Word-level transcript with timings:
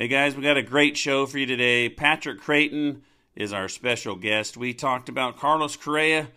Hey 0.00 0.06
guys, 0.06 0.36
we 0.36 0.44
got 0.44 0.56
a 0.56 0.62
great 0.62 0.96
show 0.96 1.26
for 1.26 1.38
you 1.38 1.46
today. 1.46 1.88
Patrick 1.88 2.38
Creighton 2.38 3.02
is 3.34 3.52
our 3.52 3.68
special 3.68 4.14
guest. 4.14 4.56
We 4.56 4.72
talked 4.72 5.08
about 5.08 5.36
Carlos 5.36 5.74
Correa 5.74 6.28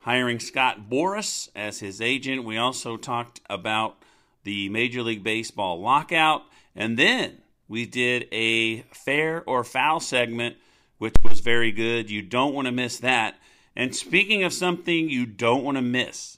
hiring 0.00 0.38
Scott 0.38 0.90
Boras 0.90 1.48
as 1.56 1.78
his 1.78 2.02
agent. 2.02 2.44
We 2.44 2.58
also 2.58 2.98
talked 2.98 3.40
about 3.48 3.96
the 4.44 4.68
Major 4.68 5.02
League 5.02 5.24
Baseball 5.24 5.80
lockout. 5.80 6.42
And 6.74 6.98
then 6.98 7.38
we 7.68 7.86
did 7.86 8.28
a 8.32 8.82
fair 8.92 9.42
or 9.46 9.64
foul 9.64 9.98
segment, 9.98 10.56
which 10.98 11.14
was 11.24 11.40
very 11.40 11.72
good. 11.72 12.10
You 12.10 12.20
don't 12.20 12.52
want 12.52 12.66
to 12.66 12.72
miss 12.72 12.98
that. 12.98 13.38
And 13.74 13.96
speaking 13.96 14.42
of 14.42 14.52
something 14.52 15.08
you 15.08 15.24
don't 15.24 15.64
want 15.64 15.78
to 15.78 15.82
miss, 15.82 16.36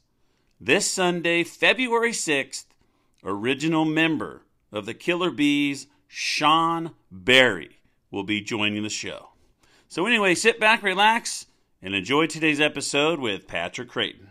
this 0.61 0.89
Sunday, 0.89 1.43
February 1.43 2.13
6th, 2.13 2.67
original 3.25 3.85
member 3.85 4.43
of 4.71 4.87
the 4.87 4.95
Killer 4.95 5.33
Bees, 5.33 5.89
Sean 6.09 6.93
Berry 7.11 7.79
will 8.11 8.25
be 8.25 8.41
joining 8.41 8.83
the 8.83 8.89
show. 8.89 9.29
So, 9.89 10.07
anyway, 10.07 10.35
sit 10.35 10.59
back, 10.59 10.83
relax, 10.83 11.47
and 11.81 11.95
enjoy 11.95 12.27
today's 12.27 12.61
episode 12.61 13.21
with 13.21 13.47
Patrick 13.47 13.89
Creighton. 13.89 14.31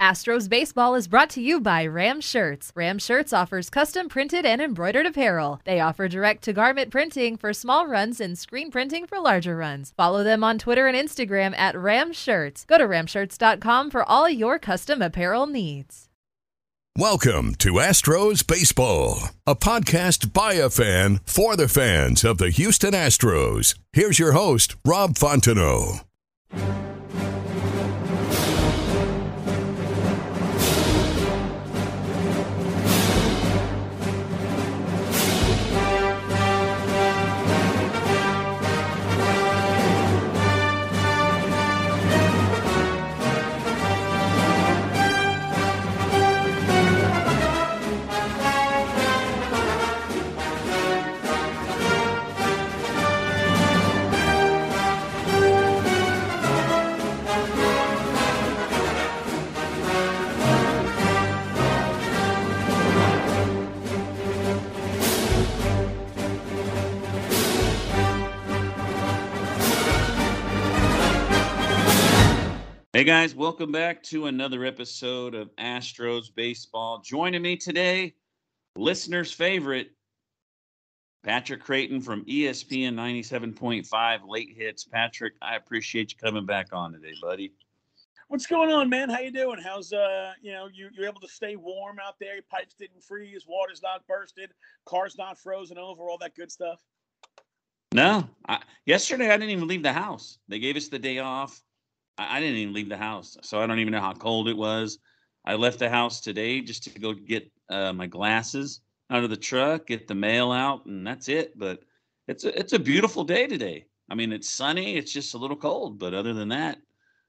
Astros 0.00 0.48
Baseball 0.48 0.94
is 0.94 1.08
brought 1.08 1.28
to 1.30 1.42
you 1.42 1.60
by 1.60 1.84
Ram 1.84 2.22
Shirts. 2.22 2.72
Ram 2.74 2.98
Shirts 2.98 3.34
offers 3.34 3.68
custom 3.68 4.08
printed 4.08 4.46
and 4.46 4.62
embroidered 4.62 5.04
apparel. 5.04 5.60
They 5.64 5.78
offer 5.78 6.08
direct 6.08 6.42
to 6.44 6.54
garment 6.54 6.90
printing 6.90 7.36
for 7.36 7.52
small 7.52 7.86
runs 7.86 8.18
and 8.18 8.38
screen 8.38 8.70
printing 8.70 9.06
for 9.06 9.20
larger 9.20 9.56
runs. 9.56 9.92
Follow 9.98 10.24
them 10.24 10.42
on 10.42 10.58
Twitter 10.58 10.86
and 10.86 10.96
Instagram 10.96 11.54
at 11.54 11.76
Ram 11.76 12.14
Shirts. 12.14 12.64
Go 12.64 12.78
to 12.78 12.84
ramshirts.com 12.84 13.90
for 13.90 14.02
all 14.02 14.30
your 14.30 14.58
custom 14.58 15.02
apparel 15.02 15.46
needs. 15.46 16.09
Welcome 16.98 17.54
to 17.56 17.74
Astros 17.74 18.44
Baseball, 18.44 19.20
a 19.46 19.54
podcast 19.54 20.32
by 20.32 20.54
a 20.54 20.68
fan 20.68 21.20
for 21.24 21.54
the 21.54 21.68
fans 21.68 22.24
of 22.24 22.38
the 22.38 22.50
Houston 22.50 22.92
Astros. 22.94 23.78
Here's 23.92 24.18
your 24.18 24.32
host, 24.32 24.74
Rob 24.84 25.14
Fontenot. 25.14 26.00
Hey 73.00 73.04
guys, 73.04 73.34
welcome 73.34 73.72
back 73.72 74.02
to 74.02 74.26
another 74.26 74.66
episode 74.66 75.34
of 75.34 75.56
Astros 75.56 76.26
Baseball. 76.34 77.00
Joining 77.02 77.40
me 77.40 77.56
today, 77.56 78.14
listeners' 78.76 79.32
favorite, 79.32 79.92
Patrick 81.24 81.62
Creighton 81.62 82.02
from 82.02 82.26
ESPN 82.26 82.92
97.5 82.92 84.28
Late 84.28 84.54
Hits. 84.54 84.84
Patrick, 84.84 85.32
I 85.40 85.56
appreciate 85.56 86.12
you 86.12 86.18
coming 86.18 86.44
back 86.44 86.74
on 86.74 86.92
today, 86.92 87.14
buddy. 87.22 87.54
What's 88.28 88.44
going 88.44 88.70
on, 88.70 88.90
man? 88.90 89.08
How 89.08 89.20
you 89.20 89.32
doing? 89.32 89.58
How's 89.58 89.94
uh, 89.94 90.34
you 90.42 90.52
know, 90.52 90.68
you 90.70 90.90
you're 90.92 91.08
able 91.08 91.22
to 91.22 91.28
stay 91.28 91.56
warm 91.56 91.96
out 92.06 92.16
there? 92.20 92.34
Your 92.34 92.44
pipes 92.50 92.74
didn't 92.74 93.02
freeze, 93.02 93.46
water's 93.48 93.80
not 93.80 94.06
bursted, 94.06 94.50
car's 94.84 95.16
not 95.16 95.38
frozen 95.38 95.78
over, 95.78 96.02
all 96.10 96.18
that 96.18 96.34
good 96.34 96.52
stuff. 96.52 96.82
No, 97.94 98.28
I, 98.46 98.60
yesterday 98.84 99.30
I 99.30 99.38
didn't 99.38 99.52
even 99.52 99.68
leave 99.68 99.82
the 99.82 99.94
house. 99.94 100.36
They 100.48 100.58
gave 100.58 100.76
us 100.76 100.88
the 100.88 100.98
day 100.98 101.20
off. 101.20 101.62
I, 102.20 102.36
I 102.36 102.40
didn't 102.40 102.56
even 102.56 102.74
leave 102.74 102.88
the 102.88 102.96
house, 102.96 103.36
so 103.42 103.60
I 103.60 103.66
don't 103.66 103.78
even 103.78 103.92
know 103.92 104.00
how 104.00 104.12
cold 104.12 104.48
it 104.48 104.56
was. 104.56 104.98
I 105.44 105.54
left 105.54 105.78
the 105.78 105.88
house 105.88 106.20
today 106.20 106.60
just 106.60 106.84
to 106.84 106.98
go 106.98 107.14
get 107.14 107.50
uh, 107.70 107.92
my 107.94 108.06
glasses 108.06 108.80
out 109.08 109.24
of 109.24 109.30
the 109.30 109.36
truck, 109.36 109.86
get 109.86 110.06
the 110.06 110.14
mail 110.14 110.52
out, 110.52 110.84
and 110.84 111.06
that's 111.06 111.28
it. 111.28 111.58
But 111.58 111.80
it's 112.28 112.44
a 112.44 112.56
it's 112.58 112.74
a 112.74 112.78
beautiful 112.78 113.24
day 113.24 113.46
today. 113.46 113.86
I 114.10 114.14
mean, 114.14 114.32
it's 114.32 114.50
sunny. 114.50 114.96
It's 114.96 115.12
just 115.12 115.34
a 115.34 115.38
little 115.38 115.56
cold, 115.56 115.98
but 115.98 116.14
other 116.14 116.34
than 116.34 116.48
that, 116.50 116.78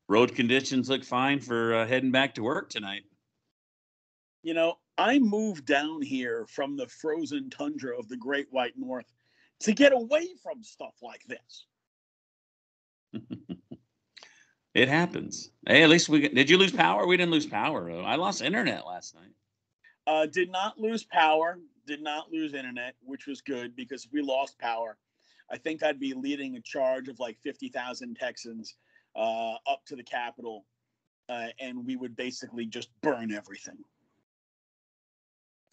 road 0.09 0.35
conditions 0.35 0.89
look 0.89 1.03
fine 1.05 1.39
for 1.39 1.75
uh, 1.75 1.87
heading 1.87 2.11
back 2.11 2.35
to 2.35 2.43
work 2.43 2.69
tonight. 2.69 3.03
You 4.43 4.55
know, 4.55 4.75
I 4.97 5.19
moved 5.19 5.65
down 5.65 6.01
here 6.01 6.45
from 6.47 6.75
the 6.75 6.87
frozen 6.87 7.49
tundra 7.49 7.97
of 7.97 8.09
the 8.09 8.17
Great 8.17 8.47
White 8.49 8.73
North 8.75 9.11
to 9.61 9.73
get 9.73 9.93
away 9.93 10.27
from 10.43 10.63
stuff 10.63 10.95
like 11.01 11.23
this. 11.27 11.65
It 14.73 14.87
happens. 14.87 15.51
Hey, 15.67 15.83
at 15.83 15.89
least 15.89 16.07
we 16.07 16.29
did. 16.29 16.49
You 16.49 16.57
lose 16.57 16.71
power? 16.71 17.05
We 17.05 17.17
didn't 17.17 17.31
lose 17.31 17.45
power. 17.45 17.91
I 17.91 18.15
lost 18.15 18.41
internet 18.41 18.85
last 18.85 19.15
night. 19.15 19.33
Uh, 20.07 20.25
did 20.25 20.49
not 20.49 20.79
lose 20.79 21.03
power. 21.03 21.59
Did 21.85 22.01
not 22.01 22.31
lose 22.31 22.53
internet, 22.53 22.95
which 23.01 23.27
was 23.27 23.41
good 23.41 23.75
because 23.75 24.05
if 24.05 24.11
we 24.13 24.21
lost 24.21 24.57
power, 24.59 24.97
I 25.49 25.57
think 25.57 25.83
I'd 25.83 25.99
be 25.99 26.13
leading 26.13 26.55
a 26.55 26.61
charge 26.61 27.09
of 27.09 27.19
like 27.19 27.37
fifty 27.41 27.67
thousand 27.67 28.15
Texans 28.15 28.77
uh, 29.15 29.55
up 29.67 29.81
to 29.87 29.95
the 29.97 30.03
Capitol, 30.03 30.65
uh, 31.27 31.47
and 31.59 31.85
we 31.85 31.97
would 31.97 32.15
basically 32.15 32.65
just 32.65 32.89
burn 33.01 33.33
everything. 33.33 33.77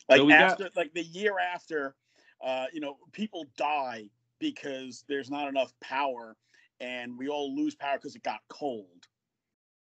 Like 0.09 0.19
So 0.19 0.25
we 0.25 0.33
got- 0.33 0.53
after, 0.53 0.71
like 0.75 0.93
the 0.95 1.05
year 1.05 1.39
after, 1.39 1.95
uh, 2.43 2.67
you 2.73 2.81
know, 2.81 2.99
people 3.13 3.47
die 3.57 4.11
because 4.41 5.05
there's 5.09 5.31
not 5.31 5.49
enough 5.49 5.73
power, 5.81 6.37
and 6.81 7.19
we 7.19 7.29
all 7.29 7.55
lose 7.55 7.75
power 7.75 7.97
because 7.97 8.15
it 8.15 8.23
got 8.23 8.41
cold. 8.49 9.07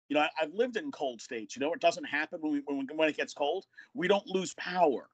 You 0.09 0.15
know, 0.15 0.21
I, 0.21 0.29
I've 0.41 0.53
lived 0.53 0.77
in 0.77 0.91
cold 0.91 1.21
states. 1.21 1.55
You 1.55 1.59
know, 1.59 1.73
it 1.73 1.81
doesn't 1.81 2.05
happen 2.05 2.39
when 2.41 2.53
we, 2.53 2.61
when, 2.65 2.87
when 2.95 3.09
it 3.09 3.17
gets 3.17 3.33
cold. 3.33 3.65
We 3.93 4.07
don't 4.07 4.25
lose 4.27 4.53
power 4.55 5.09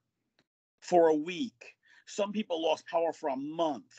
for 0.80 1.08
a 1.08 1.14
week. 1.14 1.74
Some 2.06 2.32
people 2.32 2.62
lost 2.62 2.86
power 2.86 3.12
for 3.12 3.30
a 3.30 3.36
month. 3.36 3.92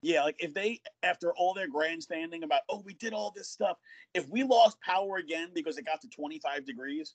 Yeah, 0.00 0.24
like 0.24 0.36
if 0.40 0.52
they, 0.52 0.80
after 1.04 1.32
all 1.34 1.54
their 1.54 1.68
grandstanding 1.68 2.42
about, 2.42 2.62
oh, 2.68 2.82
we 2.84 2.94
did 2.94 3.12
all 3.12 3.32
this 3.34 3.48
stuff, 3.48 3.76
if 4.14 4.28
we 4.28 4.42
lost 4.42 4.80
power 4.80 5.18
again 5.18 5.50
because 5.54 5.78
it 5.78 5.86
got 5.86 6.00
to 6.00 6.08
25 6.08 6.66
degrees, 6.66 7.14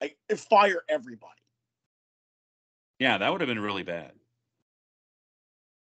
like 0.00 0.16
fire 0.36 0.82
everybody. 0.88 1.30
Yeah, 2.98 3.18
that 3.18 3.30
would 3.30 3.40
have 3.40 3.48
been 3.48 3.60
really 3.60 3.84
bad. 3.84 4.12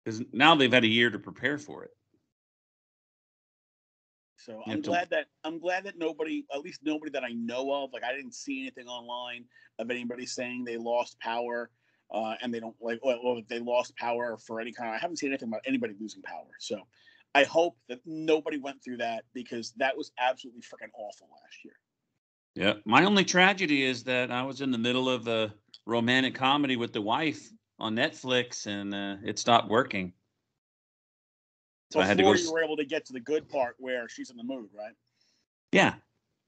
Because 0.04 0.22
now 0.32 0.56
they've 0.56 0.72
had 0.72 0.84
a 0.84 0.88
year 0.88 1.10
to 1.10 1.18
prepare 1.18 1.58
for 1.58 1.84
it. 1.84 1.90
So 4.44 4.62
You 4.66 4.72
I'm 4.72 4.82
to- 4.82 4.88
glad 4.90 5.10
that 5.10 5.26
I'm 5.44 5.58
glad 5.58 5.84
that 5.84 5.98
nobody, 5.98 6.44
at 6.52 6.60
least 6.60 6.80
nobody 6.82 7.10
that 7.12 7.24
I 7.24 7.32
know 7.32 7.72
of, 7.72 7.92
like 7.92 8.04
I 8.04 8.14
didn't 8.14 8.34
see 8.34 8.60
anything 8.60 8.86
online 8.86 9.44
of 9.78 9.90
anybody 9.90 10.26
saying 10.26 10.64
they 10.64 10.76
lost 10.76 11.18
power 11.20 11.70
uh, 12.12 12.34
and 12.42 12.52
they 12.52 12.60
don't 12.60 12.74
like, 12.80 12.98
or, 13.02 13.40
they 13.48 13.60
lost 13.60 13.96
power 13.96 14.36
for 14.38 14.60
any 14.60 14.72
kind. 14.72 14.90
I 14.90 14.98
haven't 14.98 15.16
seen 15.16 15.30
anything 15.30 15.48
about 15.48 15.60
anybody 15.66 15.94
losing 16.00 16.22
power. 16.22 16.48
So 16.58 16.80
I 17.34 17.44
hope 17.44 17.76
that 17.88 18.00
nobody 18.04 18.58
went 18.58 18.82
through 18.82 18.96
that 18.98 19.24
because 19.32 19.72
that 19.76 19.96
was 19.96 20.10
absolutely 20.18 20.62
freaking 20.62 20.90
awful 20.94 21.28
last 21.30 21.64
year. 21.64 21.74
Yeah. 22.56 22.74
My 22.84 23.04
only 23.04 23.24
tragedy 23.24 23.84
is 23.84 24.02
that 24.04 24.32
I 24.32 24.42
was 24.42 24.60
in 24.60 24.72
the 24.72 24.78
middle 24.78 25.08
of 25.08 25.28
a 25.28 25.54
romantic 25.86 26.34
comedy 26.34 26.76
with 26.76 26.92
the 26.92 27.00
wife 27.00 27.48
on 27.78 27.94
Netflix 27.94 28.66
and 28.66 28.94
uh, 28.94 29.16
it 29.24 29.38
stopped 29.38 29.68
working. 29.68 30.12
So 31.90 31.98
Before 31.98 32.04
I 32.04 32.06
had 32.06 32.18
to 32.18 32.22
go. 32.22 32.32
you 32.34 32.52
were 32.52 32.62
able 32.62 32.76
to 32.76 32.84
get 32.84 33.04
to 33.06 33.12
the 33.12 33.20
good 33.20 33.48
part 33.48 33.74
where 33.78 34.08
she's 34.08 34.30
in 34.30 34.36
the 34.36 34.44
mood, 34.44 34.68
right? 34.72 34.94
Yeah. 35.72 35.94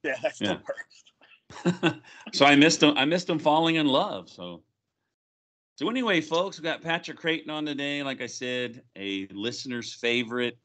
Yeah, 0.05 0.17
that's 0.23 0.41
Yeah. 0.41 0.55
the 0.55 1.65
worst. 1.65 2.01
so 2.33 2.47
I 2.47 2.55
missed 2.55 2.81
them. 2.81 2.97
I 2.97 3.05
missed 3.05 3.27
them 3.27 3.39
falling 3.39 3.75
in 3.77 3.87
love. 3.87 4.29
So 4.29 4.63
So 5.77 5.89
anyway, 5.91 6.21
folks, 6.21 6.59
we 6.59 6.63
got 6.65 6.81
Patrick 6.81 7.19
Creighton 7.19 7.51
on 7.51 7.67
today. 7.67 8.03
Like 8.03 8.21
I 8.21 8.27
said, 8.27 8.83
a 8.97 9.27
listener's 9.33 9.93
favorite, 9.93 10.59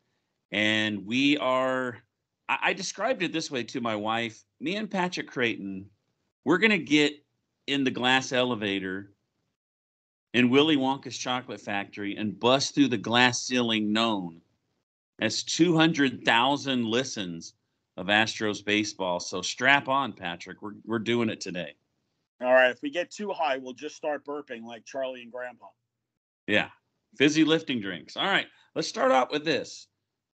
and 0.51 1.05
we 1.05 1.37
are. 1.37 1.97
I, 2.47 2.57
I 2.65 2.73
described 2.73 3.23
it 3.23 3.33
this 3.33 3.49
way 3.51 3.63
to 3.63 3.81
my 3.81 3.95
wife. 3.95 4.43
Me 4.59 4.75
and 4.75 4.89
Patrick 4.89 5.27
Creighton, 5.27 5.89
we're 6.45 6.57
gonna 6.59 6.77
get 6.77 7.13
in 7.65 7.83
the 7.83 7.91
glass 7.91 8.31
elevator 8.31 9.11
in 10.33 10.49
Willy 10.49 10.77
Wonka's 10.77 11.17
chocolate 11.17 11.61
factory 11.61 12.15
and 12.15 12.39
bust 12.39 12.75
through 12.75 12.87
the 12.89 12.97
glass 12.97 13.41
ceiling 13.41 13.91
known 13.91 14.41
as 15.19 15.43
200,000 15.43 16.85
listens 16.85 17.53
of 17.97 18.07
Astros 18.07 18.63
baseball. 18.63 19.19
So 19.19 19.41
strap 19.41 19.87
on, 19.87 20.13
Patrick. 20.13 20.61
We're, 20.61 20.75
we're 20.85 20.99
doing 20.99 21.29
it 21.29 21.41
today. 21.41 21.75
All 22.41 22.53
right. 22.53 22.69
If 22.69 22.81
we 22.81 22.91
get 22.91 23.09
too 23.09 23.31
high, 23.31 23.57
we'll 23.57 23.73
just 23.73 23.95
start 23.95 24.25
burping 24.25 24.63
like 24.63 24.85
Charlie 24.85 25.23
and 25.23 25.31
Grandpa. 25.31 25.67
Yeah. 26.45 26.69
Fizzy 27.17 27.43
lifting 27.43 27.81
drinks. 27.81 28.15
All 28.15 28.25
right. 28.25 28.45
Let's 28.75 28.87
start 28.87 29.11
out 29.11 29.31
with 29.31 29.43
this. 29.43 29.87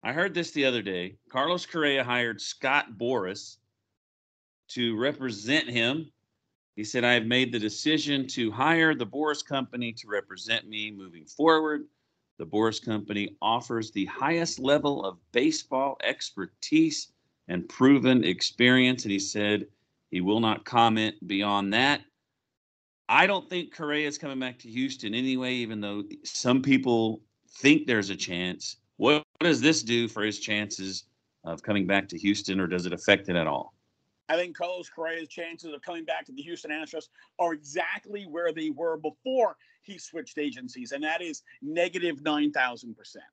I 0.03 0.13
heard 0.13 0.33
this 0.33 0.51
the 0.51 0.65
other 0.65 0.81
day. 0.81 1.17
Carlos 1.29 1.67
Correa 1.67 2.03
hired 2.03 2.41
Scott 2.41 2.97
Boras 2.97 3.57
to 4.69 4.97
represent 4.97 5.69
him. 5.69 6.11
He 6.75 6.83
said, 6.83 7.03
I 7.03 7.13
have 7.13 7.25
made 7.25 7.51
the 7.51 7.59
decision 7.59 8.25
to 8.29 8.49
hire 8.49 8.95
the 8.95 9.05
Boras 9.05 9.45
Company 9.45 9.93
to 9.93 10.07
represent 10.07 10.67
me 10.67 10.89
moving 10.89 11.25
forward. 11.25 11.83
The 12.37 12.45
Boras 12.45 12.83
Company 12.83 13.37
offers 13.41 13.91
the 13.91 14.05
highest 14.05 14.59
level 14.59 15.05
of 15.05 15.17
baseball 15.31 15.97
expertise 16.03 17.11
and 17.47 17.67
proven 17.69 18.23
experience. 18.23 19.03
And 19.03 19.11
he 19.11 19.19
said 19.19 19.67
he 20.09 20.21
will 20.21 20.39
not 20.39 20.65
comment 20.65 21.15
beyond 21.27 21.73
that. 21.73 22.01
I 23.09 23.27
don't 23.27 23.49
think 23.49 23.73
Correa 23.73 24.07
is 24.07 24.17
coming 24.17 24.39
back 24.39 24.57
to 24.59 24.69
Houston 24.69 25.13
anyway, 25.13 25.53
even 25.55 25.81
though 25.81 26.03
some 26.23 26.61
people 26.61 27.21
think 27.57 27.85
there's 27.85 28.09
a 28.09 28.15
chance. 28.15 28.77
What, 28.97 29.23
what 29.39 29.47
does 29.47 29.61
this 29.61 29.83
do 29.83 30.07
for 30.07 30.23
his 30.23 30.39
chances 30.39 31.05
of 31.43 31.61
coming 31.61 31.85
back 31.85 32.07
to 32.09 32.17
Houston, 32.17 32.59
or 32.59 32.67
does 32.67 32.85
it 32.85 32.93
affect 32.93 33.27
it 33.27 33.35
at 33.35 33.47
all? 33.47 33.73
I 34.31 34.37
think 34.37 34.55
Carlos 34.55 34.89
Correa's 34.89 35.27
chances 35.27 35.73
of 35.73 35.81
coming 35.81 36.05
back 36.05 36.23
to 36.27 36.31
the 36.31 36.41
Houston 36.41 36.71
Astros 36.71 37.09
are 37.37 37.51
exactly 37.51 38.23
where 38.23 38.53
they 38.53 38.69
were 38.69 38.95
before 38.95 39.57
he 39.81 39.97
switched 39.97 40.37
agencies, 40.37 40.93
and 40.93 41.03
that 41.03 41.21
is 41.21 41.43
negative 41.61 42.21
nine 42.23 42.53
thousand 42.53 42.95
percent. 42.95 43.25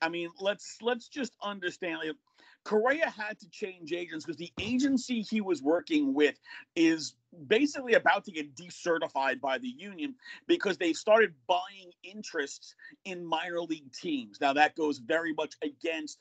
I 0.00 0.08
mean, 0.08 0.30
let's 0.38 0.78
let's 0.82 1.08
just 1.08 1.34
understand. 1.42 1.98
Like, 2.04 2.16
Correa 2.62 3.10
had 3.10 3.40
to 3.40 3.48
change 3.50 3.92
agents 3.92 4.24
because 4.24 4.36
the 4.38 4.52
agency 4.60 5.22
he 5.22 5.40
was 5.40 5.60
working 5.62 6.14
with 6.14 6.38
is 6.76 7.14
basically 7.48 7.94
about 7.94 8.24
to 8.26 8.30
get 8.30 8.54
decertified 8.54 9.40
by 9.40 9.58
the 9.58 9.68
union 9.68 10.14
because 10.46 10.78
they 10.78 10.92
started 10.92 11.34
buying 11.48 11.90
interests 12.04 12.76
in 13.04 13.24
minor 13.24 13.62
league 13.62 13.92
teams. 13.92 14.40
Now 14.40 14.52
that 14.52 14.76
goes 14.76 14.98
very 14.98 15.32
much 15.32 15.54
against 15.60 16.20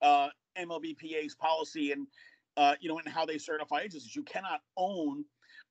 uh, 0.00 0.28
MLBPA's 0.58 1.34
policy 1.34 1.92
and 1.92 2.06
uh, 2.56 2.74
you 2.80 2.88
know 2.88 2.98
and 2.98 3.08
how 3.08 3.24
they 3.24 3.38
certify 3.38 3.80
agents. 3.80 4.14
You 4.14 4.22
cannot 4.22 4.60
own 4.76 5.24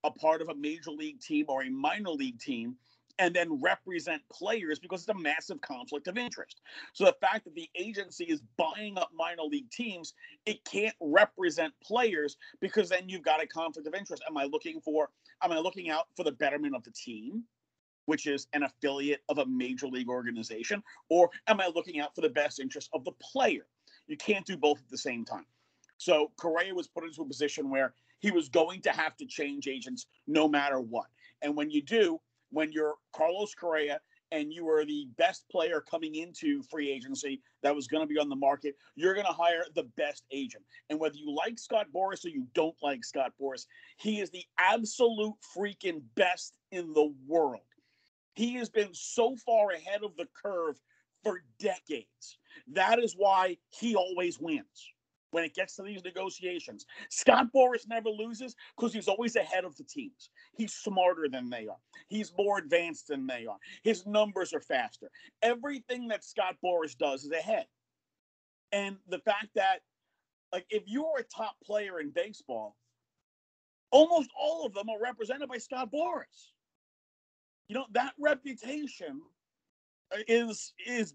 a 0.04 0.12
part 0.12 0.42
of 0.42 0.50
a 0.50 0.56
major 0.56 0.92
league 0.92 1.20
team 1.20 1.46
or 1.50 1.64
a 1.64 1.70
minor 1.70 2.12
league 2.12 2.40
team 2.40 2.76
and 3.20 3.36
then 3.36 3.62
represent 3.62 4.22
players 4.32 4.80
because 4.80 5.02
it's 5.02 5.10
a 5.10 5.14
massive 5.14 5.60
conflict 5.62 6.08
of 6.08 6.18
interest. 6.18 6.62
So 6.94 7.04
the 7.04 7.16
fact 7.22 7.44
that 7.44 7.54
the 7.54 7.70
agency 7.76 8.24
is 8.24 8.42
buying 8.58 8.98
up 8.98 9.12
minor 9.14 9.44
league 9.44 9.70
teams, 9.70 10.14
it 10.46 10.64
can't 10.64 10.96
represent 11.02 11.74
players 11.84 12.38
because 12.62 12.90
then 12.90 13.10
you've 13.10 13.22
got 13.22 13.44
a 13.44 13.48
conflict 13.48 13.88
of 13.88 13.94
interest. 13.94 14.24
Am 14.28 14.38
I 14.38 14.46
looking 14.46 14.80
for 14.80 15.10
am 15.44 15.52
I 15.52 15.60
looking 15.60 15.90
out 15.90 16.08
for 16.16 16.24
the 16.24 16.32
betterment 16.32 16.76
of 16.76 16.84
the 16.84 16.92
team? 16.92 17.44
Which 18.06 18.26
is 18.26 18.48
an 18.54 18.64
affiliate 18.64 19.22
of 19.30 19.38
a 19.38 19.46
major 19.46 19.86
league 19.86 20.10
organization, 20.10 20.82
or 21.10 21.30
am 21.46 21.60
I 21.60 21.68
looking 21.68 22.00
out 22.00 22.16
for 22.16 22.22
the 22.22 22.30
best 22.30 22.60
interest 22.60 22.90
of 22.94 23.04
the 23.04 23.12
player? 23.22 23.68
You 24.10 24.18
can't 24.18 24.46
do 24.46 24.58
both 24.58 24.80
at 24.80 24.90
the 24.90 24.98
same 24.98 25.24
time. 25.24 25.46
So 25.98 26.32
Correa 26.36 26.74
was 26.74 26.88
put 26.88 27.04
into 27.04 27.22
a 27.22 27.26
position 27.26 27.70
where 27.70 27.94
he 28.20 28.32
was 28.32 28.50
going 28.50 28.82
to 28.82 28.90
have 28.90 29.16
to 29.18 29.26
change 29.26 29.68
agents 29.68 30.08
no 30.28 30.48
matter 30.48 30.80
what. 30.80 31.06
And 31.42 31.56
when 31.56 31.70
you 31.70 31.82
do, 31.82 32.20
when 32.50 32.72
you're 32.72 32.96
Carlos 33.16 33.54
Correa 33.54 34.00
and 34.32 34.52
you 34.52 34.68
are 34.68 34.84
the 34.84 35.08
best 35.18 35.48
player 35.50 35.80
coming 35.82 36.16
into 36.16 36.64
free 36.64 36.90
agency 36.90 37.42
that 37.62 37.76
was 37.76 37.88
going 37.88 38.02
to 38.02 38.12
be 38.12 38.20
on 38.20 38.30
the 38.30 38.36
market, 38.36 38.76
you're 38.96 39.14
going 39.14 39.28
to 39.28 39.32
hire 39.32 39.66
the 39.76 39.88
best 39.96 40.24
agent. 40.32 40.64
And 40.90 41.00
whether 41.00 41.16
you 41.16 41.32
like 41.32 41.60
Scott 41.60 41.88
Boras 41.94 42.26
or 42.26 42.30
you 42.30 42.48
don't 42.56 42.76
like 42.82 43.06
Scott 43.06 43.34
Boras, 43.40 43.68
he 43.98 44.22
is 44.22 44.32
the 44.32 44.44
absolute 44.58 45.36
freaking 45.56 46.02
best 46.16 46.56
in 46.72 46.94
the 46.94 47.14
world. 47.28 47.62
He 48.34 48.56
has 48.56 48.70
been 48.70 48.94
so 48.94 49.36
far 49.46 49.72
ahead 49.72 50.04
of 50.04 50.16
the 50.18 50.28
curve 50.42 50.80
for 51.24 51.44
decades. 51.60 52.39
That 52.68 53.00
is 53.00 53.16
why 53.18 53.58
he 53.70 53.96
always 53.96 54.40
wins 54.40 54.94
when 55.32 55.44
it 55.44 55.54
gets 55.54 55.76
to 55.76 55.84
these 55.84 56.04
negotiations. 56.04 56.86
Scott 57.10 57.48
Boras 57.56 57.88
never 57.88 58.10
loses 58.10 58.56
because 58.76 58.94
he's 58.94 59.08
always 59.08 59.36
ahead 59.36 59.64
of 59.64 59.76
the 59.78 59.84
teams. 59.84 60.30
He's 60.54 60.74
smarter 60.74 61.28
than 61.32 61.50
they 61.50 61.68
are. 61.68 61.78
He's 62.08 62.34
more 62.38 62.58
advanced 62.58 63.08
than 63.08 63.28
they 63.28 63.46
are. 63.46 63.58
His 63.84 64.06
numbers 64.06 64.54
are 64.54 64.62
faster. 64.62 65.10
Everything 65.42 66.08
that 66.08 66.24
Scott 66.24 66.56
Boras 66.64 66.98
does 66.98 67.26
is 67.26 67.32
ahead. 67.32 67.68
And 68.72 68.98
the 69.08 69.20
fact 69.20 69.50
that, 69.56 69.82
like, 70.52 70.66
if 70.70 70.84
you're 70.86 71.20
a 71.20 71.24
top 71.24 71.56
player 71.64 72.00
in 72.00 72.12
baseball, 72.12 72.76
almost 73.92 74.30
all 74.40 74.66
of 74.66 74.74
them 74.74 74.90
are 74.90 75.02
represented 75.02 75.50
by 75.50 75.58
Scott 75.58 75.92
Boras. 75.92 76.52
You 77.68 77.76
know, 77.76 77.86
that 77.92 78.14
reputation 78.20 79.22
is 80.28 80.74
is 80.88 81.14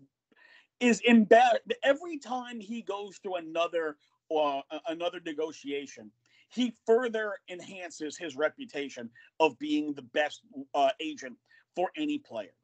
is 0.81 1.01
embarrassed. 1.01 1.63
Every 1.83 2.19
time 2.19 2.61
he 2.61 2.83
goes 2.83 3.19
through 3.19 3.37
another 3.37 3.97
uh, 4.35 4.63
another 4.89 5.21
negotiation 5.25 6.11
he 6.55 6.73
further 6.87 7.35
enhances 7.51 8.17
his 8.17 8.37
reputation 8.37 9.11
of 9.41 9.59
being 9.59 9.93
the 9.93 10.03
best 10.03 10.43
uh, 10.75 10.91
agent 11.01 11.37
for 11.75 11.91
any 11.97 12.19
player. 12.19 12.55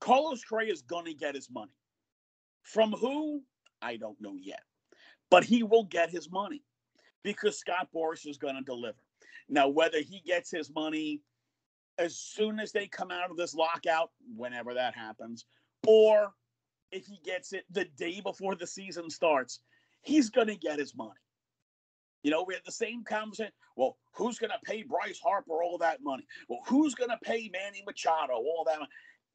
Carlos 0.00 0.42
correa 0.42 0.72
is 0.72 0.80
going 0.80 1.04
to 1.04 1.14
get 1.14 1.34
his 1.34 1.50
money. 1.50 1.72
From 2.62 2.92
who? 2.92 3.42
I 3.82 3.96
don't 3.96 4.18
know 4.20 4.36
yet. 4.40 4.62
But 5.30 5.44
he 5.44 5.62
will 5.62 5.84
get 5.84 6.08
his 6.08 6.30
money 6.30 6.62
because 7.22 7.58
scott 7.58 7.88
boras 7.94 8.26
is 8.26 8.38
going 8.38 8.54
to 8.54 8.62
deliver. 8.62 8.98
Now 9.48 9.68
whether 9.68 10.00
he 10.00 10.20
gets 10.24 10.50
his 10.50 10.70
money 10.74 11.20
as 11.98 12.16
soon 12.16 12.58
as 12.58 12.72
they 12.72 12.86
come 12.86 13.10
out 13.10 13.30
of 13.30 13.36
this 13.36 13.54
lockout 13.54 14.10
whenever 14.34 14.72
that 14.74 14.94
happens 14.94 15.44
or 15.86 16.32
if 16.94 17.06
he 17.06 17.18
gets 17.24 17.52
it 17.52 17.64
the 17.70 17.84
day 17.96 18.20
before 18.20 18.54
the 18.54 18.66
season 18.66 19.10
starts, 19.10 19.60
he's 20.02 20.30
going 20.30 20.46
to 20.46 20.56
get 20.56 20.78
his 20.78 20.94
money. 20.94 21.10
You 22.22 22.30
know, 22.30 22.44
we 22.46 22.54
had 22.54 22.62
the 22.64 22.72
same 22.72 23.04
conversation. 23.04 23.52
Well, 23.76 23.98
who's 24.12 24.38
going 24.38 24.50
to 24.50 24.70
pay 24.70 24.82
Bryce 24.82 25.20
Harper 25.22 25.62
all 25.62 25.76
that 25.78 26.02
money? 26.02 26.24
Well, 26.48 26.60
who's 26.66 26.94
going 26.94 27.10
to 27.10 27.18
pay 27.22 27.50
Manny 27.52 27.82
Machado 27.84 28.34
all 28.34 28.64
that 28.66 28.78
money? 28.78 28.90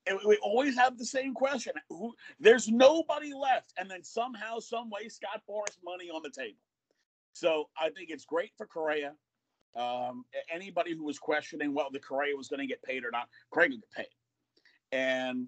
And 0.07 0.17
we 0.25 0.37
always 0.37 0.75
have 0.75 0.97
the 0.97 1.05
same 1.05 1.33
question. 1.33 1.73
Who, 1.89 2.13
there's 2.39 2.67
nobody 2.69 3.33
left. 3.33 3.73
And 3.77 3.91
then 3.91 4.03
somehow, 4.03 4.59
some 4.59 4.89
way, 4.89 5.09
Scott 5.09 5.41
Boras 5.47 5.77
money 5.83 6.09
on 6.09 6.21
the 6.23 6.31
table. 6.31 6.57
So 7.33 7.69
I 7.79 7.89
think 7.89 8.09
it's 8.09 8.25
great 8.25 8.51
for 8.57 8.65
Correa. 8.65 9.13
Um, 9.75 10.23
anybody 10.51 10.95
who 10.95 11.03
was 11.03 11.19
questioning 11.19 11.75
whether 11.75 11.89
the 11.91 11.99
Correa 11.99 12.35
was 12.35 12.47
going 12.47 12.61
to 12.61 12.65
get 12.65 12.81
paid 12.81 13.03
or 13.03 13.11
not, 13.11 13.27
Craig 13.51 13.69
will 13.69 13.77
get 13.77 13.91
paid. 13.91 14.97
And 14.97 15.47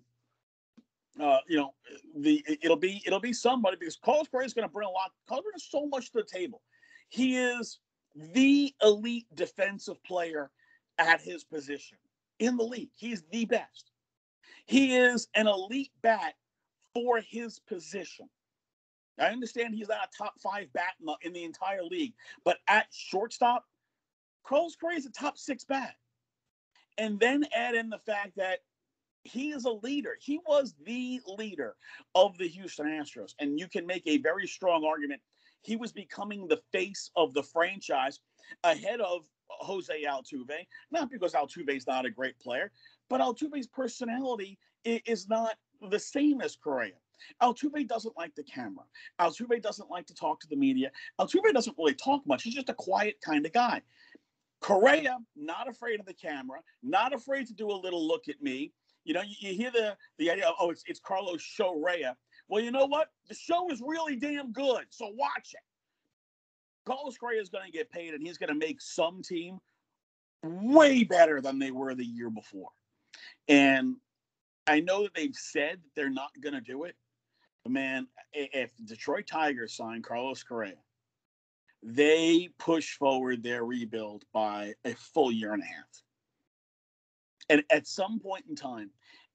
uh, 1.19 1.37
you 1.47 1.57
know, 1.57 1.73
the 2.17 2.43
it'll 2.61 2.77
be 2.77 3.01
it'll 3.05 3.19
be 3.19 3.33
somebody 3.33 3.77
because 3.79 3.97
Carlos 3.97 4.27
Correa 4.29 4.45
is 4.45 4.53
going 4.53 4.67
to 4.67 4.71
bring 4.71 4.87
a 4.87 4.91
lot. 4.91 5.11
Carlos 5.27 5.43
brings 5.43 5.67
so 5.69 5.85
much 5.85 6.11
to 6.11 6.19
the 6.19 6.23
table. 6.23 6.61
He 7.09 7.37
is 7.37 7.79
the 8.15 8.73
elite 8.81 9.27
defensive 9.33 10.01
player 10.03 10.51
at 10.97 11.21
his 11.21 11.43
position 11.43 11.97
in 12.39 12.57
the 12.57 12.63
league. 12.63 12.91
He's 12.95 13.23
the 13.31 13.45
best. 13.45 13.91
He 14.65 14.95
is 14.95 15.27
an 15.35 15.47
elite 15.47 15.91
bat 16.01 16.35
for 16.93 17.19
his 17.19 17.59
position. 17.59 18.29
I 19.19 19.27
understand 19.27 19.75
he's 19.75 19.89
not 19.89 20.09
a 20.13 20.17
top 20.17 20.33
five 20.41 20.71
bat 20.73 20.93
in 20.99 21.05
the, 21.05 21.15
in 21.21 21.33
the 21.33 21.43
entire 21.43 21.83
league, 21.83 22.13
but 22.43 22.57
at 22.67 22.87
shortstop, 22.91 23.65
Carlos 24.43 24.75
Correa 24.75 24.97
is 24.97 25.05
a 25.05 25.11
top 25.11 25.37
six 25.37 25.63
bat. 25.63 25.95
And 26.97 27.19
then 27.19 27.45
add 27.55 27.75
in 27.75 27.89
the 27.89 27.99
fact 27.99 28.35
that 28.37 28.59
he 29.23 29.51
is 29.51 29.65
a 29.65 29.71
leader. 29.71 30.17
He 30.19 30.39
was 30.45 30.75
the 30.85 31.21
leader 31.25 31.75
of 32.15 32.37
the 32.37 32.47
Houston 32.47 32.87
Astros. 32.87 33.33
And 33.39 33.59
you 33.59 33.67
can 33.67 33.85
make 33.85 34.03
a 34.05 34.17
very 34.17 34.47
strong 34.47 34.85
argument. 34.85 35.21
He 35.61 35.75
was 35.75 35.91
becoming 35.91 36.47
the 36.47 36.61
face 36.71 37.11
of 37.15 37.33
the 37.33 37.43
franchise 37.43 38.19
ahead 38.63 38.99
of 38.99 39.25
Jose 39.49 40.03
Altuve, 40.03 40.65
not 40.91 41.11
because 41.11 41.33
Altuve 41.33 41.75
is 41.75 41.85
not 41.85 42.05
a 42.05 42.09
great 42.09 42.39
player, 42.39 42.71
but 43.09 43.21
Altuve's 43.21 43.67
personality 43.67 44.57
is 44.85 45.29
not 45.29 45.55
the 45.89 45.99
same 45.99 46.41
as 46.41 46.55
Correa. 46.55 46.93
Altuve 47.43 47.87
doesn't 47.87 48.17
like 48.17 48.33
the 48.33 48.43
camera. 48.43 48.85
Altuve 49.19 49.61
doesn't 49.61 49.91
like 49.91 50.07
to 50.07 50.15
talk 50.15 50.39
to 50.39 50.47
the 50.47 50.55
media. 50.55 50.91
Altuve 51.19 51.53
doesn't 51.53 51.77
really 51.77 51.93
talk 51.93 52.25
much. 52.25 52.41
He's 52.41 52.55
just 52.55 52.69
a 52.69 52.73
quiet 52.73 53.21
kind 53.21 53.45
of 53.45 53.53
guy. 53.53 53.81
Correa, 54.61 55.17
not 55.35 55.67
afraid 55.67 55.99
of 55.99 56.05
the 56.05 56.13
camera, 56.13 56.61
not 56.81 57.13
afraid 57.13 57.45
to 57.47 57.53
do 57.53 57.69
a 57.69 57.73
little 57.73 58.07
look 58.07 58.27
at 58.27 58.41
me. 58.41 58.71
You 59.03 59.13
know, 59.13 59.21
you, 59.21 59.35
you 59.49 59.55
hear 59.55 59.71
the 59.71 59.95
the 60.17 60.31
idea 60.31 60.47
of, 60.47 60.55
oh, 60.59 60.69
it's, 60.71 60.83
it's 60.87 60.99
Carlos 60.99 61.41
Shorea. 61.41 62.15
Well, 62.47 62.63
you 62.63 62.71
know 62.71 62.85
what? 62.85 63.09
The 63.27 63.35
show 63.35 63.71
is 63.71 63.81
really 63.81 64.15
damn 64.15 64.51
good, 64.51 64.85
so 64.89 65.07
watch 65.07 65.53
it. 65.53 65.61
Carlos 66.85 67.17
Correa 67.17 67.41
is 67.41 67.49
going 67.49 67.65
to 67.65 67.71
get 67.71 67.91
paid, 67.91 68.13
and 68.13 68.25
he's 68.25 68.37
going 68.37 68.49
to 68.49 68.55
make 68.55 68.81
some 68.81 69.21
team 69.21 69.59
way 70.43 71.03
better 71.03 71.41
than 71.41 71.59
they 71.59 71.71
were 71.71 71.93
the 71.93 72.05
year 72.05 72.29
before. 72.29 72.69
And 73.47 73.95
I 74.67 74.79
know 74.79 75.03
that 75.03 75.13
they've 75.13 75.35
said 75.35 75.79
they're 75.95 76.09
not 76.09 76.31
going 76.41 76.53
to 76.53 76.61
do 76.61 76.83
it. 76.85 76.95
But 77.63 77.73
man, 77.73 78.07
if 78.33 78.71
Detroit 78.85 79.27
Tigers 79.27 79.75
sign 79.75 80.01
Carlos 80.01 80.43
Correa, 80.43 80.73
they 81.83 82.49
push 82.57 82.97
forward 82.97 83.43
their 83.43 83.63
rebuild 83.65 84.23
by 84.33 84.73
a 84.85 84.93
full 84.95 85.31
year 85.31 85.53
and 85.53 85.61
a 85.61 85.65
half. 85.65 86.03
And 87.51 87.65
at 87.69 87.85
some 87.85 88.17
point 88.17 88.45
in 88.47 88.55
time, 88.55 88.91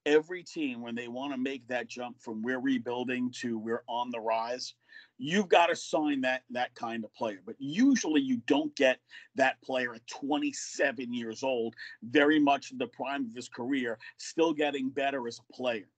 every 0.07 0.43
team, 0.43 0.81
when 0.81 0.95
they 0.95 1.07
want 1.07 1.35
to 1.35 1.39
make 1.39 1.69
that 1.69 1.87
jump 1.87 2.19
from 2.19 2.41
we're 2.41 2.61
rebuilding 2.61 3.31
to 3.43 3.59
we're 3.59 3.83
on 3.89 4.11
the 4.11 4.19
rise, 4.19 4.73
you've 5.19 5.51
got 5.51 5.67
to 5.67 5.77
sign 5.77 6.23
that 6.23 6.45
that 6.49 6.75
kind 6.75 7.05
of 7.05 7.13
player. 7.13 7.41
But 7.45 7.57
usually 7.59 8.23
you 8.23 8.39
don't 8.47 8.75
get 8.75 9.01
that 9.35 9.61
player 9.61 9.95
at 9.95 10.07
27 10.07 11.13
years 11.13 11.43
old, 11.43 11.75
very 12.05 12.39
much 12.39 12.73
in 12.73 12.79
the 12.79 12.87
prime 12.87 13.27
of 13.27 13.35
his 13.35 13.51
career, 13.51 13.99
still 14.17 14.55
getting 14.55 14.89
better 14.89 15.29
as 15.29 15.39
a 15.39 15.53
player. 15.53 15.91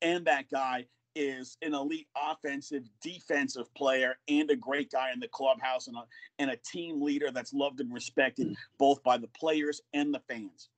And 0.00 0.24
that 0.24 0.48
guy 0.50 0.86
is 1.14 1.58
an 1.60 1.74
elite 1.74 2.08
offensive, 2.16 2.84
defensive 3.02 3.72
player 3.74 4.16
and 4.28 4.50
a 4.50 4.56
great 4.56 4.90
guy 4.90 5.12
in 5.12 5.20
the 5.20 5.28
clubhouse 5.28 5.88
and 5.88 5.96
a, 5.98 6.04
and 6.38 6.50
a 6.50 6.56
team 6.56 7.02
leader 7.02 7.30
that's 7.30 7.52
loved 7.52 7.80
and 7.80 7.92
respected 7.92 8.48
mm. 8.48 8.56
both 8.78 9.02
by 9.02 9.18
the 9.18 9.28
players 9.28 9.82
and 9.92 10.14
the 10.14 10.20
fans. 10.26 10.70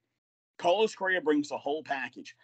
Carlos 0.59 0.95
Correa 0.95 1.21
brings 1.21 1.49
the 1.49 1.57
whole 1.57 1.83
package. 1.83 2.35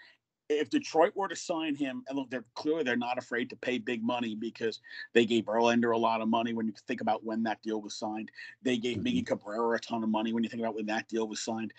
If 0.49 0.69
Detroit 0.69 1.13
were 1.17 1.29
to 1.29 1.37
sign 1.37 1.75
him, 1.75 2.05
and 2.09 2.19
look, 2.19 2.31
they're 2.31 2.45
clearly 2.55 2.83
they're 2.83 2.97
not 2.97 3.17
afraid 3.17 3.49
to 3.51 3.57
pay 3.57 3.79
big 3.79 4.03
money 4.03 4.35
because 4.35 4.81
they 5.15 5.25
gave 5.25 5.45
Verlander 5.45 5.95
a 5.95 5.99
lot 5.99 6.21
of 6.21 6.29
money. 6.29 6.53
When 6.53 6.67
you 6.67 6.75
think 6.87 7.01
about 7.01 7.25
when 7.25 7.43
that 7.45 7.63
deal 7.63 7.81
was 7.81 7.95
signed, 7.95 8.31
they 8.63 8.77
gave 8.77 8.99
Miggy 8.99 9.25
mm-hmm. 9.25 9.35
Cabrera 9.39 9.77
a 9.77 9.81
ton 9.81 10.03
of 10.03 10.11
money. 10.11 10.35
When 10.35 10.45
you 10.45 10.51
think 10.51 10.61
about 10.63 10.75
when 10.75 10.87
that 10.87 11.09
deal 11.09 11.27
was 11.27 11.41
signed, 11.41 11.73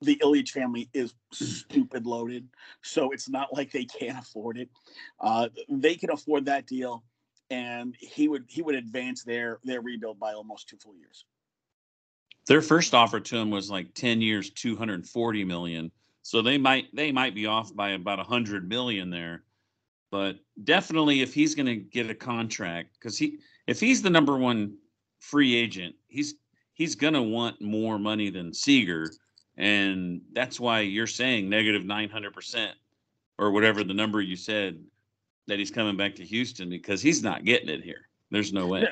the 0.00 0.16
Ilitch 0.16 0.50
family 0.50 0.88
is 0.92 1.14
stupid 1.32 2.06
loaded, 2.06 2.48
so 2.82 3.10
it's 3.12 3.28
not 3.28 3.52
like 3.52 3.70
they 3.70 3.84
can't 3.84 4.18
afford 4.18 4.58
it. 4.58 4.68
Uh, 5.20 5.48
they 5.68 5.94
can 5.94 6.10
afford 6.10 6.46
that 6.46 6.66
deal, 6.66 7.04
and 7.50 7.96
he 7.98 8.28
would 8.28 8.44
he 8.48 8.62
would 8.62 8.74
advance 8.74 9.24
their 9.24 9.58
their 9.64 9.80
rebuild 9.80 10.18
by 10.18 10.32
almost 10.32 10.68
two 10.68 10.76
full 10.76 10.96
years. 10.96 11.24
Their 12.48 12.62
first 12.62 12.94
offer 12.94 13.20
to 13.20 13.36
him 13.36 13.50
was 13.50 13.70
like 13.70 13.94
ten 13.94 14.20
years, 14.20 14.50
two 14.50 14.76
hundred 14.76 15.06
forty 15.06 15.44
million. 15.44 15.90
So 16.22 16.42
they 16.42 16.58
might 16.58 16.94
they 16.94 17.12
might 17.12 17.34
be 17.34 17.46
off 17.46 17.74
by 17.74 17.90
about 17.90 18.18
a 18.18 18.24
hundred 18.24 18.68
million 18.68 19.10
there, 19.10 19.44
but 20.10 20.36
definitely 20.64 21.20
if 21.22 21.32
he's 21.32 21.54
going 21.54 21.66
to 21.66 21.76
get 21.76 22.10
a 22.10 22.14
contract, 22.14 22.94
because 22.98 23.16
he 23.16 23.38
if 23.66 23.78
he's 23.78 24.02
the 24.02 24.10
number 24.10 24.36
one 24.36 24.76
free 25.20 25.54
agent, 25.54 25.94
he's 26.08 26.34
he's 26.74 26.94
going 26.94 27.14
to 27.14 27.22
want 27.22 27.60
more 27.60 27.98
money 27.98 28.30
than 28.30 28.52
Seager 28.52 29.10
and 29.58 30.20
that's 30.32 30.60
why 30.60 30.80
you're 30.80 31.08
saying 31.08 31.50
negative 31.50 31.82
900% 31.82 32.70
or 33.38 33.50
whatever 33.50 33.82
the 33.82 33.92
number 33.92 34.20
you 34.20 34.36
said 34.36 34.78
that 35.48 35.58
he's 35.58 35.70
coming 35.70 35.96
back 35.96 36.14
to 36.14 36.24
Houston 36.24 36.70
because 36.70 37.02
he's 37.02 37.22
not 37.22 37.44
getting 37.44 37.68
it 37.68 37.82
here. 37.82 38.08
There's 38.30 38.52
no 38.52 38.66
way. 38.68 38.88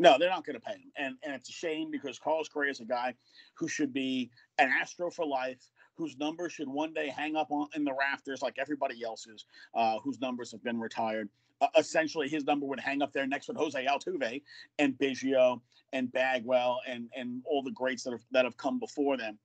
No, 0.00 0.16
they're 0.18 0.30
not 0.30 0.46
going 0.46 0.54
to 0.54 0.60
pay 0.60 0.72
him. 0.72 0.90
And, 0.96 1.16
and 1.22 1.34
it's 1.34 1.50
a 1.50 1.52
shame 1.52 1.90
because 1.90 2.18
Carlos 2.18 2.48
Correa 2.48 2.70
is 2.70 2.80
a 2.80 2.86
guy 2.86 3.14
who 3.54 3.68
should 3.68 3.92
be 3.92 4.30
an 4.58 4.70
Astro 4.70 5.10
for 5.10 5.26
life, 5.26 5.60
whose 5.94 6.16
numbers 6.16 6.52
should 6.52 6.68
one 6.68 6.94
day 6.94 7.08
hang 7.08 7.36
up 7.36 7.48
on, 7.50 7.68
in 7.74 7.84
the 7.84 7.92
rafters 7.92 8.40
like 8.40 8.56
everybody 8.58 9.04
else's, 9.04 9.44
uh, 9.74 9.98
whose 10.02 10.18
numbers 10.18 10.50
have 10.50 10.64
been 10.64 10.80
retired. 10.80 11.28
Uh, 11.60 11.68
essentially, 11.76 12.28
his 12.28 12.44
number 12.44 12.64
would 12.64 12.80
hang 12.80 13.02
up 13.02 13.12
there 13.12 13.26
next 13.26 13.48
with 13.48 13.58
Jose 13.58 13.84
Altuve 13.84 14.42
and 14.78 14.96
Biggio 14.96 15.60
and 15.92 16.10
Bagwell 16.10 16.80
and, 16.88 17.10
and 17.14 17.42
all 17.44 17.62
the 17.62 17.70
greats 17.70 18.02
that 18.04 18.12
have, 18.12 18.24
that 18.30 18.46
have 18.46 18.56
come 18.56 18.78
before 18.78 19.18
them 19.18 19.38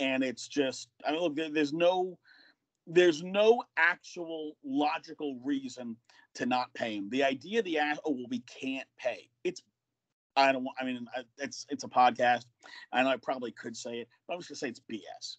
and 0.00 0.22
it's 0.24 0.48
just 0.48 0.88
I 1.06 1.12
mean, 1.12 1.20
look, 1.20 1.36
there's 1.36 1.72
no 1.72 2.18
there's 2.86 3.22
no 3.22 3.62
actual 3.76 4.56
logical 4.64 5.38
reason 5.44 5.96
to 6.34 6.46
not 6.46 6.74
pay 6.74 6.96
him. 6.96 7.08
The 7.10 7.22
idea 7.22 7.62
the 7.62 7.78
oh 7.78 8.10
well 8.10 8.26
we 8.28 8.40
can't 8.40 8.88
pay 8.98 9.28
I 10.36 10.52
don't 10.52 10.64
want 10.64 10.76
I 10.80 10.84
mean 10.84 11.06
it's 11.38 11.66
it's 11.68 11.84
a 11.84 11.88
podcast 11.88 12.46
and 12.92 13.08
I 13.08 13.16
probably 13.16 13.52
could 13.52 13.76
say 13.76 14.00
it 14.00 14.08
but 14.26 14.34
I'm 14.34 14.40
just 14.40 14.50
gonna 14.50 14.56
say 14.56 14.68
it's 14.68 14.80
BS. 14.90 15.36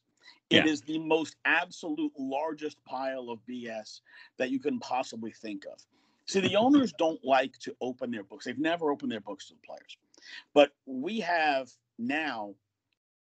It 0.50 0.66
yeah. 0.66 0.72
is 0.72 0.82
the 0.82 1.00
most 1.00 1.36
absolute 1.46 2.12
largest 2.18 2.78
pile 2.86 3.30
of 3.30 3.40
BS 3.50 4.02
that 4.38 4.52
you 4.52 4.60
can 4.60 4.80
possibly 4.80 5.32
think 5.32 5.66
of. 5.66 5.80
See, 6.26 6.40
the 6.40 6.56
owners 6.56 6.94
don't 6.98 7.24
like 7.24 7.58
to 7.60 7.76
open 7.82 8.12
their 8.12 8.24
books. 8.24 8.46
They've 8.46 8.58
never 8.58 8.92
opened 8.92 9.12
their 9.12 9.22
books 9.22 9.48
to 9.48 9.54
the 9.54 9.60
players. 9.66 9.98
But 10.54 10.72
we 10.86 11.20
have 11.22 11.70
now 11.98 12.56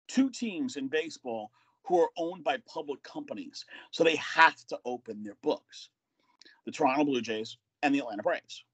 two 0.07 0.29
teams 0.29 0.77
in 0.77 0.87
baseball 0.87 1.51
who 1.83 1.99
are 2.01 2.09
owned 2.17 2.43
by 2.43 2.57
public 2.67 3.01
companies. 3.03 3.65
So 3.91 4.03
they 4.03 4.17
have 4.17 4.55
to 4.67 4.79
open 4.85 5.23
their 5.23 5.37
books 5.41 5.89
the 6.65 6.71
Toronto 6.71 7.05
Blue 7.05 7.21
Jays 7.21 7.57
and 7.81 7.95
the 7.95 7.99
Atlanta 7.99 8.21
Braves. 8.21 8.65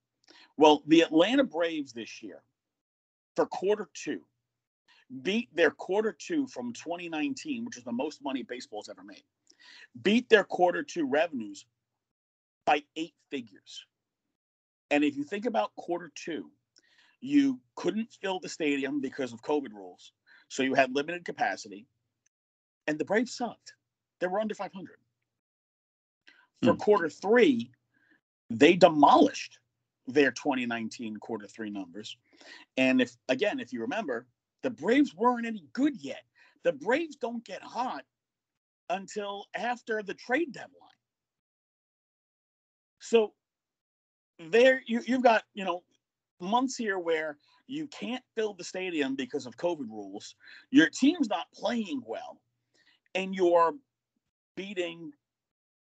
Well, 0.58 0.84
the 0.88 1.02
Atlanta 1.02 1.44
Braves 1.44 1.94
this 1.94 2.24
year, 2.24 2.42
for 3.36 3.46
quarter 3.46 3.90
two, 3.94 4.22
beat 5.22 5.50
their 5.56 5.72
quarter 5.72 6.16
two 6.18 6.48
from 6.48 6.74
2019, 6.74 7.66
which 7.66 7.78
is 7.78 7.84
the 7.84 7.92
most 7.92 8.24
money 8.24 8.44
baseball's 8.44 8.90
ever 8.90 9.04
made, 9.04 9.24
beat 10.02 10.30
their 10.30 10.44
quarter 10.44 10.84
two 10.84 11.08
revenues 11.08 11.66
by 12.66 12.84
eight 12.96 13.14
figures. 13.30 13.86
And 14.92 15.04
if 15.04 15.16
you 15.16 15.24
think 15.24 15.46
about 15.46 15.76
quarter 15.76 16.12
two, 16.16 16.52
you 17.20 17.60
couldn't 17.76 18.12
fill 18.22 18.40
the 18.40 18.50
stadium 18.50 19.00
because 19.02 19.34
of 19.34 19.42
COVID 19.42 19.74
rules. 19.74 20.12
So 20.50 20.62
you 20.62 20.74
had 20.74 20.94
limited 20.94 21.26
capacity, 21.26 21.88
and 22.86 23.00
the 23.00 23.06
Braves 23.06 23.36
sucked. 23.36 23.74
They 24.20 24.28
were 24.28 24.40
under 24.40 24.54
500. 24.54 24.98
For 26.64 26.74
hmm. 26.74 26.78
quarter 26.78 27.10
three, 27.10 27.72
they 28.50 28.76
demolished 28.76 29.58
their 30.08 30.32
2019 30.32 31.18
quarter 31.18 31.48
three 31.48 31.70
numbers. 31.70 32.18
And 32.78 33.02
if, 33.02 33.16
again, 33.30 33.60
if 33.60 33.72
you 33.72 33.82
remember, 33.82 34.28
the 34.62 34.70
Braves 34.70 35.14
weren't 35.16 35.46
any 35.46 35.66
good 35.74 35.96
yet. 36.00 36.24
The 36.64 36.74
Braves 36.74 37.16
don't 37.16 37.44
get 37.46 37.62
hot 37.62 38.04
until 38.90 39.46
after 39.56 40.02
the 40.04 40.14
trade 40.14 40.52
deadline. 40.54 40.72
So 43.00 43.34
there 44.40 44.82
you, 44.86 45.02
you've 45.06 45.24
got, 45.24 45.44
you 45.54 45.66
know, 45.66 45.84
months 46.40 46.76
here 46.76 47.00
where 47.00 47.38
you 47.68 47.88
can't 47.88 48.24
fill 48.36 48.54
the 48.54 48.64
stadium 48.64 49.16
because 49.16 49.46
of 49.46 49.58
COVID 49.58 49.90
rules. 49.90 50.36
Your 50.72 50.90
team's 50.90 51.30
not 51.30 51.48
playing 51.54 52.02
well, 52.06 52.40
and 53.16 53.34
you're 53.34 53.74
beating 54.56 55.12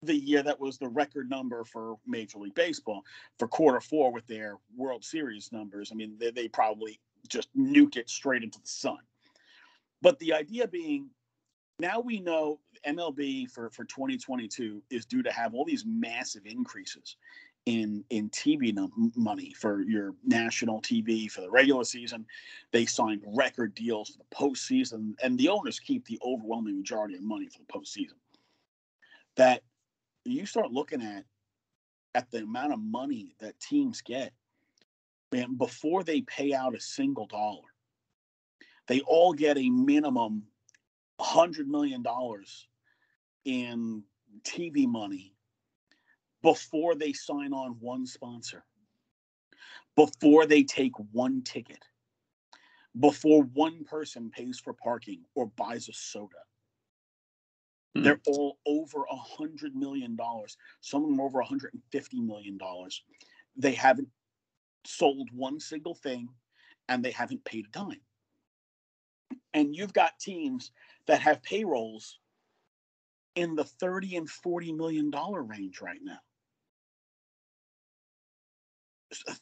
the 0.03 0.15
year 0.15 0.41
that 0.43 0.59
was 0.59 0.77
the 0.77 0.87
record 0.87 1.29
number 1.29 1.63
for 1.63 1.97
Major 2.07 2.39
League 2.39 2.55
Baseball 2.55 3.03
for 3.37 3.47
quarter 3.47 3.81
four 3.81 4.11
with 4.11 4.25
their 4.27 4.57
World 4.75 5.03
Series 5.03 5.51
numbers. 5.51 5.91
I 5.91 5.95
mean, 5.95 6.15
they, 6.19 6.31
they 6.31 6.47
probably 6.47 6.99
just 7.27 7.49
nuke 7.55 7.97
it 7.97 8.09
straight 8.09 8.43
into 8.43 8.59
the 8.59 8.67
sun. 8.67 8.99
But 10.01 10.17
the 10.19 10.33
idea 10.33 10.67
being, 10.67 11.09
now 11.79 11.99
we 11.99 12.19
know 12.21 12.59
MLB 12.87 13.51
for, 13.51 13.69
for 13.71 13.83
2022 13.83 14.81
is 14.89 15.05
due 15.05 15.21
to 15.23 15.31
have 15.31 15.53
all 15.53 15.65
these 15.65 15.83
massive 15.85 16.45
increases 16.45 17.17
in 17.65 18.03
in 18.09 18.29
TV 18.29 18.73
money 19.15 19.53
for 19.53 19.81
your 19.81 20.15
national 20.23 20.81
TV 20.81 21.29
for 21.29 21.41
the 21.41 21.49
regular 21.49 21.83
season. 21.83 22.25
They 22.71 22.85
signed 22.85 23.21
record 23.27 23.75
deals 23.75 24.09
for 24.09 24.17
the 24.17 24.35
postseason, 24.35 25.13
and 25.21 25.37
the 25.37 25.49
owners 25.49 25.79
keep 25.79 26.05
the 26.05 26.19
overwhelming 26.25 26.77
majority 26.77 27.15
of 27.15 27.21
money 27.21 27.47
for 27.47 27.59
the 27.59 27.65
postseason. 27.65 28.15
That 29.35 29.61
you 30.31 30.45
start 30.45 30.71
looking 30.71 31.01
at 31.01 31.25
at 32.15 32.31
the 32.31 32.39
amount 32.39 32.74
of 32.74 32.79
money 32.79 33.36
that 33.39 33.59
teams 33.59 34.01
get, 34.01 34.33
man, 35.31 35.55
before 35.55 36.03
they 36.03 36.21
pay 36.21 36.53
out 36.53 36.75
a 36.75 36.79
single 36.79 37.27
dollar, 37.27 37.62
they 38.88 39.01
all 39.01 39.33
get 39.33 39.57
a 39.57 39.69
minimum 39.69 40.43
hundred 41.19 41.67
million 41.67 42.01
dollars 42.01 42.67
in 43.45 44.03
TV 44.43 44.88
money 44.88 45.33
before 46.41 46.95
they 46.95 47.13
sign 47.13 47.53
on 47.53 47.75
one 47.79 48.05
sponsor, 48.05 48.63
before 49.95 50.45
they 50.45 50.63
take 50.63 50.93
one 51.12 51.41
ticket, 51.41 51.83
before 53.00 53.43
one 53.43 53.83
person 53.83 54.29
pays 54.29 54.59
for 54.59 54.74
parking 54.74 55.24
or 55.36 55.48
buys 55.48 55.89
a 55.89 55.93
soda. 55.93 56.38
Mm. 57.98 58.03
They're 58.03 58.22
all 58.27 58.58
over 58.65 59.05
a 59.10 59.15
hundred 59.15 59.75
million 59.75 60.15
dollars. 60.15 60.58
Some 60.81 61.03
of 61.03 61.10
them 61.10 61.19
over 61.19 61.39
150 61.39 62.19
million 62.19 62.58
dollars. 62.58 63.03
They 63.55 63.74
haven't 63.74 64.10
sold 64.86 65.29
one 65.34 65.60
single 65.60 65.96
thing 65.96 66.29
and 66.88 67.03
they 67.03 67.12
haven't 67.12 67.43
paid 67.46 67.65
a 67.65 67.69
dime. 67.72 68.01
And 69.53 69.75
you've 69.75 69.93
got 69.93 70.19
teams 70.19 70.72
that 71.08 71.22
have 71.22 71.43
payrolls 71.43 72.19
in 73.36 73.55
the 73.55 73.63
30 73.63 74.17
and 74.17 74.29
40 74.29 74.74
million 74.74 75.10
dollar 75.10 75.41
range 75.43 75.81
right 75.81 76.00
now. 76.01 76.19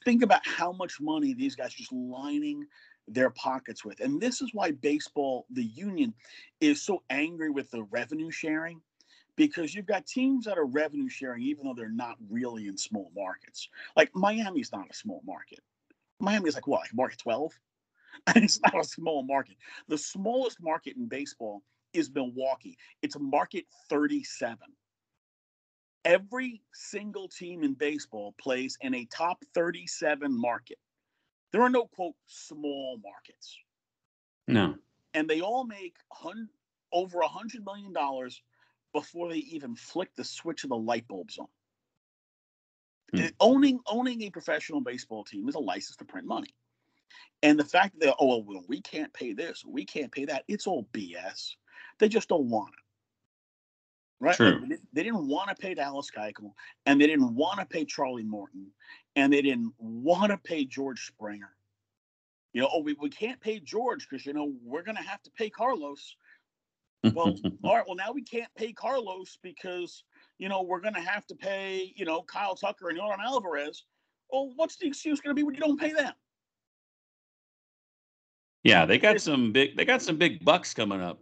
Think 0.06 0.24
about 0.24 0.46
how 0.46 0.72
much 0.72 1.02
money 1.02 1.34
these 1.34 1.56
guys 1.56 1.74
just 1.74 1.92
lining 1.92 2.66
their 3.08 3.30
pockets 3.30 3.86
with. 3.86 4.00
And 4.00 4.20
this 4.20 4.42
is 4.42 4.54
why 4.54 4.72
baseball, 4.72 5.46
the 5.50 5.64
union, 5.64 6.14
is 6.60 6.82
so 6.82 7.04
angry 7.10 7.50
with 7.50 7.72
the 7.72 7.84
revenue 7.84 8.32
sharing 8.32 8.82
because 9.36 9.74
you've 9.74 9.86
got 9.86 10.06
teams 10.06 10.46
that 10.46 10.58
are 10.58 10.66
revenue 10.66 11.10
sharing, 11.10 11.44
even 11.44 11.66
though 11.66 11.74
they're 11.74 11.90
not 11.90 12.18
really 12.30 12.68
in 12.68 12.78
small 12.78 13.12
markets. 13.16 13.70
Like 13.96 14.12
Miami's 14.14 14.72
not 14.72 14.90
a 14.90 14.94
small 14.94 15.22
market. 15.26 15.60
Miami 16.20 16.50
is 16.50 16.56
like 16.56 16.68
what, 16.68 16.82
like 16.82 16.96
market 16.96 17.20
12? 17.20 17.54
it's 18.36 18.60
not 18.62 18.80
a 18.80 18.84
small 18.84 19.24
market. 19.24 19.56
The 19.88 19.98
smallest 19.98 20.58
market 20.62 20.98
in 20.98 21.08
baseball 21.08 21.62
is 21.94 22.10
Milwaukee. 22.14 22.78
It's 23.02 23.16
market 23.20 23.66
37. 23.90 24.58
Every 26.04 26.62
single 26.74 27.28
team 27.28 27.64
in 27.64 27.74
baseball 27.74 28.34
plays 28.40 28.78
in 28.82 28.94
a 28.96 29.06
top 29.06 29.44
37 29.54 30.36
market. 30.36 30.78
There 31.52 31.62
are 31.62 31.70
no 31.70 31.86
quote 31.86 32.16
small 32.26 33.00
markets. 33.04 33.58
No. 34.48 34.76
And 35.14 35.30
they 35.30 35.42
all 35.42 35.66
make 35.66 35.96
hun- 36.12 36.50
over 36.92 37.20
a 37.20 37.28
hundred 37.28 37.66
million 37.66 37.94
dollars 37.94 38.42
before 38.94 39.30
they 39.30 39.38
even 39.38 39.76
flick 39.76 40.16
the 40.16 40.24
switch 40.24 40.64
of 40.64 40.70
the 40.70 40.78
light 40.78 41.08
bulbs 41.08 41.38
on. 41.38 41.48
Hmm. 43.14 43.28
Owning 43.40 43.80
owning 43.88 44.24
a 44.24 44.30
professional 44.30 44.82
baseball 44.82 45.24
team 45.24 45.48
is 45.48 45.56
a 45.56 45.60
license 45.60 45.98
to 45.98 46.06
print 46.06 46.28
money. 46.28 46.54
And 47.44 47.60
the 47.60 47.66
fact 47.66 47.94
that 48.00 48.06
they 48.06 48.14
oh 48.20 48.40
well 48.40 48.64
we 48.68 48.82
can't 48.82 49.14
pay 49.14 49.34
this, 49.34 49.64
we 49.66 49.86
can't 49.86 50.12
pay 50.12 50.26
that, 50.26 50.44
it's 50.48 50.68
all 50.68 50.88
BS. 50.94 51.56
They 52.00 52.10
just 52.10 52.30
don't 52.30 52.50
want 52.50 52.74
it. 52.74 52.87
Right? 54.20 54.36
True. 54.36 54.60
Like, 54.60 54.80
they- 54.94 55.04
didn't 55.04 55.28
want 55.28 55.50
to 55.50 55.56
pay 55.56 55.74
Dallas 55.74 56.10
Keuchel, 56.10 56.54
and 56.86 57.00
they 57.00 57.08
didn't 57.08 57.36
want 57.36 57.60
to 57.60 57.66
pay 57.66 57.86
Charlie 57.86 58.24
Morton, 58.24 58.72
and 59.16 59.32
they 59.32 59.42
didn't 59.42 59.74
want 59.78 60.32
to 60.32 60.38
pay 60.38 60.66
George 60.66 61.06
Springer. 61.06 61.56
You 62.54 62.62
know, 62.62 62.70
oh, 62.74 62.82
we, 62.82 62.94
we 63.00 63.10
can't 63.10 63.40
pay 63.40 63.60
George 63.60 64.08
because 64.10 64.26
you 64.26 64.34
know 64.34 64.54
we're 64.64 64.82
gonna 64.82 65.04
have 65.04 65.22
to 65.24 65.32
pay 65.38 65.50
Carlos. 65.50 66.16
Well, 67.04 67.36
all 67.64 67.76
right, 67.76 67.86
well 67.86 67.96
now 67.96 68.12
we 68.12 68.24
can't 68.24 68.50
pay 68.56 68.74
Carlos 68.74 69.38
because 69.44 70.04
you 70.40 70.50
know 70.50 70.64
we're 70.64 70.82
gonna 70.82 71.02
have 71.02 71.28
to 71.28 71.36
pay 71.36 71.94
you 71.96 72.06
know 72.06 72.24
Kyle 72.24 72.56
Tucker 72.56 72.90
and 72.90 72.98
Yordan 72.98 73.24
Alvarez. 73.24 73.86
Well, 74.32 74.52
what's 74.56 74.78
the 74.78 74.88
excuse 74.88 75.22
gonna 75.22 75.36
be 75.36 75.44
when 75.44 75.54
you 75.54 75.62
don't 75.62 75.80
pay 75.80 75.94
them? 75.94 76.14
yeah, 78.64 78.86
they 78.86 78.98
got 78.98 79.22
some 79.22 79.52
big. 79.54 79.78
They 79.78 79.86
got 79.86 80.02
some 80.02 80.18
big 80.18 80.44
bucks 80.44 80.74
coming 80.74 81.02
up. 81.02 81.20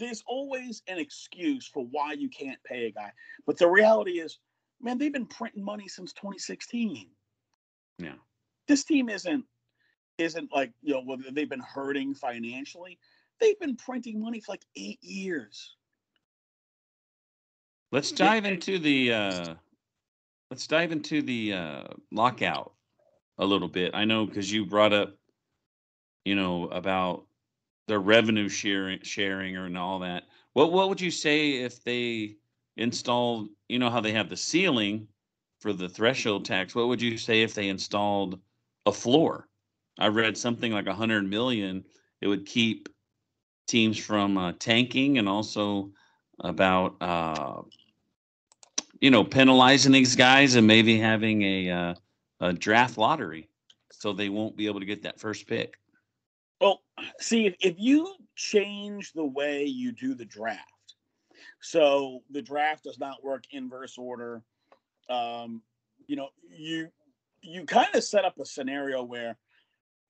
There's 0.00 0.24
always 0.26 0.82
an 0.88 0.98
excuse 0.98 1.68
for 1.68 1.86
why 1.90 2.14
you 2.14 2.28
can't 2.28 2.58
pay 2.64 2.86
a 2.86 2.90
guy, 2.90 3.12
but 3.46 3.58
the 3.58 3.68
reality 3.68 4.18
is, 4.18 4.38
man, 4.80 4.98
they've 4.98 5.12
been 5.12 5.26
printing 5.26 5.62
money 5.62 5.86
since 5.86 6.12
2016. 6.14 7.06
Yeah. 7.98 8.14
This 8.66 8.82
team 8.82 9.08
isn't 9.08 9.44
isn't 10.18 10.50
like 10.52 10.72
you 10.82 10.94
know 10.94 11.02
whether 11.02 11.24
they've 11.30 11.48
been 11.48 11.60
hurting 11.60 12.14
financially. 12.14 12.98
They've 13.40 13.60
been 13.60 13.76
printing 13.76 14.20
money 14.20 14.40
for 14.40 14.52
like 14.52 14.64
eight 14.76 14.98
years. 15.02 15.76
Let's 17.92 18.10
dive 18.10 18.44
into 18.44 18.78
the. 18.78 19.12
uh 19.12 19.54
Let's 20.50 20.66
dive 20.66 20.90
into 20.90 21.22
the 21.22 21.52
uh 21.52 21.84
lockout 22.10 22.72
a 23.38 23.46
little 23.46 23.68
bit. 23.68 23.92
I 23.94 24.04
know 24.04 24.26
because 24.26 24.50
you 24.50 24.66
brought 24.66 24.92
up, 24.92 25.14
you 26.24 26.34
know, 26.34 26.68
about 26.68 27.26
the 27.90 27.98
revenue 27.98 28.48
sharing, 28.48 29.02
sharing, 29.02 29.56
or 29.56 29.66
and 29.66 29.76
all 29.76 29.98
that. 29.98 30.22
What 30.52 30.70
What 30.70 30.88
would 30.88 31.00
you 31.00 31.10
say 31.10 31.56
if 31.56 31.82
they 31.82 32.36
installed? 32.76 33.48
You 33.68 33.80
know 33.80 33.90
how 33.90 34.00
they 34.00 34.12
have 34.12 34.28
the 34.28 34.36
ceiling 34.36 35.08
for 35.58 35.72
the 35.72 35.88
threshold 35.88 36.44
tax. 36.44 36.72
What 36.72 36.86
would 36.86 37.02
you 37.02 37.18
say 37.18 37.42
if 37.42 37.52
they 37.52 37.68
installed 37.68 38.38
a 38.86 38.92
floor? 38.92 39.48
I 39.98 40.06
read 40.06 40.38
something 40.38 40.70
like 40.70 40.86
a 40.86 40.94
hundred 40.94 41.28
million. 41.28 41.84
It 42.20 42.28
would 42.28 42.46
keep 42.46 42.88
teams 43.66 43.98
from 43.98 44.38
uh, 44.38 44.52
tanking 44.60 45.18
and 45.18 45.28
also 45.28 45.90
about 46.38 46.94
uh, 47.00 47.62
you 49.00 49.10
know 49.10 49.24
penalizing 49.24 49.90
these 49.90 50.14
guys 50.14 50.54
and 50.54 50.64
maybe 50.64 50.96
having 50.96 51.42
a 51.42 51.70
uh, 51.70 51.94
a 52.38 52.52
draft 52.52 52.98
lottery 52.98 53.48
so 53.90 54.12
they 54.12 54.28
won't 54.28 54.56
be 54.56 54.68
able 54.68 54.78
to 54.78 54.86
get 54.86 55.02
that 55.02 55.18
first 55.18 55.48
pick. 55.48 55.79
Well, 56.60 56.82
see, 57.20 57.54
if, 57.60 57.76
you 57.78 58.14
change 58.36 59.12
the 59.12 59.24
way 59.24 59.64
you 59.64 59.92
do 59.92 60.14
the 60.14 60.26
draft, 60.26 60.60
so 61.60 62.22
the 62.30 62.42
draft 62.42 62.84
does 62.84 62.98
not 62.98 63.24
work 63.24 63.44
inverse 63.50 63.96
order, 63.96 64.42
um, 65.08 65.62
you 66.06 66.16
know, 66.16 66.28
you 66.50 66.88
you 67.42 67.64
kind 67.64 67.94
of 67.94 68.04
set 68.04 68.26
up 68.26 68.38
a 68.38 68.44
scenario 68.44 69.02
where 69.02 69.38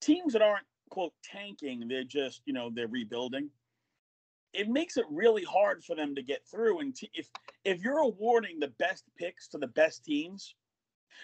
teams 0.00 0.32
that 0.32 0.42
aren't 0.42 0.66
quote 0.90 1.12
tanking, 1.22 1.86
they're 1.86 2.02
just 2.04 2.42
you 2.44 2.52
know 2.52 2.70
they're 2.74 2.88
rebuilding. 2.88 3.50
It 4.52 4.68
makes 4.68 4.96
it 4.96 5.04
really 5.08 5.44
hard 5.44 5.84
for 5.84 5.94
them 5.94 6.16
to 6.16 6.22
get 6.22 6.44
through. 6.50 6.80
And 6.80 6.94
t- 6.94 7.10
if 7.14 7.28
if 7.64 7.82
you're 7.82 7.98
awarding 7.98 8.58
the 8.58 8.72
best 8.78 9.04
picks 9.16 9.46
to 9.48 9.58
the 9.58 9.68
best 9.68 10.04
teams, 10.04 10.56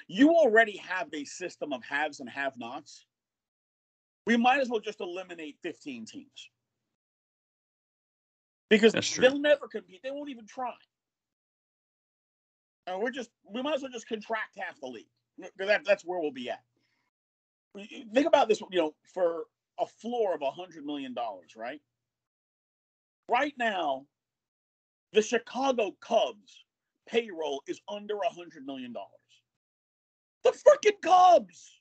you 0.06 0.30
already 0.30 0.76
have 0.76 1.08
a 1.12 1.24
system 1.24 1.72
of 1.72 1.82
haves 1.82 2.20
and 2.20 2.28
have-nots 2.28 3.05
we 4.26 4.36
might 4.36 4.60
as 4.60 4.68
well 4.68 4.80
just 4.80 5.00
eliminate 5.00 5.56
15 5.62 6.04
teams 6.06 6.50
because 8.68 8.92
they'll 9.18 9.38
never 9.38 9.68
compete. 9.68 10.02
They 10.02 10.10
won't 10.10 10.30
even 10.30 10.46
try. 10.46 10.74
And 12.86 13.00
we're 13.00 13.10
just 13.10 13.30
we 13.52 13.62
might 13.62 13.74
as 13.74 13.82
well 13.82 13.90
just 13.90 14.08
contract 14.08 14.58
half 14.58 14.80
the 14.80 14.86
league 14.86 15.06
because 15.38 15.68
that, 15.68 15.84
that's 15.84 16.04
where 16.04 16.20
we'll 16.20 16.30
be 16.32 16.50
at. 16.50 16.62
Think 18.14 18.26
about 18.26 18.48
this, 18.48 18.60
you 18.70 18.78
know, 18.78 18.94
for 19.12 19.44
a 19.78 19.86
floor 19.86 20.34
of 20.34 20.42
a 20.42 20.50
hundred 20.50 20.84
million 20.84 21.12
dollars, 21.12 21.52
right? 21.56 21.80
Right 23.28 23.54
now, 23.58 24.06
the 25.12 25.20
Chicago 25.20 25.94
Cubs 26.00 26.64
payroll 27.08 27.62
is 27.66 27.80
under 27.88 28.16
a 28.18 28.32
hundred 28.32 28.64
million 28.64 28.92
dollars. 28.92 29.10
The 30.44 30.50
freaking 30.50 31.00
Cubs 31.02 31.72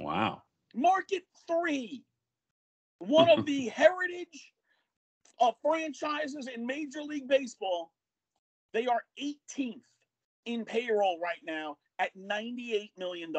Wow. 0.00 0.42
Market 0.74 1.22
three, 1.46 2.04
one 2.98 3.30
of 3.30 3.46
the 3.46 3.68
heritage 3.74 4.52
uh, 5.40 5.52
franchises 5.62 6.48
in 6.54 6.66
Major 6.66 7.02
League 7.02 7.28
Baseball. 7.28 7.92
They 8.72 8.86
are 8.86 9.02
18th 9.22 9.82
in 10.46 10.64
payroll 10.64 11.18
right 11.20 11.40
now 11.44 11.76
at 11.98 12.10
$98 12.16 12.90
million. 12.98 13.32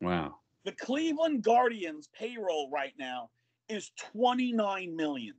Wow. 0.00 0.36
The 0.64 0.72
Cleveland 0.72 1.42
Guardians 1.42 2.08
payroll 2.18 2.70
right 2.70 2.94
now 2.98 3.30
is 3.68 3.92
29 4.12 4.96
million. 4.96 5.34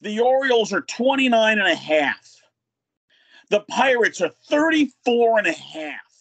The 0.00 0.20
Orioles 0.20 0.72
are 0.72 0.80
29 0.80 1.58
and 1.58 1.68
a 1.68 1.74
half. 1.74 2.42
The 3.50 3.60
Pirates 3.68 4.20
are 4.20 4.32
34 4.48 5.38
and 5.38 5.46
a 5.46 5.52
half. 5.52 6.11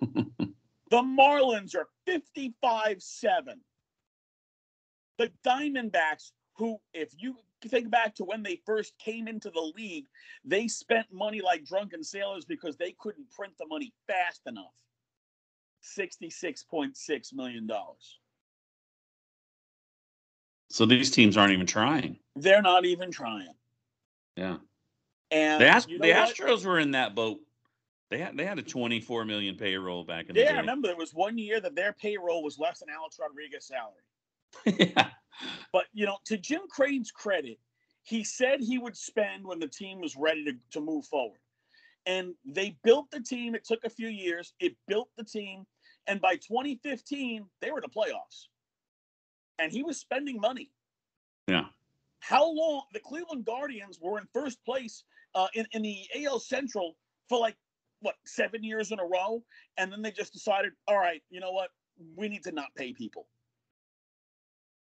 The 0.00 1.00
Marlins 1.00 1.74
are 1.74 1.88
55 2.06 3.02
7. 3.02 3.60
The 5.18 5.30
Diamondbacks, 5.46 6.32
who, 6.56 6.78
if 6.92 7.12
you 7.16 7.36
think 7.66 7.90
back 7.90 8.14
to 8.16 8.24
when 8.24 8.42
they 8.42 8.60
first 8.66 8.92
came 8.98 9.26
into 9.28 9.50
the 9.50 9.72
league, 9.74 10.06
they 10.44 10.68
spent 10.68 11.06
money 11.12 11.40
like 11.40 11.64
drunken 11.64 12.04
sailors 12.04 12.44
because 12.44 12.76
they 12.76 12.94
couldn't 12.98 13.30
print 13.30 13.54
the 13.58 13.66
money 13.66 13.92
fast 14.06 14.42
enough. 14.46 14.74
$66.6 15.98 17.34
million. 17.34 17.68
So 20.68 20.86
these 20.86 21.10
teams 21.10 21.36
aren't 21.36 21.52
even 21.52 21.66
trying. 21.66 22.18
They're 22.36 22.62
not 22.62 22.84
even 22.84 23.10
trying. 23.10 23.54
Yeah. 24.36 24.56
And 25.30 25.60
The, 25.60 25.68
Ast- 25.68 25.88
you 25.88 25.98
know 25.98 26.06
the? 26.06 26.12
Astros 26.12 26.64
were 26.64 26.78
in 26.78 26.92
that 26.92 27.14
boat. 27.14 27.40
They 28.12 28.18
had 28.18 28.36
they 28.36 28.44
had 28.44 28.58
a 28.58 28.62
24 28.62 29.24
million 29.24 29.56
payroll 29.56 30.04
back 30.04 30.28
in 30.28 30.34
the 30.34 30.42
day. 30.42 30.44
Yeah, 30.44 30.56
I 30.56 30.60
remember 30.60 30.86
there 30.86 30.98
was 30.98 31.14
one 31.14 31.38
year 31.38 31.60
that 31.60 31.74
their 31.74 31.94
payroll 31.94 32.42
was 32.42 32.58
less 32.58 32.80
than 32.80 32.90
Alex 32.90 33.18
Rodriguez's 33.18 33.68
salary. 33.68 34.90
yeah. 34.94 35.08
But 35.72 35.86
you 35.94 36.04
know, 36.04 36.18
to 36.26 36.36
Jim 36.36 36.60
Crane's 36.68 37.10
credit, 37.10 37.58
he 38.02 38.22
said 38.22 38.60
he 38.60 38.76
would 38.76 38.94
spend 38.94 39.46
when 39.46 39.58
the 39.58 39.66
team 39.66 39.98
was 39.98 40.14
ready 40.14 40.44
to, 40.44 40.52
to 40.72 40.80
move 40.82 41.06
forward. 41.06 41.40
And 42.04 42.34
they 42.44 42.76
built 42.84 43.10
the 43.10 43.20
team. 43.20 43.54
It 43.54 43.64
took 43.64 43.82
a 43.84 43.88
few 43.88 44.08
years. 44.08 44.52
It 44.60 44.76
built 44.86 45.08
the 45.16 45.24
team. 45.24 45.64
And 46.06 46.20
by 46.20 46.34
2015, 46.34 47.46
they 47.62 47.70
were 47.70 47.78
in 47.78 47.82
the 47.82 47.88
playoffs. 47.88 48.48
And 49.58 49.72
he 49.72 49.82
was 49.82 49.98
spending 49.98 50.38
money. 50.38 50.70
Yeah. 51.48 51.64
How 52.20 52.44
long 52.44 52.82
the 52.92 53.00
Cleveland 53.00 53.46
Guardians 53.46 53.98
were 54.02 54.18
in 54.18 54.26
first 54.34 54.62
place 54.66 55.04
uh, 55.34 55.48
in, 55.54 55.66
in 55.72 55.80
the 55.80 56.04
AL 56.26 56.40
Central 56.40 56.96
for 57.30 57.38
like 57.38 57.56
what 58.02 58.16
seven 58.26 58.62
years 58.62 58.92
in 58.92 59.00
a 59.00 59.04
row, 59.04 59.42
and 59.78 59.90
then 59.90 60.02
they 60.02 60.10
just 60.10 60.32
decided, 60.32 60.72
all 60.86 60.98
right, 60.98 61.22
you 61.30 61.40
know 61.40 61.52
what, 61.52 61.70
we 62.16 62.28
need 62.28 62.42
to 62.44 62.52
not 62.52 62.74
pay 62.76 62.92
people. 62.92 63.26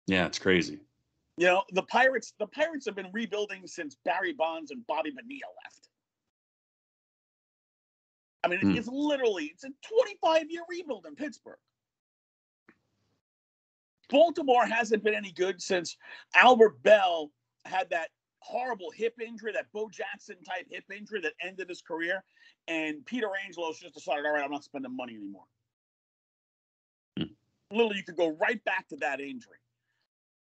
Yeah, 0.08 0.26
it's 0.26 0.40
crazy. 0.40 0.80
You 1.38 1.48
know, 1.48 1.64
the 1.72 1.84
Pirates, 1.84 2.34
the 2.40 2.48
Pirates 2.48 2.86
have 2.86 2.96
been 2.96 3.10
rebuilding 3.14 3.66
since 3.68 3.96
Barry 4.04 4.34
Bonds 4.34 4.72
and 4.72 4.86
Bobby 4.88 5.12
Bonilla 5.12 5.52
left. 5.64 5.90
I 8.44 8.48
mean, 8.48 8.60
Hmm. 8.60 8.76
it's 8.76 8.88
literally 8.88 9.46
it's 9.46 9.64
a 9.64 9.70
25 9.88 10.50
year 10.50 10.64
rebuild 10.68 11.06
in 11.06 11.16
Pittsburgh. 11.16 11.60
Baltimore 14.10 14.66
hasn't 14.66 15.04
been 15.04 15.14
any 15.14 15.32
good 15.32 15.62
since 15.62 15.96
Albert 16.36 16.82
Belle 16.84 17.32
had 17.66 17.90
that 17.92 18.10
horrible 18.40 18.92
hip 18.92 19.14
injury, 19.22 19.54
that 19.54 19.72
Bo 19.72 19.90
Jackson 19.90 20.42
type 20.44 20.68
hip 20.70 20.84
injury 20.92 21.22
that 21.22 21.34
ended 21.42 21.70
his 21.70 21.82
career, 21.82 22.24
and 22.68 23.06
Peter 23.06 23.30
Angelos 23.46 23.80
just 23.80 23.94
decided, 23.94 24.26
all 24.26 24.34
right, 24.34 24.44
I'm 24.44 24.52
not 24.52 24.64
spending 24.64 24.96
money 24.96 25.16
anymore. 25.16 25.46
Hmm. 27.18 27.26
Literally, 27.72 27.98
you 27.98 28.04
could 28.04 28.18
go 28.18 28.36
right 28.40 28.64
back 28.64 28.88
to 28.90 28.98
that 28.98 29.20
injury. 29.20 29.58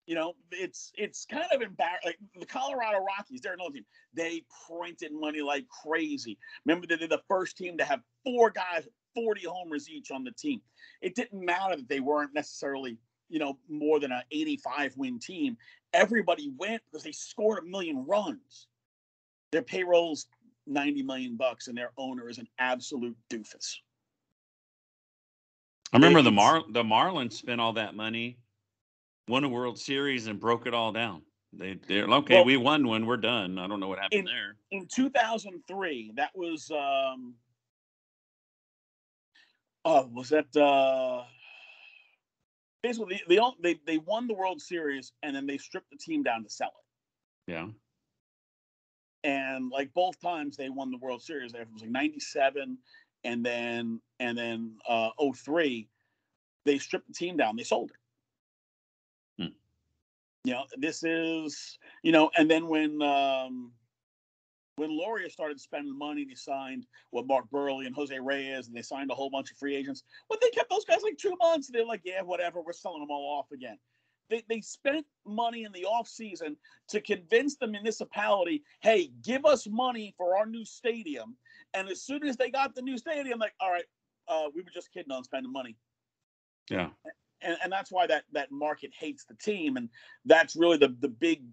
You 0.08 0.16
know, 0.16 0.34
it's 0.52 0.92
it's 0.98 1.26
kind 1.26 1.46
of 1.52 1.62
embarrassing. 1.62 2.00
Like 2.04 2.18
the 2.40 2.46
Colorado 2.48 3.06
Rockies, 3.06 3.42
they're 3.42 3.54
another 3.54 3.74
team. 3.74 3.86
They 4.16 4.44
printed 4.68 5.12
money 5.14 5.42
like 5.42 5.68
crazy. 5.68 6.40
Remember, 6.66 6.88
they 6.88 6.98
did 6.98 7.12
the 7.12 7.22
first 7.28 7.58
team 7.58 7.78
to 7.78 7.86
have 7.86 8.02
four 8.24 8.50
guys, 8.50 8.88
40 9.14 9.46
homers 9.46 9.88
each 9.88 10.10
on 10.10 10.24
the 10.24 10.32
team. 10.32 10.62
It 11.02 11.14
didn't 11.14 11.46
matter 11.46 11.76
that 11.76 11.88
they 11.88 12.00
weren't 12.00 12.34
necessarily, 12.34 12.98
you 13.30 13.38
know, 13.38 13.60
more 13.70 14.00
than 14.00 14.12
an 14.12 14.24
85 14.32 14.98
win 14.98 15.20
team. 15.20 15.56
Everybody 15.94 16.52
went 16.58 16.82
because 16.90 17.04
they 17.04 17.12
scored 17.12 17.60
a 17.60 17.68
million 17.68 18.04
runs. 18.08 18.68
Their 19.52 19.62
payroll's 19.62 20.28
90 20.70 21.04
million 21.04 21.36
bucks, 21.36 21.68
and 21.68 21.78
their 21.78 21.92
owner 21.98 22.30
is 22.30 22.38
an 22.38 22.48
absolute 22.60 23.18
doofus. 23.30 23.76
I 25.92 25.98
remember 25.98 26.22
the 26.22 26.32
Mar 26.32 26.62
the 26.70 26.84
Marlins 26.84 27.34
spent 27.34 27.60
all 27.60 27.74
that 27.74 27.96
money, 27.96 28.38
won 29.28 29.44
a 29.44 29.50
World 29.50 29.80
Series, 29.80 30.28
and 30.28 30.40
broke 30.40 30.68
it 30.68 30.74
all 30.74 30.92
down. 30.92 31.24
They 31.52 31.80
they're 31.88 32.08
okay. 32.08 32.36
Well- 32.36 32.46
we 32.46 32.58
won 32.58 32.88
one. 32.88 33.06
We're 33.08 33.18
done. 33.18 33.58
I 33.58 33.68
don't 33.68 33.80
know 33.80 33.88
what 33.88 33.98
happened 34.00 34.20
In- 34.20 34.26
there. 34.26 34.56
in 34.72 34.88
2003 34.88 36.14
that 36.16 36.30
was 36.36 36.70
um 36.70 37.34
oh 39.86 40.08
was 40.14 40.30
that 40.30 40.56
uh 40.56 41.24
basically 42.84 43.16
they, 43.28 43.36
they 43.36 43.40
all 43.40 43.56
they, 43.62 43.80
they 43.88 43.98
won 43.98 44.28
the 44.28 44.34
world 44.36 44.62
series 44.62 45.12
and 45.24 45.36
then 45.36 45.48
they 45.48 45.58
stripped 45.58 45.90
the 45.90 45.98
team 45.98 46.22
down 46.22 46.44
to 46.44 46.50
sell 46.50 46.72
it 47.48 47.52
Yeah. 47.52 47.68
And 49.24 49.70
like 49.70 49.94
both 49.94 50.20
times 50.22 50.56
they 50.56 50.70
won 50.70 50.92
the 50.92 50.98
world 50.98 51.22
series 51.22 51.54
it 51.54 51.68
was 51.74 51.82
like 51.82 51.92
97 51.92 52.78
and 53.26 53.46
then 53.46 54.00
and 54.20 54.38
then 54.38 54.78
uh 54.88 55.10
03 55.36 55.90
they 56.66 56.78
stripped 56.78 57.08
the 57.08 57.14
team 57.14 57.36
down 57.36 57.56
they 57.58 57.64
sold 57.64 57.92
it 57.92 59.44
Hmm. 59.44 59.54
you 60.46 60.54
know 60.54 60.64
this 60.78 61.04
is 61.04 61.78
you 62.02 62.14
know 62.14 62.32
and 62.38 62.50
then 62.50 62.68
when 62.68 63.02
um 63.02 63.74
when 64.80 64.98
Loria 64.98 65.30
started 65.30 65.60
spending 65.60 65.96
money, 65.96 66.24
they 66.24 66.36
signed 66.36 66.88
what 67.12 67.28
Mark 67.28 67.46
Buehrle 67.52 67.86
and 67.86 67.94
Jose 67.94 68.18
Reyes, 68.18 68.68
and 68.68 68.76
they 68.76 68.82
signed 68.82 69.12
a 69.12 69.14
whole 69.14 69.30
bunch 69.30 69.52
of 69.52 69.58
free 69.58 69.76
agents. 69.76 70.04
But 70.30 70.40
they 70.42 70.50
kept 70.52 70.70
those 70.70 70.86
guys 70.86 71.04
like 71.04 71.18
two 71.18 71.36
months. 71.38 71.68
And 71.68 71.76
they're 71.76 71.86
like, 71.86 72.02
yeah, 72.06 72.22
whatever, 72.22 72.62
we're 72.62 72.72
selling 72.72 73.02
them 73.02 73.12
all 73.12 73.38
off 73.38 73.52
again. 73.52 73.78
They, 74.30 74.44
they 74.48 74.62
spent 74.62 75.06
money 75.26 75.64
in 75.64 75.72
the 75.72 75.86
offseason 75.90 76.56
to 76.90 77.02
convince 77.02 77.56
the 77.58 77.68
municipality, 77.68 78.64
hey, 78.82 79.12
give 79.24 79.46
us 79.46 79.68
money 79.68 80.14
for 80.18 80.38
our 80.38 80.46
new 80.46 80.66
stadium. 80.66 81.36
And 81.74 81.90
as 81.90 82.04
soon 82.04 82.26
as 82.26 82.38
they 82.38 82.50
got 82.50 82.76
the 82.76 82.82
new 82.82 82.98
stadium, 82.98 83.40
like, 83.40 83.54
all 83.60 83.72
right, 83.72 83.86
uh, 84.28 84.50
we 84.54 84.62
were 84.62 84.72
just 84.74 84.92
kidding 84.94 85.12
on 85.12 85.24
spending 85.24 85.52
money. 85.52 85.76
Yeah. 86.70 86.90
And, 87.42 87.58
and 87.64 87.72
that's 87.72 87.92
why 87.92 88.06
that 88.08 88.26
that 88.34 88.52
market 88.52 88.92
hates 88.98 89.26
the 89.26 89.36
team. 89.36 89.78
And 89.78 89.90
that's 90.26 90.56
really 90.56 90.78
the 90.78 90.96
the 91.00 91.08
big 91.08 91.44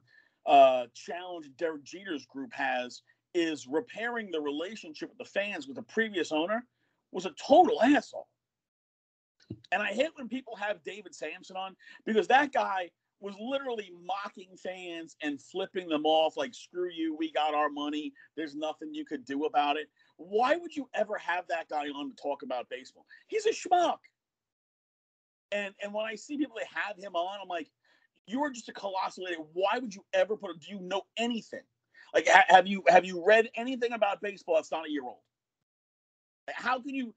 uh, 0.45 0.87
challenge 0.95 1.51
Derek 1.57 1.85
Jeter's 1.85 2.27
group 2.27 2.53
has 2.53 3.03
is 3.35 3.67
repairing 3.67 4.31
the 4.31 4.41
relationship 4.41 5.11
with 5.11 5.19
the 5.19 5.25
fans 5.25 5.67
with 5.67 5.77
the 5.77 5.83
previous 5.83 6.33
owner 6.33 6.67
was 7.13 7.27
a 7.27 7.35
total 7.39 7.83
asshole. 7.83 8.29
And 9.73 9.83
I 9.83 9.89
hate 9.93 10.11
when 10.15 10.29
people 10.29 10.57
have 10.57 10.83
David 10.85 11.15
Samson 11.15 11.57
on 11.57 11.77
because 12.05 12.27
that 12.29 12.53
guy 12.53 12.91
was 13.21 13.35
literally 13.41 13.91
mocking 14.05 14.57
fans 14.57 15.17
and 15.23 15.41
flipping 15.41 15.89
them 15.89 16.05
off 16.05 16.37
like, 16.37 16.55
screw 16.55 16.91
you, 16.91 17.17
we 17.17 17.33
got 17.33 17.55
our 17.55 17.71
money. 17.71 18.13
There's 18.37 18.55
nothing 18.55 18.93
you 18.93 19.05
could 19.05 19.25
do 19.25 19.45
about 19.45 19.77
it. 19.77 19.89
Why 20.17 20.57
would 20.57 20.75
you 20.75 20.89
ever 20.95 21.17
have 21.19 21.47
that 21.49 21.69
guy 21.69 21.87
on 21.89 22.11
to 22.11 22.17
talk 22.17 22.43
about 22.43 22.69
baseball? 22.69 23.07
He's 23.29 23.47
a 23.47 23.51
schmuck. 23.51 23.99
And 25.53 25.75
and 25.83 25.95
when 25.95 26.05
I 26.05 26.17
see 26.17 26.37
people 26.37 26.57
that 26.59 26.67
have 26.75 26.97
him 26.99 27.15
on, 27.15 27.39
I'm 27.41 27.49
like, 27.49 27.71
you 28.27 28.43
are 28.43 28.51
just 28.51 28.69
a 28.69 28.73
colossal 28.73 29.25
idiot. 29.27 29.47
Why 29.53 29.79
would 29.79 29.95
you 29.95 30.05
ever 30.13 30.37
put? 30.37 30.59
Do 30.61 30.73
you 30.73 30.81
know 30.81 31.03
anything? 31.17 31.63
Like, 32.13 32.27
ha- 32.29 32.45
have 32.49 32.67
you 32.67 32.83
have 32.89 33.05
you 33.05 33.25
read 33.25 33.49
anything 33.55 33.93
about 33.93 34.21
baseball 34.21 34.57
that's 34.57 34.73
not 34.73 34.87
a 34.87 34.91
year 34.91 35.05
old? 35.05 35.21
How 36.51 36.81
can 36.81 36.95
you 36.95 37.15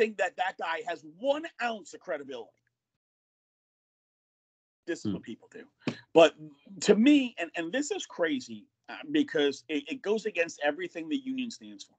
think 0.00 0.16
that 0.16 0.34
that 0.36 0.56
guy 0.58 0.80
has 0.88 1.04
one 1.18 1.44
ounce 1.62 1.92
of 1.92 2.00
credibility? 2.00 2.48
This 4.86 5.00
is 5.00 5.04
Hmm. 5.04 5.12
what 5.12 5.22
people 5.22 5.48
do. 5.52 5.64
But 6.14 6.34
to 6.80 6.96
me, 6.96 7.34
and, 7.38 7.50
and 7.54 7.70
this 7.70 7.90
is 7.90 8.06
crazy 8.06 8.66
uh, 8.88 8.96
because 9.10 9.62
it, 9.68 9.84
it 9.88 10.02
goes 10.02 10.24
against 10.24 10.58
everything 10.64 11.08
the 11.08 11.18
union 11.18 11.50
stands 11.50 11.84
for. 11.84 11.96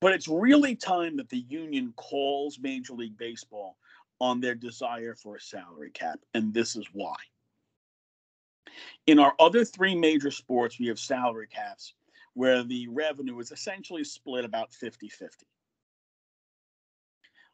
But 0.00 0.14
it's 0.14 0.28
really 0.28 0.76
time 0.76 1.16
that 1.18 1.28
the 1.28 1.44
union 1.48 1.92
calls 1.96 2.58
Major 2.58 2.94
League 2.94 3.18
Baseball 3.18 3.76
on 4.18 4.40
their 4.40 4.54
desire 4.54 5.14
for 5.14 5.36
a 5.36 5.40
salary 5.40 5.90
cap. 5.90 6.20
And 6.32 6.54
this 6.54 6.74
is 6.74 6.86
why. 6.94 7.16
In 9.06 9.18
our 9.18 9.34
other 9.38 9.64
three 9.64 9.94
major 9.94 10.30
sports, 10.30 10.78
we 10.78 10.86
have 10.86 10.98
salary 10.98 11.48
caps 11.48 11.92
where 12.32 12.62
the 12.62 12.88
revenue 12.88 13.38
is 13.40 13.52
essentially 13.52 14.04
split 14.04 14.44
about 14.44 14.72
50 14.72 15.08
50. 15.08 15.46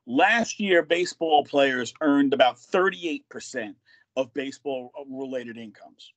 Last 0.06 0.60
year, 0.60 0.82
baseball 0.82 1.44
players 1.44 1.94
earned 2.00 2.34
about 2.34 2.56
38% 2.56 3.74
of 4.16 4.34
baseball 4.34 4.92
uh, 4.98 5.04
related 5.08 5.56
incomes. 5.56 6.12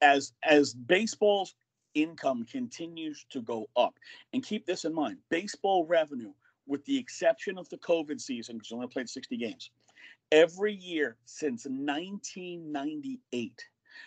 As, 0.00 0.32
as 0.42 0.72
baseball's 0.72 1.54
income 1.94 2.44
continues 2.44 3.26
to 3.30 3.42
go 3.42 3.68
up, 3.76 3.98
and 4.32 4.44
keep 4.44 4.64
this 4.66 4.84
in 4.84 4.94
mind 4.94 5.18
baseball 5.30 5.84
revenue, 5.86 6.32
with 6.66 6.84
the 6.84 6.96
exception 6.96 7.58
of 7.58 7.68
the 7.68 7.78
COVID 7.78 8.20
season, 8.20 8.56
because 8.56 8.70
only 8.70 8.86
played 8.86 9.08
60 9.08 9.36
games, 9.36 9.70
every 10.30 10.74
year 10.74 11.16
since 11.24 11.66
1998, 11.66 13.64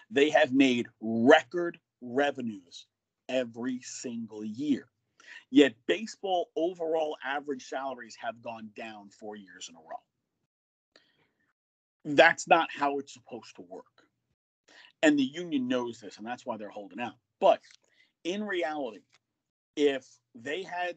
they 0.09 0.29
have 0.29 0.53
made 0.53 0.87
record 1.01 1.77
revenues 2.01 2.85
every 3.27 3.81
single 3.81 4.45
year. 4.45 4.87
Yet 5.49 5.75
baseball 5.87 6.49
overall 6.55 7.17
average 7.23 7.65
salaries 7.65 8.17
have 8.21 8.41
gone 8.41 8.69
down 8.75 9.09
four 9.09 9.35
years 9.35 9.69
in 9.69 9.75
a 9.75 9.79
row. 9.79 10.01
That's 12.05 12.47
not 12.47 12.69
how 12.71 12.99
it's 12.99 13.13
supposed 13.13 13.55
to 13.55 13.61
work. 13.61 13.85
And 15.01 15.17
the 15.17 15.23
union 15.23 15.67
knows 15.67 15.99
this, 15.99 16.17
and 16.17 16.25
that's 16.25 16.45
why 16.45 16.57
they're 16.57 16.69
holding 16.69 16.99
out. 16.99 17.13
But 17.39 17.61
in 18.23 18.43
reality, 18.43 19.01
if 19.75 20.05
they 20.35 20.63
had 20.63 20.95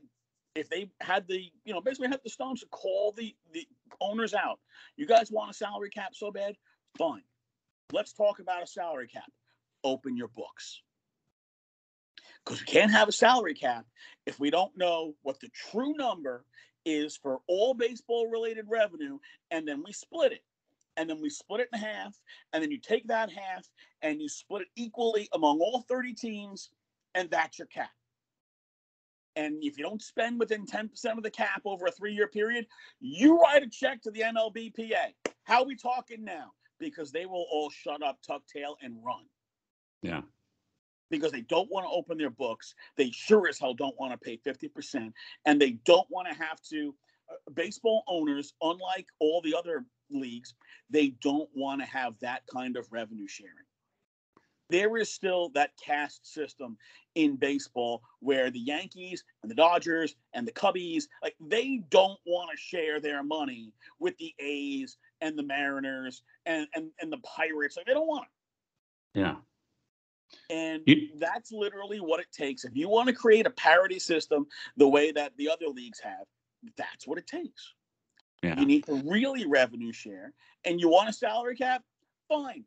if 0.54 0.68
they 0.68 0.88
had 1.00 1.26
the 1.28 1.50
you 1.64 1.72
know 1.72 1.80
basically 1.80 2.08
had 2.08 2.20
the 2.24 2.30
stones 2.30 2.60
to 2.60 2.66
call 2.66 3.12
the 3.12 3.34
the 3.52 3.66
owners 4.00 4.34
out 4.34 4.58
you 4.96 5.06
guys 5.06 5.30
want 5.30 5.50
a 5.50 5.54
salary 5.54 5.90
cap 5.90 6.14
so 6.14 6.30
bad 6.30 6.56
fine 6.98 7.22
let's 7.92 8.12
talk 8.12 8.38
about 8.38 8.62
a 8.62 8.66
salary 8.66 9.06
cap 9.06 9.30
open 9.84 10.16
your 10.16 10.28
books 10.28 10.82
because 12.46 12.61
we 12.61 12.66
can't 12.66 12.92
have 12.92 13.09
a 13.09 13.12
salary 13.12 13.54
cap 13.54 13.85
if 14.24 14.38
we 14.38 14.50
don't 14.50 14.76
know 14.76 15.14
what 15.22 15.40
the 15.40 15.48
true 15.48 15.94
number 15.94 16.44
is 16.85 17.16
for 17.16 17.40
all 17.48 17.74
baseball 17.74 18.28
related 18.28 18.64
revenue 18.68 19.18
and 19.50 19.66
then 19.66 19.82
we 19.85 19.92
split 19.92 20.32
it 20.32 20.44
and 20.96 21.11
then 21.11 21.20
we 21.20 21.28
split 21.28 21.61
it 21.61 21.68
in 21.72 21.78
half 21.78 22.14
and 22.52 22.62
then 22.62 22.70
you 22.70 22.78
take 22.78 23.06
that 23.09 23.30
half 23.30 23.66
and 24.02 24.22
you 24.22 24.28
split 24.28 24.62
it 24.62 24.68
equally 24.76 25.28
among 25.32 25.59
all 25.59 25.85
30 25.88 26.14
teams 26.14 26.70
and 27.14 27.28
that's 27.30 27.59
your 27.59 27.66
cap 27.66 27.90
and 29.37 29.62
if 29.62 29.76
you 29.76 29.85
don't 29.85 30.02
spend 30.02 30.38
within 30.38 30.64
10% 30.64 30.88
of 31.16 31.22
the 31.22 31.30
cap 31.30 31.62
over 31.66 31.87
a 31.87 31.90
three 31.90 32.14
year 32.14 32.26
period, 32.26 32.66
you 33.00 33.38
write 33.38 33.62
a 33.62 33.68
check 33.68 34.00
to 34.02 34.11
the 34.11 34.20
mlbpa 34.20 35.12
How 35.44 35.61
are 35.61 35.66
we 35.66 35.76
talking 35.76 36.24
now? 36.24 36.52
Because 36.80 37.12
they 37.12 37.26
will 37.26 37.46
all 37.50 37.70
shut 37.70 38.02
up, 38.02 38.18
tuck 38.26 38.42
tail, 38.46 38.76
and 38.82 38.96
run. 39.04 39.24
Yeah. 40.02 40.22
Because 41.11 41.33
they 41.33 41.42
don't 41.42 41.71
want 41.71 41.87
to 41.87 41.90
open 41.90 42.19
their 42.19 42.31
books. 42.31 42.75
They 42.97 43.11
sure 43.11 43.49
as 43.49 43.59
hell 43.59 43.75
don't 43.75 43.99
want 43.99 44.12
to 44.12 44.19
pay 44.19 44.38
50%. 44.38 45.12
And 45.45 45.61
they 45.61 45.73
don't 45.85 46.07
want 46.11 46.29
to 46.29 46.35
have 46.35 46.61
to. 46.71 46.95
Uh, 47.31 47.51
baseball 47.55 48.05
owners, 48.07 48.55
unlike 48.62 49.07
all 49.19 49.40
the 49.42 49.55
other 49.57 49.85
leagues, 50.11 50.55
they 50.90 51.09
don't 51.23 51.49
want 51.55 51.81
to 51.81 51.87
have 51.87 52.14
that 52.21 52.42
kind 52.53 52.77
of 52.77 52.87
revenue 52.92 53.27
sharing. 53.27 53.53
there 54.69 54.97
is 54.97 55.12
still 55.12 55.51
that 55.51 55.71
caste 55.85 56.27
system 56.33 56.77
in 57.14 57.37
baseball 57.37 58.03
where 58.21 58.51
the 58.51 58.59
Yankees 58.59 59.25
and 59.42 59.51
the 59.51 59.55
Dodgers 59.55 60.16
and 60.35 60.47
the 60.47 60.53
Cubbies, 60.53 61.05
like 61.23 61.37
they 61.40 61.83
don't 61.88 62.19
want 62.27 62.51
to 62.51 62.57
share 62.57 63.01
their 63.01 63.23
money 63.23 63.73
with 63.99 64.16
the 64.19 64.35
A's 64.40 64.97
and 65.21 65.38
the 65.38 65.42
Mariners 65.42 66.23
and 66.47 66.66
and, 66.75 66.90
and 67.01 67.12
the 67.12 67.19
Pirates. 67.19 67.77
Like 67.77 67.87
they 67.87 67.95
don't 67.95 68.09
want 68.09 68.25
it. 69.14 69.21
Yeah. 69.21 69.37
And 70.50 70.82
you, 70.86 71.08
that's 71.18 71.52
literally 71.52 71.98
what 71.98 72.20
it 72.20 72.26
takes. 72.32 72.64
If 72.64 72.76
you 72.76 72.88
want 72.88 73.08
to 73.08 73.14
create 73.14 73.46
a 73.46 73.50
parity 73.50 73.98
system 73.98 74.46
the 74.76 74.88
way 74.88 75.12
that 75.12 75.32
the 75.36 75.48
other 75.48 75.66
leagues 75.66 76.00
have, 76.00 76.26
that's 76.76 77.06
what 77.06 77.18
it 77.18 77.26
takes. 77.26 77.74
Yeah. 78.42 78.58
You 78.58 78.66
need 78.66 78.86
to 78.86 79.02
really 79.06 79.46
revenue 79.46 79.92
share. 79.92 80.32
And 80.64 80.80
you 80.80 80.88
want 80.88 81.08
a 81.08 81.12
salary 81.12 81.56
cap? 81.56 81.82
Fine 82.28 82.64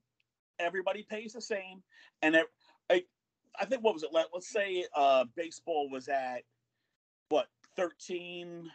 everybody 0.60 1.04
pays 1.10 1.34
the 1.34 1.42
same, 1.42 1.82
and 2.22 2.36
it, 2.36 2.46
I, 2.90 3.04
I 3.60 3.66
think 3.66 3.84
what 3.84 3.94
was 3.94 4.04
it? 4.04 4.10
Let, 4.12 4.28
let's 4.34 4.52
say 4.52 4.86
uh, 4.96 5.26
baseball 5.36 5.90
was 5.90 6.08
at 6.08 6.44
what 7.30 7.48
13, 7.76 8.70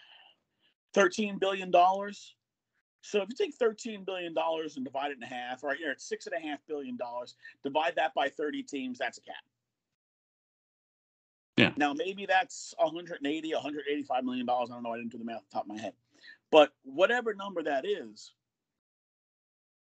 13 0.94 1.38
billion 1.38 1.70
dollars. 1.70 2.34
So 3.04 3.20
if 3.20 3.28
you 3.28 3.36
take 3.36 3.54
thirteen 3.54 4.02
billion 4.02 4.32
dollars 4.32 4.76
and 4.76 4.84
divide 4.84 5.10
it 5.10 5.18
in 5.20 5.22
half, 5.22 5.62
right, 5.62 5.78
you're 5.78 5.90
at 5.90 6.00
six 6.00 6.26
and 6.26 6.34
a 6.34 6.48
half 6.48 6.58
billion 6.66 6.96
dollars. 6.96 7.34
Divide 7.62 7.92
that 7.96 8.14
by 8.14 8.30
thirty 8.30 8.62
teams, 8.62 8.98
that's 8.98 9.18
a 9.18 9.20
cap. 9.20 9.36
Yeah. 11.58 11.72
Now 11.76 11.92
maybe 11.92 12.24
that's 12.26 12.74
180, 12.78 13.52
185 13.52 14.24
million 14.24 14.46
dollars. 14.46 14.70
I 14.70 14.74
don't 14.74 14.82
know. 14.82 14.94
I 14.94 14.96
didn't 14.96 15.12
do 15.12 15.18
the 15.18 15.24
math 15.24 15.36
off 15.36 15.42
the 15.50 15.54
top 15.54 15.64
of 15.64 15.68
my 15.68 15.78
head, 15.78 15.92
but 16.50 16.72
whatever 16.82 17.34
number 17.34 17.62
that 17.62 17.84
is, 17.86 18.32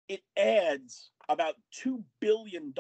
it 0.10 0.22
adds 0.36 1.12
about 1.30 1.56
$2 1.86 2.04
billion 2.20 2.74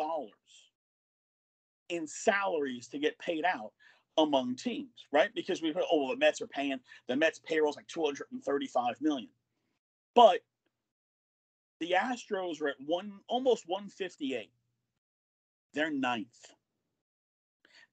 in 1.89 2.07
salaries 2.07 2.87
to 2.89 2.97
get 2.97 3.17
paid 3.19 3.45
out 3.45 3.71
among 4.17 4.55
teams, 4.55 5.05
right? 5.13 5.29
Because 5.33 5.61
we've 5.61 5.75
heard, 5.75 5.85
oh, 5.89 5.99
well, 5.99 6.09
the 6.09 6.17
Mets 6.17 6.41
are 6.41 6.47
paying, 6.47 6.79
the 7.07 7.15
Mets 7.15 7.39
payroll 7.39 7.69
is 7.69 7.77
like 7.77 7.87
235 7.87 8.95
million. 9.01 9.29
But 10.15 10.41
the 11.79 11.95
Astros 11.97 12.61
are 12.61 12.69
at 12.69 12.75
one 12.85 13.13
almost 13.27 13.63
158. 13.67 14.51
They're 15.73 15.91
ninth. 15.91 16.27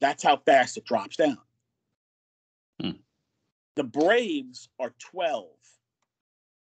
That's 0.01 0.23
how 0.23 0.37
fast 0.37 0.77
it 0.77 0.85
drops 0.85 1.17
down. 1.17 1.39
Hmm. 2.81 2.91
The 3.77 3.85
Braves 3.85 4.69
are 4.79 4.95
12 4.99 5.47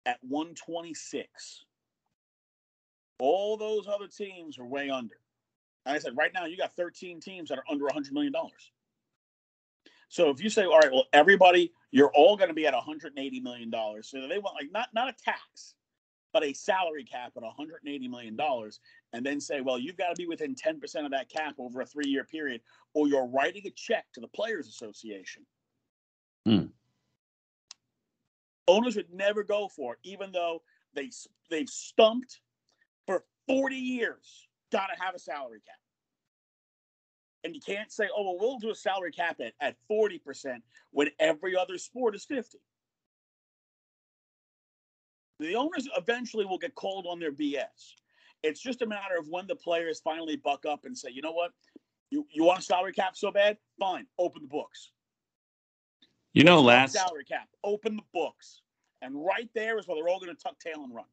at 0.05 0.17
126. 0.21 1.65
All 3.19 3.57
those 3.57 3.87
other 3.87 4.07
teams 4.07 4.59
are 4.59 4.65
way 4.65 4.89
under. 4.89 5.15
Like 5.85 5.95
I 5.95 5.99
said, 5.99 6.17
right 6.17 6.33
now 6.33 6.45
you 6.45 6.57
got 6.57 6.75
13 6.75 7.19
teams 7.19 7.49
that 7.49 7.57
are 7.57 7.63
under 7.69 7.85
$100 7.85 8.11
million. 8.11 8.33
So 10.09 10.29
if 10.29 10.43
you 10.43 10.49
say, 10.49 10.65
all 10.65 10.79
right, 10.79 10.91
well, 10.91 11.05
everybody, 11.13 11.71
you're 11.95 12.11
all 12.13 12.35
going 12.35 12.49
to 12.49 12.53
be 12.53 12.67
at 12.67 12.73
$180 12.73 13.41
million. 13.41 13.71
So 14.01 14.27
they 14.27 14.37
want 14.37 14.55
like 14.55 14.69
not 14.73 14.89
not 14.93 15.07
a 15.07 15.13
tax, 15.13 15.75
but 16.33 16.43
a 16.43 16.51
salary 16.51 17.05
cap 17.05 17.31
at 17.37 17.41
$180 17.41 18.09
million, 18.09 18.37
and 19.13 19.25
then 19.25 19.39
say, 19.39 19.61
well, 19.61 19.79
you've 19.79 19.95
got 19.95 20.09
to 20.09 20.15
be 20.15 20.27
within 20.27 20.55
10% 20.55 21.05
of 21.05 21.11
that 21.11 21.29
cap 21.29 21.55
over 21.57 21.79
a 21.79 21.85
three-year 21.85 22.25
period, 22.25 22.59
or 22.93 23.07
you're 23.07 23.27
writing 23.27 23.65
a 23.65 23.69
check 23.69 24.03
to 24.13 24.19
the 24.19 24.27
Players 24.27 24.67
Association. 24.67 25.45
Hmm. 26.45 26.65
Owners 28.67 28.97
would 28.97 29.13
never 29.13 29.43
go 29.43 29.69
for 29.69 29.93
it, 29.93 29.99
even 30.03 30.33
though 30.33 30.63
they 30.95 31.09
they've 31.49 31.69
stumped 31.69 32.41
for 33.07 33.23
40 33.47 33.73
years, 33.73 34.49
got 34.69 34.87
to 34.87 35.01
have 35.01 35.15
a 35.15 35.19
salary 35.19 35.61
cap. 35.65 35.77
And 37.45 37.53
you 37.53 37.61
can't 37.61 37.91
say, 37.91 38.09
oh, 38.15 38.23
well, 38.23 38.37
we'll 38.39 38.57
do 38.57 38.71
a 38.71 38.75
salary 38.75 39.11
cap 39.11 39.39
at, 39.39 39.53
at 39.61 39.75
40% 39.89 40.61
when 40.89 41.09
every 41.19 41.55
other 41.55 41.77
sport 41.77 42.15
is 42.15 42.25
50. 42.25 42.57
The 45.39 45.55
owners 45.55 45.87
eventually 45.95 46.45
will 46.45 46.57
get 46.57 46.73
called 46.73 47.05
on 47.07 47.19
their 47.19 47.31
BS. 47.31 47.93
It's 48.41 48.59
just 48.59 48.81
a 48.81 48.87
matter 48.87 49.15
of 49.19 49.27
when 49.29 49.45
the 49.45 49.55
players 49.55 50.01
finally 50.03 50.37
buck 50.37 50.65
up 50.65 50.85
and 50.85 50.97
say, 50.97 51.09
you 51.11 51.21
know 51.21 51.33
what? 51.33 51.51
You, 52.09 52.25
you 52.31 52.43
want 52.43 52.59
a 52.59 52.63
salary 52.63 52.93
cap 52.93 53.15
so 53.15 53.31
bad? 53.31 53.57
Fine, 53.79 54.07
open 54.17 54.41
the 54.41 54.47
books. 54.47 54.91
You 56.33 56.43
know, 56.43 56.61
last 56.61 56.93
salary 56.93 57.25
cap, 57.25 57.47
open 57.63 57.95
the 57.95 58.03
books. 58.11 58.61
And 59.03 59.23
right 59.23 59.49
there 59.53 59.77
is 59.77 59.87
where 59.87 59.97
they're 59.97 60.09
all 60.09 60.19
going 60.19 60.35
to 60.35 60.41
tuck 60.41 60.59
tail 60.59 60.83
and 60.83 60.95
run 60.95 61.05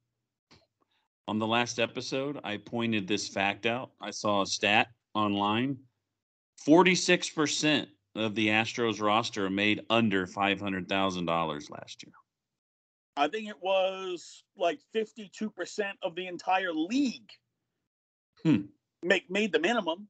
on 1.29 1.38
the 1.38 1.47
last 1.47 1.79
episode, 1.79 2.40
I 2.45 2.57
pointed 2.57 3.07
this 3.07 3.29
fact 3.29 3.66
out. 3.66 3.92
I 4.01 4.11
saw 4.11 4.42
a 4.42 4.47
stat 4.47 4.88
online 5.14 5.79
46% 6.66 7.87
of 8.14 8.35
the 8.35 8.48
Astros 8.48 9.01
roster 9.01 9.48
made 9.48 9.81
under 9.90 10.27
$500,000 10.27 11.70
last 11.70 12.05
year. 12.05 12.12
I 13.16 13.29
think 13.29 13.48
it 13.48 13.61
was 13.61 14.44
like 14.57 14.81
52% 14.94 15.92
of 16.03 16.14
the 16.14 16.27
entire 16.27 16.72
league 16.72 17.31
hmm. 18.42 18.62
make 19.03 19.31
made 19.31 19.53
the 19.53 19.59
minimum. 19.59 20.09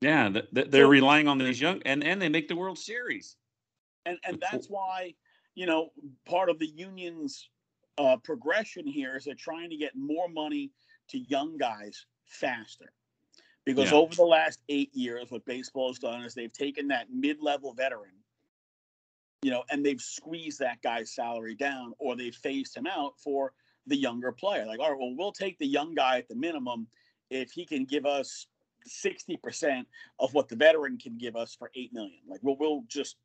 Yeah, 0.00 0.30
they're 0.52 0.66
so, 0.70 0.88
relying 0.88 1.28
on 1.28 1.38
these 1.38 1.60
young, 1.60 1.80
and 1.84 2.02
and 2.02 2.20
they 2.20 2.28
make 2.28 2.48
the 2.48 2.56
World 2.56 2.78
Series. 2.78 3.36
And 4.04 4.18
and 4.24 4.42
that's 4.50 4.68
why 4.68 5.14
you 5.54 5.66
know 5.66 5.90
part 6.26 6.48
of 6.48 6.58
the 6.58 6.66
union's 6.66 7.48
uh, 7.98 8.16
progression 8.24 8.86
here 8.86 9.16
is 9.16 9.24
they're 9.24 9.34
trying 9.34 9.70
to 9.70 9.76
get 9.76 9.92
more 9.94 10.28
money 10.28 10.72
to 11.10 11.18
young 11.18 11.56
guys 11.56 12.06
faster. 12.26 12.92
Because 13.64 13.92
yeah. 13.92 13.98
over 13.98 14.14
the 14.14 14.24
last 14.24 14.60
eight 14.68 14.94
years, 14.94 15.30
what 15.30 15.44
baseball 15.44 15.88
has 15.88 15.98
done 15.98 16.22
is 16.22 16.34
they've 16.34 16.52
taken 16.52 16.88
that 16.88 17.06
mid-level 17.12 17.74
veteran, 17.74 18.10
you 19.42 19.50
know, 19.50 19.62
and 19.70 19.84
they've 19.84 20.00
squeezed 20.00 20.58
that 20.58 20.82
guy's 20.82 21.14
salary 21.14 21.54
down, 21.54 21.92
or 21.98 22.16
they've 22.16 22.34
phased 22.34 22.76
him 22.76 22.86
out 22.86 23.18
for 23.18 23.52
the 23.86 23.96
younger 23.96 24.32
player. 24.32 24.66
Like, 24.66 24.80
all 24.80 24.90
right, 24.90 24.98
well, 24.98 25.14
we'll 25.16 25.32
take 25.32 25.58
the 25.58 25.66
young 25.66 25.94
guy 25.94 26.18
at 26.18 26.28
the 26.28 26.34
minimum 26.34 26.88
if 27.30 27.52
he 27.52 27.64
can 27.64 27.84
give 27.84 28.04
us 28.04 28.46
60% 28.88 29.84
of 30.18 30.34
what 30.34 30.48
the 30.48 30.56
veteran 30.56 30.98
can 30.98 31.16
give 31.18 31.36
us 31.36 31.54
for 31.54 31.70
eight 31.74 31.92
million. 31.92 32.18
Like, 32.28 32.40
we'll, 32.42 32.56
we'll 32.58 32.84
just, 32.88 33.16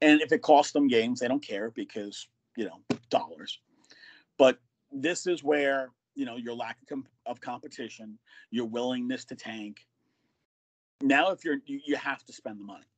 and 0.00 0.20
if 0.20 0.32
it 0.32 0.42
costs 0.42 0.72
them 0.72 0.88
games, 0.88 1.20
they 1.20 1.28
don't 1.28 1.42
care 1.42 1.70
because, 1.70 2.28
you 2.56 2.66
know, 2.66 2.80
dollars. 3.10 3.58
But 4.38 4.58
this 4.92 5.26
is 5.26 5.42
where 5.42 5.90
you 6.18 6.24
know 6.24 6.36
your 6.36 6.54
lack 6.54 6.82
of, 6.82 6.88
comp- 6.88 7.08
of 7.26 7.40
competition, 7.40 8.18
your 8.50 8.66
willingness 8.66 9.24
to 9.26 9.36
tank. 9.36 9.86
Now, 11.00 11.30
if 11.30 11.44
you're 11.44 11.58
you, 11.64 11.80
you 11.86 11.96
have 11.96 12.24
to 12.24 12.32
spend 12.32 12.58
the 12.58 12.64
money, 12.64 12.90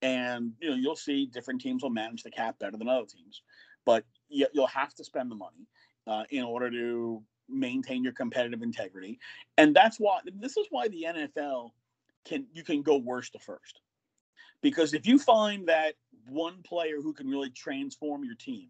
and 0.00 0.52
you 0.58 0.70
know 0.70 0.74
you'll 0.74 0.96
see 0.96 1.26
different 1.26 1.60
teams 1.60 1.82
will 1.82 1.90
manage 1.90 2.22
the 2.22 2.30
cap 2.30 2.58
better 2.58 2.78
than 2.78 2.88
other 2.88 3.06
teams, 3.06 3.42
but 3.84 4.04
you, 4.30 4.46
will 4.54 4.66
have 4.66 4.94
to 4.94 5.04
spend 5.04 5.30
the 5.30 5.34
money 5.34 5.68
uh, 6.06 6.24
in 6.30 6.42
order 6.42 6.70
to 6.70 7.22
maintain 7.46 8.02
your 8.02 8.14
competitive 8.14 8.62
integrity, 8.62 9.18
and 9.58 9.76
that's 9.76 9.98
why 9.98 10.20
this 10.40 10.56
is 10.56 10.66
why 10.70 10.88
the 10.88 11.04
NFL 11.06 11.72
can 12.24 12.46
you 12.54 12.64
can 12.64 12.80
go 12.80 12.96
worst 12.96 13.34
to 13.34 13.38
first, 13.38 13.82
because 14.62 14.94
if 14.94 15.06
you 15.06 15.18
find 15.18 15.68
that 15.68 15.92
one 16.26 16.62
player 16.62 17.02
who 17.02 17.12
can 17.12 17.28
really 17.28 17.50
transform 17.50 18.24
your 18.24 18.34
team 18.34 18.68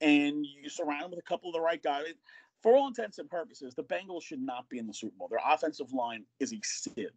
and 0.00 0.46
you 0.46 0.68
surround 0.68 1.04
them 1.04 1.10
with 1.10 1.18
a 1.18 1.22
couple 1.22 1.50
of 1.50 1.54
the 1.54 1.60
right 1.60 1.82
guys. 1.82 2.14
For 2.62 2.76
all 2.76 2.88
intents 2.88 3.18
and 3.18 3.30
purposes, 3.30 3.74
the 3.74 3.84
Bengals 3.84 4.22
should 4.22 4.42
not 4.42 4.68
be 4.68 4.78
in 4.78 4.86
the 4.86 4.94
Super 4.94 5.14
Bowl. 5.16 5.28
Their 5.28 5.40
offensive 5.46 5.92
line 5.92 6.24
is 6.40 6.52
a 6.52 6.58
sieve. 6.64 7.10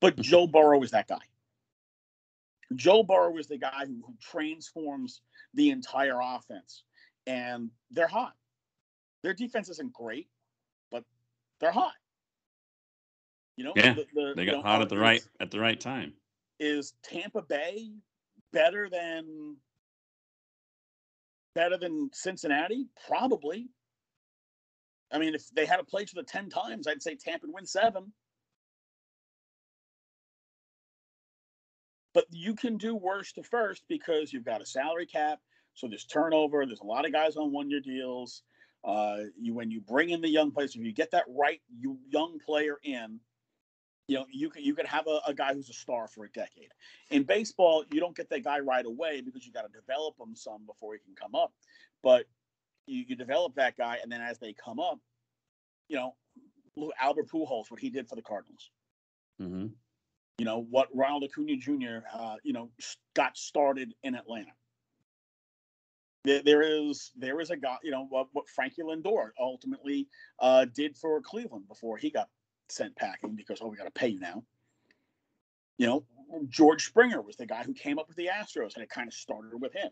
But 0.00 0.14
mm-hmm. 0.14 0.22
Joe 0.22 0.46
Burrow 0.46 0.82
is 0.82 0.90
that 0.92 1.08
guy. 1.08 1.18
Joe 2.74 3.02
Burrow 3.02 3.36
is 3.36 3.46
the 3.46 3.58
guy 3.58 3.84
who, 3.86 4.02
who 4.06 4.14
transforms 4.20 5.20
the 5.54 5.70
entire 5.70 6.18
offense. 6.22 6.84
And 7.26 7.70
they're 7.90 8.06
hot. 8.06 8.34
Their 9.22 9.34
defense 9.34 9.68
isn't 9.68 9.92
great, 9.92 10.28
but 10.90 11.04
they're 11.60 11.72
hot. 11.72 11.92
You 13.56 13.64
know, 13.64 13.72
yeah, 13.74 13.94
the, 13.94 14.06
the, 14.14 14.34
they 14.36 14.46
got 14.46 14.64
hot 14.64 14.82
at 14.82 14.88
the 14.88 14.96
right 14.96 15.22
at 15.40 15.50
the 15.50 15.58
right 15.58 15.78
time. 15.78 16.12
Is 16.60 16.94
Tampa 17.02 17.42
Bay 17.42 17.90
better 18.52 18.88
than 18.88 19.56
better 21.58 21.76
than 21.76 22.08
Cincinnati? 22.12 22.86
Probably. 23.08 23.68
I 25.10 25.18
mean, 25.18 25.34
if 25.34 25.50
they 25.50 25.66
had 25.66 25.78
to 25.78 25.84
play 25.84 26.02
each 26.02 26.12
the 26.12 26.22
10 26.22 26.48
times, 26.48 26.86
I'd 26.86 27.02
say 27.02 27.16
Tampa 27.16 27.46
would 27.46 27.54
win 27.54 27.66
seven. 27.66 28.12
But 32.14 32.26
you 32.30 32.54
can 32.54 32.76
do 32.76 32.94
worse 32.94 33.32
to 33.32 33.42
first 33.42 33.82
because 33.88 34.32
you've 34.32 34.44
got 34.44 34.62
a 34.62 34.66
salary 34.66 35.06
cap. 35.06 35.40
So 35.74 35.88
there's 35.88 36.04
turnover. 36.04 36.64
There's 36.64 36.80
a 36.80 36.86
lot 36.86 37.04
of 37.04 37.12
guys 37.12 37.36
on 37.36 37.50
one 37.50 37.70
year 37.70 37.80
deals. 37.80 38.42
Uh, 38.84 39.24
you 39.36 39.52
when 39.52 39.72
you 39.72 39.80
bring 39.80 40.10
in 40.10 40.20
the 40.20 40.28
young 40.28 40.52
players, 40.52 40.76
if 40.76 40.82
you 40.82 40.92
get 40.92 41.10
that 41.10 41.24
right 41.28 41.60
you 41.76 41.98
young 42.08 42.38
player 42.46 42.76
in, 42.84 43.18
you 44.08 44.16
know, 44.16 44.24
you 44.32 44.48
can 44.48 44.64
you 44.64 44.74
could 44.74 44.86
have 44.86 45.06
a, 45.06 45.20
a, 45.26 45.34
guy 45.34 45.52
who's 45.52 45.68
a 45.68 45.74
star 45.74 46.08
for 46.08 46.24
a 46.24 46.30
decade. 46.30 46.70
In 47.10 47.24
baseball, 47.24 47.84
you 47.92 48.00
don't 48.00 48.16
get 48.16 48.30
that 48.30 48.42
guy 48.42 48.58
right 48.58 48.84
away 48.84 49.20
because 49.20 49.46
you 49.46 49.52
got 49.52 49.70
to 49.70 49.80
develop 49.80 50.14
him 50.18 50.34
some 50.34 50.64
before 50.66 50.94
he 50.94 51.00
can 51.00 51.14
come 51.14 51.34
up. 51.34 51.52
But 52.02 52.24
you, 52.86 53.04
you 53.06 53.16
develop 53.16 53.54
that 53.56 53.76
guy, 53.76 53.98
and 54.02 54.10
then 54.10 54.22
as 54.22 54.38
they 54.38 54.54
come 54.54 54.80
up, 54.80 54.98
you 55.88 55.96
know, 55.96 56.14
Albert 57.00 57.28
Pujols, 57.28 57.70
what 57.70 57.80
he 57.80 57.90
did 57.90 58.08
for 58.08 58.16
the 58.16 58.22
Cardinals. 58.22 58.70
Mm-hmm. 59.40 59.66
You 60.38 60.44
know 60.44 60.66
what 60.70 60.88
Ronald 60.94 61.24
Acuna 61.24 61.56
Jr. 61.56 62.06
Uh, 62.12 62.36
you 62.42 62.54
know 62.54 62.70
got 63.14 63.36
started 63.36 63.92
in 64.02 64.14
Atlanta. 64.14 64.52
There, 66.24 66.42
there 66.42 66.62
is 66.62 67.10
there 67.14 67.40
is 67.40 67.50
a 67.50 67.56
guy, 67.56 67.76
you 67.82 67.90
know, 67.90 68.06
what, 68.08 68.28
what 68.32 68.48
Frankie 68.48 68.82
Lindor 68.82 69.30
ultimately 69.38 70.08
uh, 70.40 70.64
did 70.64 70.96
for 70.96 71.20
Cleveland 71.20 71.68
before 71.68 71.98
he 71.98 72.10
got 72.10 72.28
sent 72.68 72.96
packing 72.96 73.34
because 73.34 73.60
oh 73.60 73.68
we 73.68 73.76
got 73.76 73.84
to 73.84 73.90
pay 73.90 74.08
you 74.08 74.20
now. 74.20 74.42
You 75.78 75.86
know, 75.86 76.04
George 76.48 76.86
Springer 76.86 77.22
was 77.22 77.36
the 77.36 77.46
guy 77.46 77.62
who 77.62 77.72
came 77.72 77.98
up 77.98 78.08
with 78.08 78.16
the 78.16 78.28
Astros, 78.32 78.74
and 78.74 78.82
it 78.82 78.90
kind 78.90 79.08
of 79.08 79.14
started 79.14 79.60
with 79.60 79.72
him. 79.72 79.90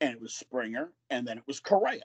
And 0.00 0.12
it 0.12 0.20
was 0.20 0.34
Springer, 0.34 0.92
and 1.10 1.26
then 1.26 1.38
it 1.38 1.44
was 1.46 1.60
Correa. 1.60 2.02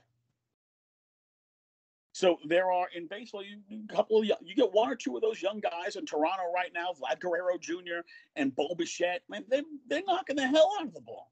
So 2.13 2.38
there 2.45 2.72
are 2.72 2.88
in 2.93 3.08
baseball, 3.08 3.43
you 3.43 3.60
couple 3.88 4.19
of 4.19 4.26
you 4.26 4.56
get 4.56 4.74
one 4.74 4.91
or 4.91 4.95
two 4.95 5.15
of 5.15 5.22
those 5.22 5.41
young 5.41 5.60
guys 5.60 5.95
in 5.95 6.06
Toronto 6.06 6.52
right 6.54 6.72
now, 6.74 6.89
Vlad 6.91 7.19
Guerrero 7.19 7.58
Jr. 7.58 8.02
and 8.36 8.54
Bo 8.56 8.76
Bichette. 8.76 9.22
Man, 9.30 9.45
they 9.50 9.63
they're 9.88 10.04
knocking 10.06 10.36
the 10.36 10.48
hell 10.48 10.69
out 10.80 10.88
of 10.88 10.93
the 10.93 11.02
ball. 11.02 11.32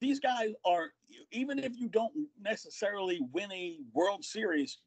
These 0.00 0.18
guys 0.18 0.52
are 0.64 0.92
even 1.32 1.58
if 1.58 1.76
you 1.76 1.88
don't 1.88 2.12
necessarily 2.40 3.20
win 3.32 3.52
a 3.52 3.78
World 3.92 4.24
Series, 4.24 4.78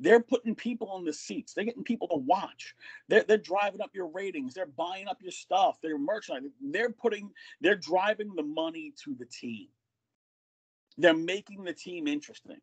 they're 0.00 0.20
putting 0.20 0.54
people 0.54 0.96
in 0.98 1.04
the 1.04 1.12
seats. 1.12 1.54
They're 1.54 1.64
getting 1.64 1.84
people 1.84 2.08
to 2.08 2.16
watch. 2.16 2.74
They're, 3.08 3.22
they're 3.22 3.38
driving 3.38 3.80
up 3.80 3.90
your 3.94 4.08
ratings. 4.08 4.54
They're 4.54 4.66
buying 4.66 5.06
up 5.06 5.18
your 5.22 5.32
stuff. 5.32 5.78
They're 5.82 5.98
merchandising. 5.98 6.52
They're 6.60 6.90
putting. 6.90 7.30
They're 7.60 7.76
driving 7.76 8.34
the 8.34 8.42
money 8.42 8.92
to 9.04 9.14
the 9.14 9.26
team. 9.26 9.68
They're 10.98 11.14
making 11.14 11.64
the 11.64 11.72
team 11.72 12.06
interesting. 12.06 12.58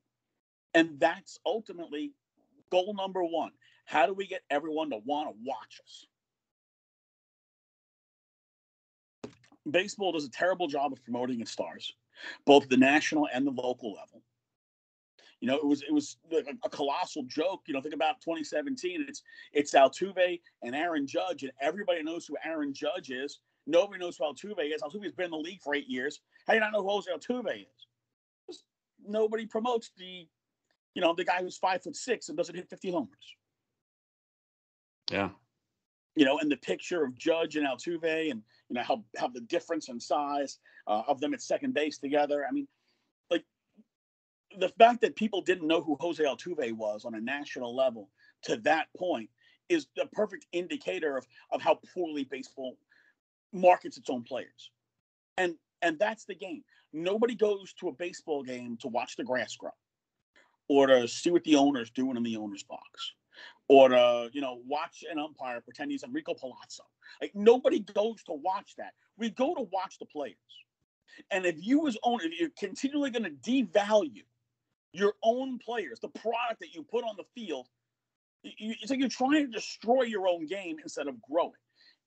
And 0.74 1.00
that's 1.00 1.40
ultimately 1.46 2.12
goal 2.72 2.94
number 2.94 3.24
one. 3.24 3.52
How 3.86 4.06
do 4.06 4.14
we 4.14 4.28
get 4.28 4.42
everyone 4.50 4.92
to 4.92 4.98
want 4.98 5.30
to 5.30 5.36
watch 5.44 5.80
us? 5.84 6.06
Baseball 9.70 10.12
does 10.12 10.26
a 10.26 10.32
terrible 10.32 10.68
job 10.68 10.94
of 10.94 11.04
promoting 11.04 11.42
its 11.42 11.52
stars, 11.52 11.94
both 12.46 12.70
the 12.70 12.78
national 12.78 13.28
and 13.34 13.46
the 13.46 13.52
local 13.52 13.94
level. 13.94 14.22
You 15.42 15.48
know, 15.48 15.56
it 15.56 15.66
was 15.66 15.82
it 15.84 15.94
was 15.94 16.18
a 16.32 16.70
colossal 16.70 17.24
joke. 17.24 17.62
You 17.68 17.74
know, 17.74 17.82
think 17.82 17.96
about 17.96 18.22
2017. 18.22 19.06
It's 19.08 19.24
it's 19.54 19.74
Altuve 19.74 20.42
and 20.64 20.76
Aaron 20.76 21.08
Judge, 21.08 21.44
and 21.44 21.52
everybody 21.62 22.04
knows 22.04 22.26
who 22.26 22.36
Aaron 22.44 22.74
Judge 22.74 23.10
is. 23.10 23.40
Nobody 23.66 24.00
knows 24.00 24.18
who 24.18 24.26
Altuve 24.26 24.74
is. 24.74 24.82
Altuve's 24.82 25.14
been 25.14 25.26
in 25.26 25.32
the 25.32 25.38
league 25.38 25.62
for 25.62 25.76
eight 25.76 25.88
years. 25.88 26.20
How 26.48 26.54
do 26.54 26.58
you 26.58 26.62
not 26.62 26.74
know 26.74 26.82
who 26.82 26.90
Jose 26.90 27.12
Altuve 27.12 27.62
is? 27.62 27.88
Just 28.48 28.64
nobody 29.06 29.46
promotes 29.46 29.92
the 29.98 30.28
you 31.00 31.02
know, 31.02 31.14
the 31.14 31.24
guy 31.24 31.42
who's 31.42 31.58
five 31.58 31.82
foot 31.82 31.96
six 31.96 32.30
and 32.30 32.38
doesn't 32.38 32.56
hit 32.56 32.70
50 32.70 32.92
homers. 32.92 33.36
Yeah. 35.12 35.30
You 36.16 36.26
know, 36.26 36.40
and 36.40 36.52
the 36.52 36.58
picture 36.58 37.04
of 37.04 37.18
Judge 37.18 37.56
and 37.56 37.66
Altuve 37.66 38.32
and, 38.32 38.42
you 38.68 38.76
know, 38.76 38.84
how, 38.84 39.04
how 39.18 39.28
the 39.28 39.42
difference 39.42 39.90
in 39.90 40.00
size 40.00 40.60
uh, 40.88 41.04
of 41.08 41.20
them 41.22 41.34
at 41.34 41.42
second 41.42 41.74
base 41.74 41.98
together. 41.98 42.46
I 42.48 42.52
mean, 42.52 42.68
the 44.58 44.70
fact 44.70 45.02
that 45.02 45.16
people 45.16 45.42
didn't 45.42 45.68
know 45.68 45.82
who 45.82 45.98
Jose 46.00 46.24
Altuve 46.24 46.74
was 46.74 47.06
on 47.06 47.16
a 47.16 47.22
national 47.22 47.76
level 47.76 48.10
to 48.44 48.58
that 48.58 48.88
point 48.98 49.30
is 49.68 49.88
the 49.96 50.08
perfect 50.12 50.48
indicator 50.52 51.18
of, 51.18 51.28
of 51.52 51.62
how 51.62 51.80
poorly 51.94 52.24
baseball 52.24 52.78
markets 53.54 53.98
its 53.98 54.10
own 54.10 54.24
players. 54.24 54.72
And 55.38 55.56
and 55.82 55.98
that's 55.98 56.26
the 56.26 56.36
game. 56.36 56.64
Nobody 56.92 57.36
goes 57.36 57.74
to 57.74 57.88
a 57.88 57.94
baseball 57.94 58.44
game 58.44 58.78
to 58.82 58.88
watch 58.88 59.16
the 59.16 59.24
grass 59.24 59.56
grow 59.56 59.72
or 60.68 60.88
to 60.88 61.08
see 61.08 61.32
what 61.32 61.44
the 61.44 61.56
owner's 61.56 61.90
doing 61.90 62.18
in 62.18 62.24
the 62.24 62.38
owner's 62.38 62.64
box, 62.64 63.14
or 63.68 63.90
to 63.90 64.30
you 64.34 64.42
know 64.42 64.62
watch 64.68 65.04
an 65.10 65.20
umpire 65.20 65.62
pretend 65.62 65.92
he's 65.92 66.04
Enrico 66.04 66.34
Palazzo. 66.34 66.84
Like 67.22 67.32
nobody 67.36 67.80
goes 67.80 68.24
to 68.24 68.34
watch 68.34 68.76
that. 68.78 68.94
We 69.18 69.30
go 69.30 69.54
to 69.56 69.62
watch 69.72 70.00
the 70.00 70.06
players. 70.06 70.36
And 71.32 71.46
if 71.46 71.56
you 71.58 71.88
as 71.88 71.98
owner, 72.04 72.24
if 72.24 72.40
you're 72.40 72.50
continually 72.58 73.10
going 73.10 73.24
to 73.24 73.52
devalue 73.52 74.24
your 74.94 75.14
own 75.24 75.60
players, 75.60 76.00
the 76.00 76.10
product 76.10 76.60
that 76.62 76.74
you 76.74 76.84
put 76.84 77.04
on 77.04 77.16
the 77.18 77.24
field, 77.36 77.68
you, 78.44 78.74
it's 78.82 78.90
like 78.90 79.00
you're 79.00 79.10
trying 79.10 79.46
to 79.46 79.52
destroy 79.52 80.04
your 80.04 80.28
own 80.28 80.46
game 80.48 80.78
instead 80.82 81.08
of 81.08 81.22
growing. 81.22 81.52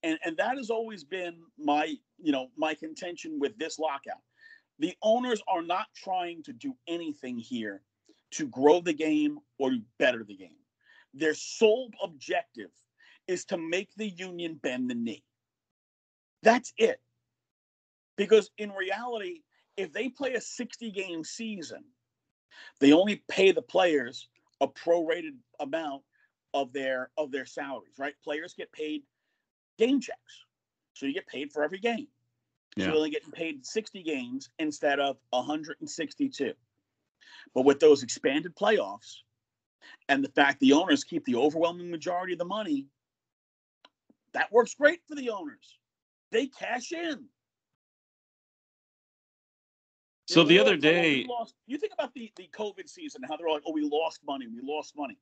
And 0.02 0.18
and 0.24 0.36
that 0.38 0.56
has 0.56 0.70
always 0.70 1.04
been 1.04 1.36
my 1.58 1.94
you 2.18 2.32
know 2.32 2.48
my 2.56 2.74
contention 2.74 3.38
with 3.38 3.56
this 3.58 3.78
lockout. 3.78 4.22
The 4.78 4.94
owners 5.02 5.40
are 5.46 5.62
not 5.62 5.86
trying 5.94 6.42
to 6.44 6.52
do 6.52 6.74
anything 6.88 7.38
here 7.38 7.82
to 8.32 8.48
grow 8.48 8.80
the 8.80 8.94
game 8.94 9.38
or 9.58 9.70
to 9.70 9.80
better 9.98 10.24
the 10.24 10.34
game. 10.34 10.56
Their 11.14 11.34
sole 11.34 11.90
objective 12.02 12.70
is 13.28 13.44
to 13.46 13.58
make 13.58 13.90
the 13.96 14.08
union 14.08 14.58
bend 14.62 14.90
the 14.90 14.94
knee. 14.94 15.22
That's 16.42 16.72
it. 16.76 17.00
Because 18.16 18.50
in 18.58 18.72
reality, 18.72 19.42
if 19.76 19.92
they 19.92 20.08
play 20.08 20.34
a 20.34 20.40
60 20.40 20.90
game 20.90 21.22
season, 21.24 21.84
they 22.80 22.92
only 22.92 23.22
pay 23.28 23.52
the 23.52 23.62
players 23.62 24.28
a 24.60 24.68
prorated 24.68 25.36
amount 25.60 26.02
of 26.54 26.72
their 26.72 27.10
of 27.16 27.30
their 27.30 27.46
salaries, 27.46 27.94
right? 27.98 28.14
Players 28.22 28.54
get 28.54 28.72
paid 28.72 29.02
game 29.78 30.00
checks. 30.00 30.44
So 30.94 31.06
you 31.06 31.14
get 31.14 31.26
paid 31.26 31.52
for 31.52 31.64
every 31.64 31.78
game. 31.78 32.08
Yeah. 32.76 32.84
So 32.84 32.90
you're 32.90 32.96
only 32.98 33.10
getting 33.10 33.32
paid 33.32 33.64
60 33.66 34.02
games 34.02 34.50
instead 34.58 35.00
of 35.00 35.16
162. 35.30 36.52
But 37.54 37.64
with 37.64 37.80
those 37.80 38.02
expanded 38.02 38.54
playoffs 38.54 39.16
and 40.08 40.24
the 40.24 40.30
fact 40.30 40.60
the 40.60 40.72
owners 40.72 41.04
keep 41.04 41.24
the 41.24 41.36
overwhelming 41.36 41.90
majority 41.90 42.32
of 42.34 42.38
the 42.38 42.44
money, 42.44 42.86
that 44.32 44.52
works 44.52 44.74
great 44.74 45.00
for 45.06 45.14
the 45.14 45.30
owners. 45.30 45.78
They 46.30 46.46
cash 46.46 46.92
in. 46.92 47.26
So 50.26 50.44
the 50.44 50.58
other 50.58 50.74
oh, 50.74 50.76
day, 50.76 51.26
lost, 51.28 51.54
you 51.66 51.78
think 51.78 51.92
about 51.92 52.14
the, 52.14 52.32
the 52.36 52.48
COVID 52.56 52.88
season, 52.88 53.22
how 53.28 53.36
they're 53.36 53.48
like, 53.48 53.62
oh, 53.66 53.72
we 53.72 53.82
lost 53.82 54.20
money, 54.26 54.46
we 54.46 54.60
lost 54.62 54.96
money. 54.96 55.18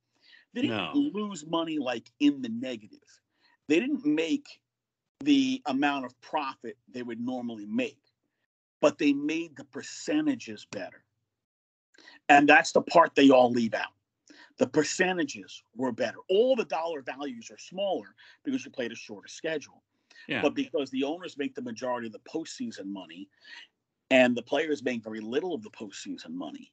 They 0.53 0.63
didn't 0.63 0.77
no. 0.77 0.93
lose 0.95 1.47
money 1.47 1.79
like 1.79 2.11
in 2.21 2.43
the 2.43 2.49
negative. 2.49 2.99
They 3.69 3.81
didn't 3.81 4.05
make 4.05 4.47
the 5.21 5.63
amount 5.67 6.05
of 6.05 6.21
profit 6.21 6.77
they 6.93 7.03
would 7.03 7.21
normally 7.21 7.67
make, 7.67 8.01
but 8.81 8.99
they 8.99 9.13
made 9.13 9.57
the 9.57 9.65
percentages 9.65 10.67
better. 10.71 11.05
And 12.29 12.49
that's 12.49 12.73
the 12.73 12.83
part 12.83 13.15
they 13.15 13.31
all 13.31 13.51
leave 13.51 13.75
out. 13.75 13.93
The 14.59 14.67
percentages 14.67 15.63
were 15.75 15.93
better. 15.93 16.19
All 16.29 16.55
the 16.55 16.65
dollar 16.65 17.03
values 17.03 17.51
are 17.51 17.59
smaller 17.59 18.15
because 18.45 18.65
you 18.65 18.71
played 18.71 18.93
a 18.93 18.97
shorter 18.97 19.29
schedule. 19.29 19.83
Yeah. 20.29 20.43
But 20.43 20.55
because 20.55 20.91
the 20.91 21.05
owners 21.05 21.39
make 21.39 21.55
the 21.55 21.63
majority 21.63 22.07
of 22.07 22.13
the 22.13 22.21
postseason 22.21 22.87
money 22.87 23.29
and 24.11 24.37
the 24.37 24.43
players 24.43 24.83
make 24.83 25.05
very 25.05 25.21
little 25.21 25.55
of 25.55 25.63
the 25.63 25.71
postseason 25.71 26.33
money, 26.33 26.73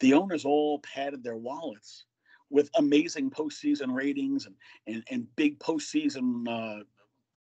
the 0.00 0.12
owners 0.12 0.44
all 0.44 0.80
padded 0.80 1.22
their 1.22 1.36
wallets 1.36 2.04
with 2.50 2.70
amazing 2.76 3.30
postseason 3.30 3.92
ratings 3.94 4.46
and, 4.46 4.54
and, 4.86 5.04
and 5.10 5.36
big 5.36 5.58
postseason 5.58 6.46
uh, 6.48 6.84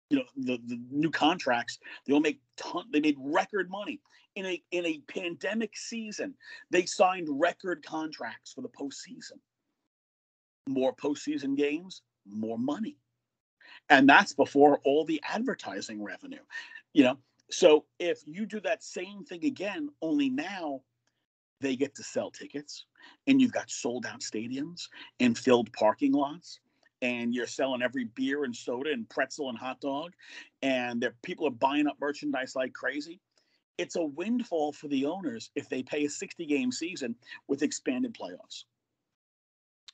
you 0.08 0.18
know 0.18 0.24
the, 0.36 0.58
the 0.66 0.80
new 0.90 1.10
contracts. 1.10 1.78
They 2.04 2.12
all 2.12 2.20
make 2.20 2.40
ton 2.56 2.86
they 2.92 3.00
made 3.00 3.16
record 3.18 3.70
money. 3.70 4.00
In 4.36 4.46
a 4.46 4.62
in 4.70 4.86
a 4.86 5.00
pandemic 5.08 5.76
season 5.76 6.34
they 6.70 6.86
signed 6.86 7.28
record 7.30 7.84
contracts 7.84 8.52
for 8.52 8.60
the 8.60 8.68
postseason. 8.68 9.38
More 10.68 10.94
postseason 10.94 11.56
games 11.56 12.02
more 12.26 12.58
money. 12.58 12.96
And 13.88 14.08
that's 14.08 14.34
before 14.34 14.80
all 14.84 15.04
the 15.04 15.22
advertising 15.28 16.02
revenue 16.02 16.42
you 16.92 17.04
know 17.04 17.18
so 17.50 17.84
if 17.98 18.20
you 18.26 18.46
do 18.46 18.60
that 18.60 18.82
same 18.82 19.24
thing 19.24 19.44
again 19.44 19.88
only 20.02 20.30
now 20.30 20.80
they 21.60 21.76
get 21.76 21.94
to 21.94 22.02
sell 22.02 22.30
tickets 22.30 22.86
and 23.26 23.40
you've 23.40 23.52
got 23.52 23.70
sold 23.70 24.06
out 24.06 24.20
stadiums 24.20 24.88
and 25.20 25.36
filled 25.36 25.72
parking 25.72 26.12
lots 26.12 26.60
and 27.02 27.34
you're 27.34 27.46
selling 27.46 27.82
every 27.82 28.04
beer 28.04 28.44
and 28.44 28.54
soda 28.54 28.90
and 28.90 29.08
pretzel 29.08 29.48
and 29.48 29.58
hot 29.58 29.80
dog, 29.80 30.12
and 30.62 31.08
people 31.22 31.46
are 31.46 31.52
buying 31.52 31.86
up 31.86 31.96
merchandise 32.00 32.54
like 32.54 32.72
crazy. 32.72 33.20
It's 33.78 33.96
a 33.96 34.04
windfall 34.04 34.72
for 34.72 34.88
the 34.88 35.06
owners 35.06 35.50
if 35.54 35.68
they 35.68 35.82
pay 35.82 36.04
a 36.04 36.10
60 36.10 36.44
game 36.44 36.70
season 36.70 37.14
with 37.48 37.62
expanded 37.62 38.14
playoffs. 38.14 38.64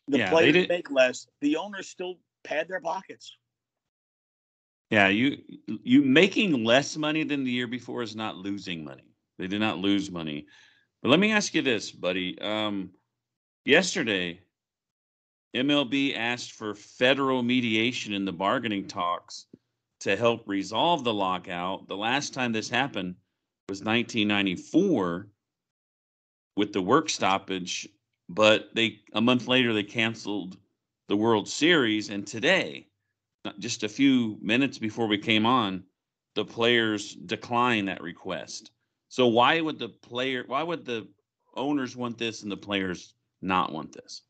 The 0.08 0.18
yeah, 0.18 0.30
players 0.30 0.68
make 0.68 0.90
less, 0.90 1.26
the 1.40 1.56
owners 1.56 1.88
still 1.88 2.16
pad 2.42 2.68
their 2.68 2.80
pockets. 2.80 3.36
Yeah, 4.90 5.08
you 5.08 5.38
you 5.66 6.02
making 6.02 6.64
less 6.64 6.96
money 6.96 7.24
than 7.24 7.44
the 7.44 7.50
year 7.50 7.66
before 7.66 8.02
is 8.02 8.14
not 8.14 8.36
losing 8.36 8.84
money. 8.84 9.14
They 9.38 9.48
did 9.48 9.60
not 9.60 9.78
lose 9.78 10.10
money. 10.10 10.46
But 11.02 11.10
let 11.10 11.20
me 11.20 11.32
ask 11.32 11.54
you 11.54 11.62
this, 11.62 11.90
buddy. 11.90 12.40
Um, 12.40 12.90
yesterday, 13.64 14.40
MLB 15.54 16.16
asked 16.16 16.52
for 16.52 16.74
federal 16.74 17.42
mediation 17.42 18.12
in 18.12 18.24
the 18.24 18.32
bargaining 18.32 18.86
talks 18.86 19.46
to 20.00 20.16
help 20.16 20.46
resolve 20.46 21.04
the 21.04 21.14
lockout. 21.14 21.88
The 21.88 21.96
last 21.96 22.32
time 22.32 22.52
this 22.52 22.68
happened 22.68 23.16
was 23.68 23.80
1994 23.80 25.28
with 26.56 26.72
the 26.72 26.82
work 26.82 27.10
stoppage 27.10 27.88
but 28.28 28.70
they 28.74 29.00
a 29.12 29.20
month 29.20 29.46
later 29.48 29.72
they 29.72 29.82
canceled 29.82 30.56
the 31.08 31.16
World 31.16 31.48
Series, 31.48 32.10
and 32.10 32.26
today, 32.26 32.88
just 33.58 33.82
a 33.82 33.88
few 33.88 34.38
minutes 34.40 34.78
before 34.78 35.06
we 35.06 35.18
came 35.18 35.46
on, 35.46 35.84
the 36.34 36.44
players 36.44 37.14
declined 37.14 37.88
that 37.88 38.02
request. 38.02 38.70
So 39.08 39.26
why 39.26 39.60
would 39.60 39.78
the 39.78 39.88
player? 39.88 40.44
Why 40.46 40.62
would 40.62 40.84
the 40.84 41.08
owners 41.54 41.96
want 41.96 42.18
this 42.18 42.42
and 42.42 42.52
the 42.52 42.56
players 42.56 43.14
not 43.40 43.72
want 43.72 43.92
this? 43.92 44.22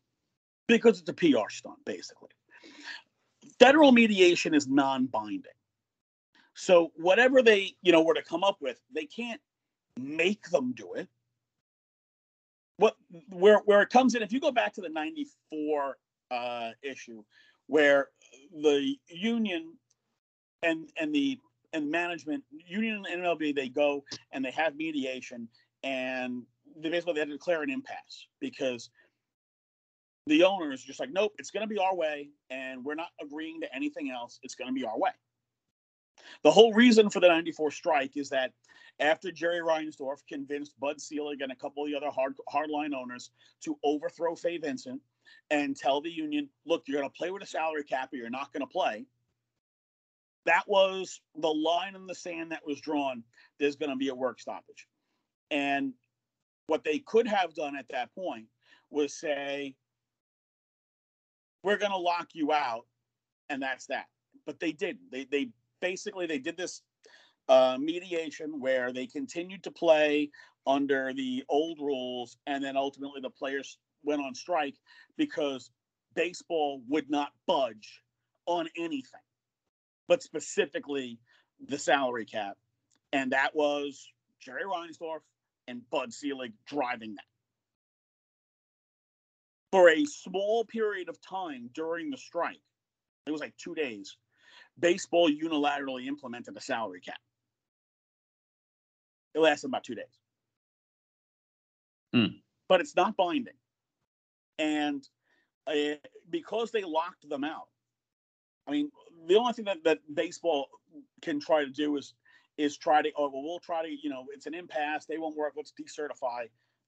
Because 0.68 1.00
it's 1.00 1.08
a 1.08 1.12
PR 1.12 1.48
stunt, 1.48 1.84
basically. 1.84 2.30
Federal 3.58 3.92
mediation 3.92 4.54
is 4.54 4.68
non-binding. 4.68 5.52
So 6.54 6.92
whatever 6.96 7.42
they, 7.42 7.74
you 7.82 7.92
know, 7.92 8.02
were 8.02 8.14
to 8.14 8.22
come 8.22 8.42
up 8.42 8.58
with, 8.60 8.80
they 8.94 9.04
can't 9.04 9.40
make 9.98 10.48
them 10.50 10.72
do 10.72 10.94
it. 10.94 11.08
What 12.78 12.96
where 13.30 13.58
where 13.60 13.82
it 13.82 13.90
comes 13.90 14.14
in, 14.14 14.22
if 14.22 14.32
you 14.32 14.40
go 14.40 14.50
back 14.50 14.74
to 14.74 14.80
the 14.80 14.88
94 14.88 15.96
uh, 16.30 16.70
issue 16.82 17.22
where 17.66 18.08
the 18.52 18.96
union 19.08 19.74
and 20.62 20.90
and 21.00 21.14
the 21.14 21.38
and 21.72 21.90
management 21.90 22.44
union 22.50 23.04
and 23.10 23.22
MLB 23.22 23.54
they 23.54 23.68
go 23.68 24.04
and 24.32 24.44
they 24.44 24.50
have 24.50 24.76
mediation 24.76 25.48
and 25.82 26.42
they 26.80 26.90
basically 26.90 27.14
they 27.14 27.20
had 27.20 27.28
to 27.28 27.34
declare 27.34 27.62
an 27.62 27.70
impasse 27.70 28.26
because 28.40 28.90
the 30.26 30.42
owner 30.42 30.72
is 30.72 30.82
just 30.82 31.00
like 31.00 31.10
nope 31.10 31.32
it's 31.38 31.50
going 31.50 31.66
to 31.66 31.72
be 31.72 31.78
our 31.78 31.94
way 31.94 32.30
and 32.50 32.84
we're 32.84 32.94
not 32.94 33.10
agreeing 33.20 33.60
to 33.60 33.74
anything 33.74 34.10
else. 34.10 34.38
It's 34.42 34.54
going 34.54 34.68
to 34.68 34.74
be 34.74 34.84
our 34.84 34.98
way. 34.98 35.10
The 36.42 36.50
whole 36.50 36.72
reason 36.72 37.10
for 37.10 37.20
the 37.20 37.28
94 37.28 37.70
strike 37.70 38.16
is 38.16 38.28
that 38.30 38.52
after 39.00 39.30
Jerry 39.30 39.60
Reinsdorf 39.60 40.18
convinced 40.28 40.78
Bud 40.80 41.00
Selig 41.00 41.42
and 41.42 41.52
a 41.52 41.56
couple 41.56 41.84
of 41.84 41.90
the 41.90 41.96
other 41.96 42.10
hard 42.10 42.34
hardline 42.52 42.94
owners 42.94 43.30
to 43.62 43.78
overthrow 43.84 44.34
Fay 44.34 44.58
Vincent 44.58 45.00
and 45.50 45.76
tell 45.76 46.00
the 46.00 46.10
union, 46.10 46.48
look, 46.66 46.84
you're 46.86 47.00
going 47.00 47.10
to 47.10 47.16
play 47.16 47.30
with 47.30 47.42
a 47.42 47.46
salary 47.46 47.84
cap 47.84 48.10
or 48.12 48.16
you're 48.16 48.30
not 48.30 48.52
going 48.52 48.60
to 48.60 48.66
play. 48.66 49.04
That 50.46 50.64
was 50.66 51.20
the 51.36 51.48
line 51.48 51.96
in 51.96 52.06
the 52.06 52.14
sand 52.14 52.52
that 52.52 52.66
was 52.66 52.80
drawn. 52.80 53.24
There's 53.58 53.76
going 53.76 53.90
to 53.90 53.96
be 53.96 54.08
a 54.08 54.14
work 54.14 54.40
stoppage. 54.40 54.86
And 55.50 55.92
what 56.68 56.84
they 56.84 57.00
could 57.00 57.26
have 57.26 57.54
done 57.54 57.76
at 57.76 57.88
that 57.90 58.14
point 58.14 58.46
was 58.90 59.18
say, 59.18 59.74
we're 61.62 61.78
going 61.78 61.92
to 61.92 61.98
lock 61.98 62.28
you 62.32 62.52
out. 62.52 62.86
And 63.50 63.60
that's 63.62 63.86
that. 63.86 64.06
But 64.46 64.60
they 64.60 64.72
didn't. 64.72 65.10
They, 65.10 65.26
they 65.30 65.50
basically, 65.80 66.26
they 66.26 66.38
did 66.38 66.56
this 66.56 66.82
uh, 67.48 67.76
mediation 67.80 68.60
where 68.60 68.92
they 68.92 69.06
continued 69.06 69.64
to 69.64 69.70
play 69.70 70.30
under 70.66 71.12
the 71.12 71.44
old 71.48 71.78
rules. 71.80 72.36
And 72.46 72.62
then 72.62 72.76
ultimately 72.76 73.20
the 73.20 73.30
players 73.30 73.78
went 74.06 74.22
on 74.22 74.34
strike 74.34 74.76
because 75.18 75.70
baseball 76.14 76.80
would 76.88 77.10
not 77.10 77.32
budge 77.46 78.02
on 78.46 78.68
anything, 78.76 79.20
but 80.08 80.22
specifically 80.22 81.18
the 81.68 81.78
salary 81.78 82.24
cap. 82.24 82.56
And 83.12 83.32
that 83.32 83.54
was 83.54 84.08
Jerry 84.40 84.64
Reinsdorf 84.64 85.20
and 85.68 85.82
Bud 85.90 86.12
Selig 86.12 86.52
driving 86.66 87.14
that. 87.16 87.24
For 89.72 89.90
a 89.90 90.04
small 90.04 90.64
period 90.64 91.08
of 91.08 91.20
time 91.20 91.70
during 91.74 92.10
the 92.10 92.16
strike, 92.16 92.60
it 93.26 93.30
was 93.30 93.40
like 93.40 93.56
two 93.56 93.74
days, 93.74 94.16
baseball 94.78 95.28
unilaterally 95.28 96.06
implemented 96.06 96.56
a 96.56 96.60
salary 96.60 97.00
cap. 97.00 97.18
It 99.34 99.40
lasted 99.40 99.66
about 99.66 99.84
two 99.84 99.96
days. 99.96 100.04
Hmm. 102.14 102.36
But 102.68 102.80
it's 102.80 102.96
not 102.96 103.16
binding 103.16 103.54
and 104.58 105.06
uh, 105.66 105.96
because 106.30 106.70
they 106.70 106.82
locked 106.82 107.28
them 107.28 107.44
out. 107.44 107.68
I 108.66 108.72
mean, 108.72 108.90
the 109.26 109.36
only 109.36 109.52
thing 109.52 109.66
that, 109.66 109.84
that 109.84 109.98
baseball 110.12 110.68
can 111.22 111.40
try 111.40 111.64
to 111.64 111.70
do 111.70 111.96
is 111.96 112.14
is 112.56 112.76
try 112.76 113.02
to 113.02 113.10
oh 113.16 113.28
well 113.28 113.42
we'll 113.42 113.58
try 113.58 113.82
to 113.82 113.88
you 113.88 114.08
know 114.08 114.24
it's 114.32 114.46
an 114.46 114.54
impasse 114.54 115.04
they 115.04 115.18
won't 115.18 115.36
work 115.36 115.52
let's 115.56 115.72
decertify 115.78 116.46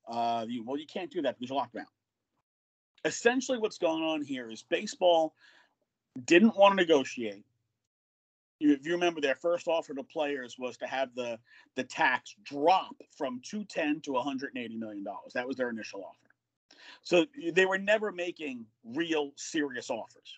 uh 0.08 0.44
you 0.48 0.64
well 0.64 0.78
you 0.78 0.86
can't 0.86 1.10
do 1.10 1.20
that 1.22 1.38
because 1.38 1.50
you're 1.50 1.58
locked 1.58 1.74
down. 1.74 1.86
Essentially, 3.04 3.58
what's 3.58 3.78
going 3.78 4.02
on 4.02 4.22
here 4.22 4.50
is 4.50 4.62
baseball 4.62 5.34
didn't 6.24 6.56
want 6.56 6.72
to 6.72 6.84
negotiate. 6.84 7.44
If 8.60 8.84
you 8.84 8.92
remember, 8.92 9.20
their 9.20 9.36
first 9.36 9.68
offer 9.68 9.94
to 9.94 10.02
players 10.02 10.56
was 10.58 10.76
to 10.78 10.86
have 10.86 11.14
the 11.14 11.38
the 11.76 11.84
tax 11.84 12.34
drop 12.44 12.96
from 13.16 13.40
210 13.44 14.00
to 14.02 14.12
180 14.12 14.76
million 14.76 15.04
dollars. 15.04 15.32
That 15.34 15.46
was 15.46 15.56
their 15.56 15.70
initial 15.70 16.04
offer. 16.04 16.27
So 17.02 17.26
they 17.52 17.66
were 17.66 17.78
never 17.78 18.12
making 18.12 18.66
real 18.84 19.32
serious 19.36 19.90
offers 19.90 20.36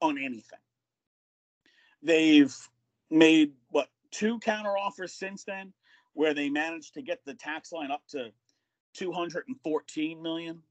on 0.00 0.18
anything. 0.18 0.58
They've 2.02 2.54
made 3.10 3.52
what 3.70 3.88
two 4.10 4.38
counter 4.40 4.76
offers 4.76 5.12
since 5.12 5.44
then 5.44 5.72
where 6.14 6.34
they 6.34 6.50
managed 6.50 6.94
to 6.94 7.02
get 7.02 7.24
the 7.24 7.34
tax 7.34 7.72
line 7.72 7.90
up 7.90 8.02
to 8.08 8.30
214 8.94 10.22
million. 10.22 10.62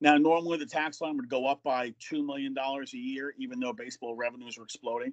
Now, 0.00 0.16
normally 0.16 0.58
the 0.58 0.66
tax 0.66 1.00
line 1.00 1.16
would 1.16 1.28
go 1.28 1.46
up 1.46 1.62
by 1.62 1.90
$2 2.10 2.24
million 2.24 2.56
a 2.58 2.96
year, 2.96 3.34
even 3.38 3.60
though 3.60 3.72
baseball 3.72 4.16
revenues 4.16 4.58
are 4.58 4.64
exploding. 4.64 5.12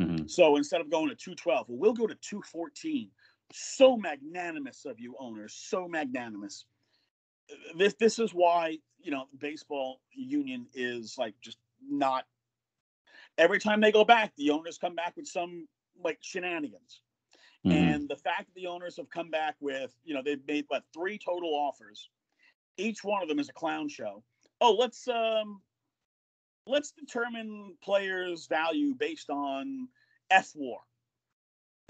Mm-hmm. 0.00 0.26
So 0.26 0.56
instead 0.56 0.80
of 0.80 0.90
going 0.90 1.08
to 1.08 1.14
212, 1.14 1.68
well, 1.68 1.78
we'll 1.78 1.92
go 1.92 2.06
to 2.06 2.14
214. 2.14 3.10
So 3.52 3.96
magnanimous 3.96 4.84
of 4.84 5.00
you 5.00 5.16
owners, 5.18 5.54
so 5.54 5.88
magnanimous 5.88 6.66
this 7.76 7.94
this 7.94 8.18
is 8.18 8.32
why 8.32 8.78
you 9.02 9.10
know 9.10 9.24
baseball 9.38 10.00
union 10.12 10.66
is 10.74 11.16
like 11.18 11.34
just 11.40 11.58
not 11.88 12.24
every 13.38 13.58
time 13.58 13.80
they 13.80 13.92
go 13.92 14.04
back 14.04 14.32
the 14.36 14.50
owners 14.50 14.78
come 14.78 14.94
back 14.94 15.16
with 15.16 15.26
some 15.26 15.66
like 16.02 16.18
shenanigans. 16.20 17.02
Mm-hmm. 17.66 17.76
and 17.76 18.08
the 18.08 18.16
fact 18.16 18.46
that 18.46 18.54
the 18.54 18.68
owners 18.68 18.96
have 18.96 19.10
come 19.10 19.30
back 19.30 19.54
with 19.60 19.94
you 20.02 20.14
know 20.14 20.22
they've 20.24 20.46
made 20.46 20.64
what 20.68 20.82
three 20.94 21.18
total 21.18 21.50
offers 21.50 22.08
each 22.78 23.04
one 23.04 23.22
of 23.22 23.28
them 23.28 23.38
is 23.38 23.50
a 23.50 23.52
clown 23.52 23.88
show. 23.88 24.22
Oh 24.60 24.72
let's 24.72 25.06
um 25.08 25.60
let's 26.66 26.92
determine 26.92 27.76
players 27.82 28.46
value 28.46 28.94
based 28.94 29.30
on 29.30 29.88
f 30.30 30.52
war. 30.54 30.80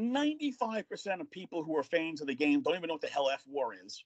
95% 0.00 1.20
of 1.20 1.30
people 1.30 1.62
who 1.62 1.76
are 1.76 1.82
fans 1.82 2.22
of 2.22 2.26
the 2.26 2.34
game 2.34 2.62
don't 2.62 2.74
even 2.74 2.88
know 2.88 2.94
what 2.94 3.02
the 3.02 3.06
hell 3.06 3.28
f 3.28 3.42
war 3.46 3.74
is 3.74 4.02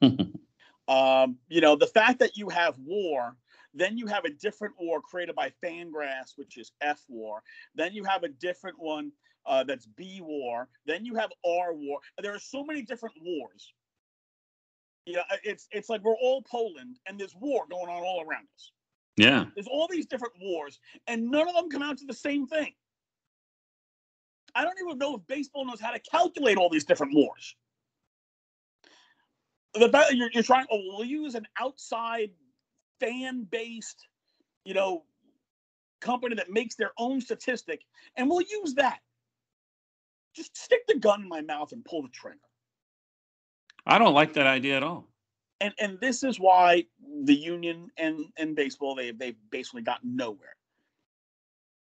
Um, 0.90 1.36
you 1.48 1.60
know, 1.60 1.76
the 1.76 1.86
fact 1.86 2.18
that 2.18 2.36
you 2.36 2.48
have 2.48 2.74
war, 2.84 3.36
then 3.72 3.96
you 3.96 4.08
have 4.08 4.24
a 4.24 4.30
different 4.30 4.74
war 4.78 5.00
created 5.00 5.36
by 5.36 5.52
Fangraphs, 5.64 6.32
which 6.34 6.58
is 6.58 6.72
F 6.80 7.00
war. 7.08 7.44
Then 7.76 7.92
you 7.92 8.02
have 8.02 8.24
a 8.24 8.28
different 8.28 8.76
one 8.76 9.12
uh, 9.46 9.62
that's 9.62 9.86
B 9.86 10.20
war. 10.20 10.68
Then 10.86 11.04
you 11.04 11.14
have 11.14 11.30
R 11.46 11.72
war. 11.74 12.00
There 12.20 12.34
are 12.34 12.40
so 12.40 12.64
many 12.64 12.82
different 12.82 13.14
wars. 13.22 13.72
You 15.06 15.14
know, 15.14 15.22
it's 15.44 15.68
it's 15.70 15.88
like 15.88 16.02
we're 16.02 16.16
all 16.16 16.42
Poland, 16.42 16.98
and 17.06 17.18
there's 17.18 17.36
war 17.36 17.66
going 17.70 17.88
on 17.88 18.02
all 18.02 18.24
around 18.28 18.48
us. 18.56 18.72
Yeah, 19.16 19.44
there's 19.54 19.68
all 19.68 19.86
these 19.88 20.06
different 20.06 20.34
wars, 20.40 20.80
and 21.06 21.30
none 21.30 21.48
of 21.48 21.54
them 21.54 21.70
come 21.70 21.82
out 21.82 21.98
to 21.98 22.06
the 22.06 22.14
same 22.14 22.48
thing. 22.48 22.74
I 24.56 24.64
don't 24.64 24.76
even 24.84 24.98
know 24.98 25.14
if 25.14 25.26
baseball 25.28 25.64
knows 25.64 25.80
how 25.80 25.92
to 25.92 26.00
calculate 26.00 26.56
all 26.56 26.68
these 26.68 26.84
different 26.84 27.14
wars 27.14 27.54
the 29.74 29.88
fact 29.88 30.10
that 30.10 30.16
you're, 30.16 30.30
you're 30.32 30.42
trying, 30.42 30.66
oh, 30.70 30.80
we'll 30.96 31.06
use 31.06 31.34
an 31.34 31.46
outside 31.58 32.30
fan 32.98 33.46
based, 33.50 34.06
you 34.64 34.74
know, 34.74 35.04
company 36.00 36.34
that 36.36 36.50
makes 36.50 36.74
their 36.74 36.92
own 36.98 37.20
statistic, 37.20 37.82
and 38.16 38.28
we'll 38.28 38.42
use 38.42 38.74
that. 38.74 38.98
Just 40.34 40.56
stick 40.56 40.86
the 40.86 40.98
gun 40.98 41.22
in 41.22 41.28
my 41.28 41.40
mouth 41.40 41.72
and 41.72 41.84
pull 41.84 42.02
the 42.02 42.08
trigger. 42.08 42.38
I 43.86 43.98
don't 43.98 44.14
like 44.14 44.34
that 44.34 44.46
idea 44.46 44.76
at 44.76 44.82
all. 44.82 45.06
And 45.60 45.74
and 45.78 46.00
this 46.00 46.22
is 46.22 46.40
why 46.40 46.86
the 47.24 47.34
union 47.34 47.90
and 47.98 48.26
and 48.36 48.56
baseball 48.56 48.94
they 48.94 49.10
they've 49.10 49.36
basically 49.50 49.82
gotten 49.82 50.16
nowhere. 50.16 50.56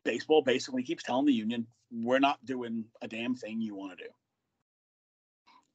Baseball 0.04 0.42
basically 0.42 0.84
keeps 0.84 1.04
telling 1.04 1.26
the 1.26 1.34
union, 1.34 1.68
we're 1.92 2.20
not 2.20 2.44
doing 2.46 2.86
a 3.02 3.08
damn 3.08 3.36
thing 3.36 3.62
you 3.62 3.76
want 3.76 3.98
to 3.98 4.06
do. 4.06 4.10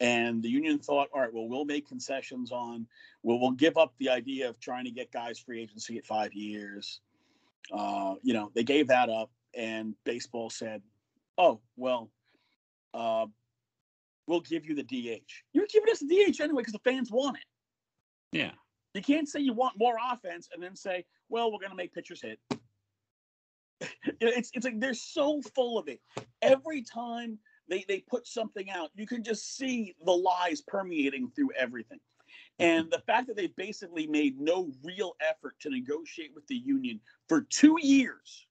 And 0.03 0.42
the 0.42 0.48
union 0.48 0.80
thought, 0.80 1.09
all 1.14 1.20
right, 1.20 1.32
well, 1.32 1.48
we'll 1.48 1.64
make 1.64 1.88
concessions 1.88 2.50
on, 2.50 2.88
well, 3.22 3.38
we'll 3.38 3.53
give 3.53 3.78
up 3.78 3.94
the 4.00 4.09
idea 4.09 4.48
of 4.48 4.59
trying 4.59 4.84
to 4.84 4.90
get 4.90 5.12
guys 5.12 5.38
free 5.38 5.62
agency 5.62 5.96
at 5.96 6.05
five 6.05 6.34
years. 6.34 7.00
Uh, 7.72 8.14
you 8.20 8.34
know, 8.34 8.50
they 8.53 8.64
gave 8.64 8.88
that 8.88 9.09
up, 9.09 9.30
and 9.55 9.94
baseball 10.05 10.50
said, 10.50 10.82
oh, 11.38 11.61
well, 11.76 12.11
uh, 12.94 13.26
we'll 14.26 14.40
give 14.40 14.66
you 14.66 14.74
the 14.74 14.82
DH. 14.82 15.30
You're 15.53 15.66
giving 15.72 15.92
us 15.92 16.00
the 16.00 16.07
DH 16.07 16.40
anyway 16.40 16.62
because 16.62 16.72
the 16.72 16.80
fans 16.90 17.12
want 17.12 17.36
it. 17.36 18.36
Yeah. 18.36 18.50
You 18.94 19.03
can't 19.03 19.28
say 19.28 19.38
you 19.38 19.53
want 19.53 19.78
more 19.78 19.94
offense 20.11 20.48
and 20.53 20.61
then 20.61 20.74
say, 20.74 21.05
well, 21.28 21.53
we're 21.53 21.61
going 21.61 21.70
to 21.70 21.76
make 21.76 21.94
pitchers 21.94 22.20
hit. 22.20 22.40
it's, 24.20 24.50
it's 24.53 24.64
like 24.64 24.80
they're 24.80 24.94
so 24.94 25.40
full 25.55 25.78
of 25.78 25.86
it. 25.86 26.00
Every 26.42 26.82
time 26.82 27.38
they 27.73 27.85
they 27.89 28.01
put 28.01 28.27
something 28.27 28.68
out. 28.70 28.91
You 28.95 29.07
can 29.07 29.25
just 29.25 29.57
see 29.57 29.95
the 30.05 30.12
lies 30.12 30.61
permeating 30.61 31.33
through 31.35 31.53
everything. 31.59 32.01
And 32.59 32.91
the 32.91 33.03
fact 33.07 33.27
that 33.29 33.37
they 33.37 33.47
basically 33.57 34.07
made 34.07 34.39
no 34.39 34.70
real 34.85 35.16
effort 35.27 35.55
to 35.61 35.70
negotiate 35.70 36.33
with 36.35 36.47
the 36.49 36.57
union 36.57 37.01
for 37.29 37.41
two 37.41 37.79
years 37.81 38.47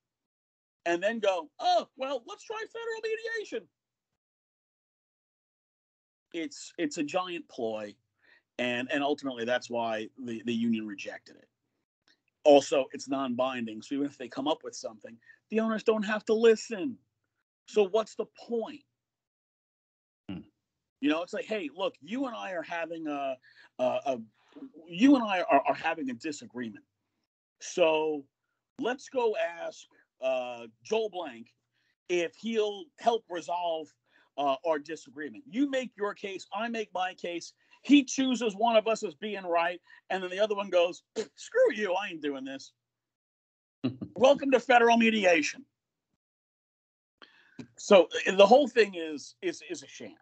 and 0.86 1.02
then 1.02 1.20
go, 1.20 1.50
oh, 1.60 1.88
well, 1.96 2.24
let's 2.26 2.44
try 2.44 2.58
federal 2.58 3.02
mediation. 3.04 3.68
It's 6.34 6.74
it's 6.80 6.98
a 6.98 7.04
giant 7.04 7.48
ploy. 7.48 7.94
And 8.58 8.92
and 8.92 9.04
ultimately 9.04 9.46
that's 9.46 9.70
why 9.70 10.08
the, 10.24 10.42
the 10.46 10.54
union 10.54 10.88
rejected 10.88 11.36
it. 11.36 11.48
Also, 12.44 12.86
it's 12.92 13.08
non-binding. 13.08 13.84
So 13.84 13.94
even 13.94 14.08
if 14.08 14.18
they 14.18 14.28
come 14.28 14.48
up 14.48 14.64
with 14.64 14.76
something, 14.76 15.16
the 15.52 15.60
owners 15.60 15.84
don't 15.84 16.04
have 16.04 16.26
to 16.26 16.34
listen. 16.34 16.98
So 17.68 17.88
what's 17.88 18.16
the 18.16 18.26
point? 18.48 18.82
You 21.02 21.10
know, 21.10 21.24
it's 21.24 21.34
like, 21.34 21.46
hey, 21.46 21.70
look, 21.76 21.96
you 22.02 22.28
and 22.28 22.36
I 22.36 22.52
are 22.52 22.62
having 22.62 23.08
a, 23.08 23.36
a, 23.80 23.84
a 23.84 24.18
you 24.88 25.16
and 25.16 25.24
I 25.24 25.42
are, 25.42 25.62
are 25.68 25.74
having 25.74 26.10
a 26.12 26.14
disagreement. 26.14 26.86
So 27.60 28.24
let's 28.80 29.10
go 29.10 29.36
ask 29.36 29.80
uh, 30.22 30.68
Joel 30.84 31.10
Blank 31.10 31.48
if 32.08 32.36
he'll 32.36 32.86
help 33.00 33.24
resolve 33.30 33.88
uh, 34.38 34.56
our 34.66 34.78
disagreement. 34.78 35.44
You 35.50 35.70
make 35.70 35.92
your 35.98 36.14
case, 36.14 36.46
I 36.54 36.68
make 36.68 36.90
my 36.94 37.16
case. 37.16 37.54
He 37.84 38.04
chooses 38.04 38.54
one 38.56 38.76
of 38.76 38.88
us 38.88 39.04
as 39.04 39.16
being 39.16 39.44
right, 39.44 39.82
and 40.12 40.22
then 40.22 40.30
the 40.30 40.40
other 40.40 40.56
one 40.56 40.70
goes, 40.70 41.02
"Screw 41.36 41.74
you! 41.74 41.96
I 41.96 42.10
ain't 42.10 42.22
doing 42.22 42.46
this." 42.46 42.74
Welcome 44.16 44.52
to 44.52 44.60
federal 44.60 44.98
mediation. 44.98 45.66
So 47.78 48.08
uh, 48.28 48.36
the 48.36 48.46
whole 48.46 48.68
thing 48.68 48.94
is 48.94 49.34
is 49.42 49.64
is 49.68 49.82
a 49.82 49.88
sham. 49.88 50.14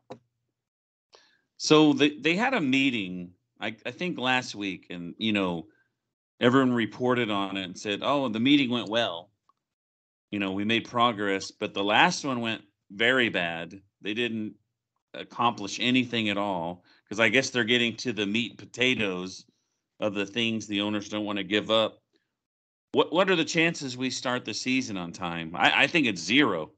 So 1.60 1.92
they, 1.92 2.12
they 2.12 2.36
had 2.38 2.54
a 2.54 2.62
meeting, 2.62 3.32
I, 3.60 3.76
I 3.86 3.92
think 3.92 4.18
last 4.18 4.56
week, 4.56 4.88
and 4.90 5.14
you 5.18 5.34
know, 5.34 5.68
everyone 6.40 6.72
reported 6.72 7.30
on 7.30 7.58
it 7.58 7.66
and 7.66 7.78
said, 7.78 8.00
"Oh, 8.02 8.30
the 8.30 8.40
meeting 8.40 8.70
went 8.70 8.88
well. 8.88 9.30
You 10.32 10.40
know, 10.40 10.54
we 10.54 10.64
made 10.64 10.88
progress." 10.88 11.52
But 11.52 11.74
the 11.74 11.84
last 11.84 12.24
one 12.24 12.40
went 12.40 12.62
very 12.92 13.28
bad. 13.28 13.82
They 14.02 14.14
didn't 14.14 14.56
accomplish 15.14 15.80
anything 15.82 16.30
at 16.30 16.38
all 16.38 16.86
because 17.04 17.20
I 17.20 17.28
guess 17.28 17.50
they're 17.50 17.66
getting 17.66 17.98
to 17.98 18.14
the 18.14 18.26
meat 18.26 18.58
potatoes 18.58 19.46
of 20.00 20.14
the 20.14 20.26
things 20.26 20.66
the 20.66 20.80
owners 20.80 21.10
don't 21.10 21.26
want 21.26 21.40
to 21.40 21.44
give 21.44 21.70
up. 21.70 22.02
What 22.94 23.12
what 23.12 23.30
are 23.30 23.36
the 23.36 23.44
chances 23.44 23.98
we 23.98 24.10
start 24.12 24.46
the 24.46 24.54
season 24.54 24.96
on 24.96 25.12
time? 25.12 25.52
I, 25.56 25.84
I 25.84 25.88
think 25.88 26.08
it's 26.08 26.22
zero 26.22 26.72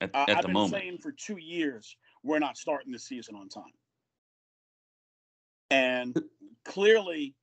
at, 0.00 0.10
Uh, 0.12 0.24
at 0.28 0.38
I've 0.38 0.42
the 0.42 0.48
been 0.48 0.52
moment. 0.54 0.82
saying 0.82 0.98
for 0.98 1.12
two 1.12 1.36
years 1.36 1.96
we're 2.24 2.40
not 2.40 2.56
starting 2.56 2.90
the 2.90 2.98
season 2.98 3.36
on 3.36 3.48
time, 3.48 3.72
and 5.70 6.16
clearly, 6.64 7.34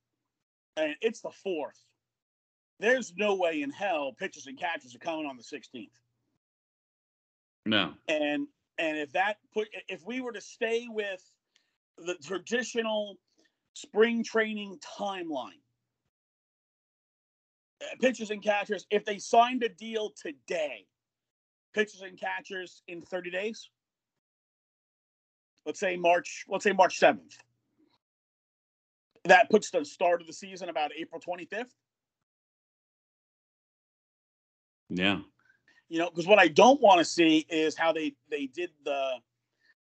and 0.76 0.94
it's 1.00 1.20
the 1.20 1.30
fourth. 1.30 1.78
There's 2.80 3.14
no 3.16 3.36
way 3.36 3.62
in 3.62 3.70
hell 3.70 4.12
pitchers 4.18 4.46
and 4.46 4.58
catchers 4.58 4.94
are 4.94 4.98
coming 4.98 5.26
on 5.26 5.36
the 5.36 5.42
16th. 5.42 5.88
no. 7.66 7.92
and 8.08 8.46
and 8.78 8.98
if 8.98 9.12
that 9.12 9.36
put 9.52 9.68
if 9.88 10.04
we 10.04 10.20
were 10.20 10.32
to 10.32 10.40
stay 10.40 10.86
with 10.88 11.22
the 11.98 12.14
traditional 12.16 13.16
spring 13.74 14.24
training 14.24 14.78
timeline 14.98 15.60
uh, 17.82 17.96
pitchers 18.00 18.30
and 18.30 18.42
catchers 18.42 18.86
if 18.90 19.04
they 19.04 19.18
signed 19.18 19.62
a 19.62 19.68
deal 19.68 20.12
today 20.20 20.86
pitchers 21.74 22.02
and 22.02 22.18
catchers 22.18 22.82
in 22.88 23.00
30 23.00 23.30
days 23.30 23.70
let's 25.66 25.80
say 25.80 25.96
march 25.96 26.44
let's 26.48 26.64
say 26.64 26.72
march 26.72 26.98
7th 27.00 27.36
that 29.24 29.50
puts 29.50 29.70
the 29.70 29.84
start 29.84 30.20
of 30.20 30.26
the 30.26 30.32
season 30.32 30.68
about 30.68 30.90
april 30.98 31.20
25th 31.20 31.70
Yeah. 34.90 35.20
you 35.88 35.98
know 35.98 36.10
because 36.10 36.26
what 36.26 36.38
i 36.38 36.48
don't 36.48 36.80
want 36.80 36.98
to 36.98 37.04
see 37.04 37.46
is 37.50 37.76
how 37.76 37.92
they 37.92 38.14
they 38.30 38.46
did 38.46 38.70
the 38.84 39.12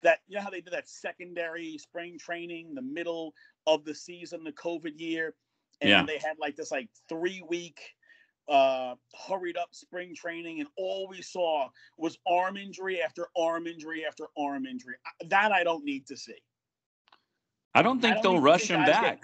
that 0.02 0.20
you 0.28 0.36
know 0.36 0.42
how 0.42 0.50
they 0.50 0.60
did 0.60 0.72
that 0.72 0.88
secondary 0.88 1.78
spring 1.78 2.18
training 2.18 2.74
the 2.74 2.82
middle 2.82 3.34
of 3.66 3.84
the 3.84 3.94
season 3.94 4.44
the 4.44 4.52
covid 4.52 4.98
year 4.98 5.34
and 5.80 5.90
Yeah. 5.90 6.06
they 6.06 6.18
had 6.18 6.36
like 6.40 6.56
this 6.56 6.70
like 6.70 6.88
three 7.08 7.42
week 7.48 7.80
uh 8.48 8.94
hurried 9.28 9.56
up 9.56 9.68
spring 9.72 10.14
training 10.14 10.60
and 10.60 10.68
all 10.76 11.08
we 11.08 11.22
saw 11.22 11.68
was 11.98 12.18
arm 12.26 12.56
injury 12.56 13.02
after 13.02 13.28
arm 13.36 13.66
injury 13.66 14.04
after 14.06 14.26
arm 14.38 14.66
injury 14.66 14.96
that 15.28 15.52
i 15.52 15.62
don't 15.64 15.84
need 15.84 16.06
to 16.06 16.16
see 16.16 16.34
I 17.74 17.82
don't 17.82 17.98
I 17.98 18.00
think 18.02 18.14
don't 18.16 18.22
they'll 18.22 18.32
need 18.34 18.44
rush 18.44 18.70
him 18.70 18.80
get 18.84 18.86
back. 18.86 19.22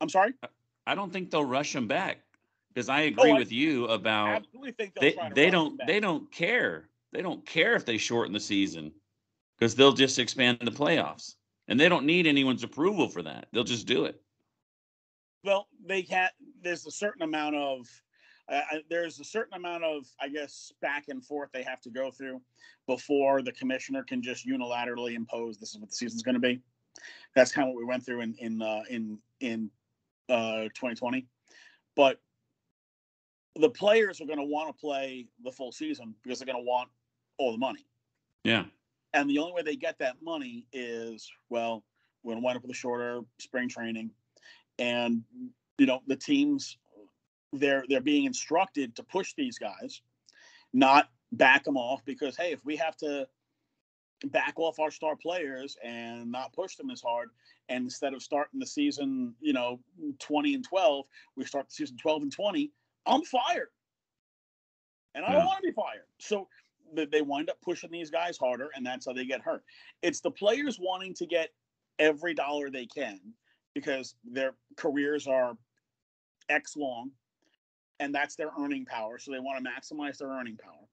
i'm 0.00 0.08
sorry 0.08 0.32
I 0.86 0.94
don't 0.94 1.12
think 1.12 1.30
they'll 1.30 1.44
rush 1.44 1.74
him 1.74 1.86
back 1.86 2.18
because 2.72 2.88
I 2.88 3.02
agree 3.02 3.30
Oh, 3.32 3.36
I 3.36 3.38
with 3.38 3.52
you 3.52 3.86
about 3.86 4.46
think 4.76 4.94
they 4.94 5.16
they 5.34 5.50
don't 5.50 5.80
they 5.86 6.00
don't 6.00 6.30
care. 6.32 6.88
They 7.12 7.22
don't 7.22 7.44
care 7.44 7.74
if 7.74 7.84
they 7.84 7.98
shorten 7.98 8.32
the 8.32 8.40
season 8.40 8.92
because 9.58 9.74
they'll 9.74 9.92
just 9.92 10.18
expand 10.18 10.58
the 10.62 10.70
playoffs 10.70 11.34
and 11.68 11.78
they 11.78 11.88
don't 11.88 12.06
need 12.06 12.26
anyone's 12.26 12.62
approval 12.64 13.08
for 13.08 13.22
that. 13.22 13.46
They'll 13.52 13.64
just 13.64 13.86
do 13.86 14.04
it. 14.06 14.20
Well, 15.44 15.68
they 15.86 16.02
can't. 16.02 16.32
There's 16.62 16.86
a 16.86 16.90
certain 16.90 17.22
amount 17.22 17.56
of. 17.56 17.86
Uh, 18.48 18.60
there's 18.88 19.20
a 19.20 19.24
certain 19.24 19.54
amount 19.54 19.84
of, 19.84 20.06
I 20.20 20.28
guess, 20.28 20.72
back 20.82 21.04
and 21.08 21.24
forth 21.24 21.50
they 21.52 21.62
have 21.62 21.80
to 21.82 21.90
go 21.90 22.10
through 22.10 22.40
before 22.88 23.42
the 23.42 23.52
commissioner 23.52 24.02
can 24.02 24.22
just 24.22 24.44
unilaterally 24.44 25.14
impose 25.14 25.56
this 25.56 25.72
is 25.74 25.78
what 25.80 25.90
the 25.90 25.94
season's 25.94 26.22
going 26.22 26.34
to 26.34 26.40
be. 26.40 26.60
That's 27.34 27.52
kind 27.52 27.68
of 27.68 27.74
what 27.74 27.80
we 27.80 27.84
went 27.84 28.04
through 28.04 28.20
in 28.22 28.34
in 28.38 28.62
uh, 28.62 28.82
in 28.88 29.18
in 29.40 29.70
uh, 30.28 30.64
2020. 30.74 31.26
But 31.96 32.20
the 33.56 33.70
players 33.70 34.20
are 34.20 34.26
going 34.26 34.38
to 34.38 34.44
want 34.44 34.74
to 34.74 34.80
play 34.80 35.26
the 35.44 35.50
full 35.50 35.72
season 35.72 36.14
because 36.22 36.38
they're 36.38 36.46
going 36.46 36.64
to 36.64 36.68
want 36.68 36.88
all 37.38 37.52
the 37.52 37.58
money. 37.58 37.86
Yeah. 38.44 38.64
And 39.12 39.28
the 39.28 39.38
only 39.38 39.52
way 39.52 39.62
they 39.62 39.76
get 39.76 39.98
that 39.98 40.22
money 40.22 40.66
is, 40.72 41.28
well, 41.48 41.82
we're 42.22 42.34
going 42.34 42.42
to 42.42 42.44
wind 42.44 42.56
up 42.56 42.62
with 42.62 42.70
a 42.70 42.74
shorter 42.74 43.20
spring 43.38 43.68
training. 43.68 44.10
And, 44.78 45.22
you 45.78 45.86
know, 45.86 46.00
the 46.06 46.16
teams, 46.16 46.78
they're 47.52 47.84
they're 47.88 48.00
being 48.00 48.24
instructed 48.24 48.94
to 48.96 49.02
push 49.02 49.34
these 49.36 49.58
guys, 49.58 50.02
not 50.72 51.08
back 51.32 51.64
them 51.64 51.76
off 51.76 52.04
because, 52.04 52.36
hey, 52.36 52.52
if 52.52 52.64
we 52.64 52.76
have 52.76 52.96
to 52.98 53.26
back 54.26 54.54
off 54.58 54.78
our 54.78 54.90
star 54.90 55.16
players 55.16 55.76
and 55.82 56.30
not 56.30 56.52
push 56.52 56.76
them 56.76 56.90
as 56.90 57.00
hard, 57.00 57.30
and 57.68 57.84
instead 57.84 58.14
of 58.14 58.22
starting 58.22 58.60
the 58.60 58.66
season, 58.66 59.34
you 59.40 59.52
know, 59.52 59.80
20 60.18 60.54
and 60.54 60.64
12, 60.64 61.06
we 61.36 61.44
start 61.44 61.68
the 61.68 61.74
season 61.74 61.96
12 61.96 62.22
and 62.22 62.32
20, 62.32 62.70
I'm 63.06 63.22
fired. 63.24 63.70
And 65.14 65.24
I 65.24 65.30
Yeah. 65.30 65.38
don't 65.38 65.46
want 65.46 65.62
to 65.62 65.68
be 65.68 65.72
fired. 65.72 66.06
So 66.18 66.48
th- 66.94 67.10
they 67.10 67.22
wind 67.22 67.50
up 67.50 67.60
pushing 67.60 67.90
these 67.90 68.10
guys 68.10 68.36
harder, 68.36 68.70
and 68.74 68.84
that's 68.84 69.06
how 69.06 69.12
they 69.12 69.24
get 69.24 69.40
hurt. 69.40 69.64
It's 70.02 70.20
the 70.20 70.30
players 70.30 70.78
wanting 70.78 71.14
to 71.14 71.26
get 71.26 71.54
every 71.98 72.34
dollar 72.34 72.70
they 72.70 72.86
can 72.86 73.34
because 73.74 74.14
their 74.24 74.54
careers 74.76 75.26
are 75.26 75.56
X 76.48 76.76
long, 76.76 77.12
and 78.00 78.14
that's 78.14 78.34
their 78.34 78.50
earning 78.58 78.84
power. 78.84 79.18
So 79.18 79.30
they 79.30 79.38
want 79.38 79.62
to 79.62 79.70
maximize 79.70 80.18
their 80.18 80.28
earning 80.28 80.56
power. 80.56 80.88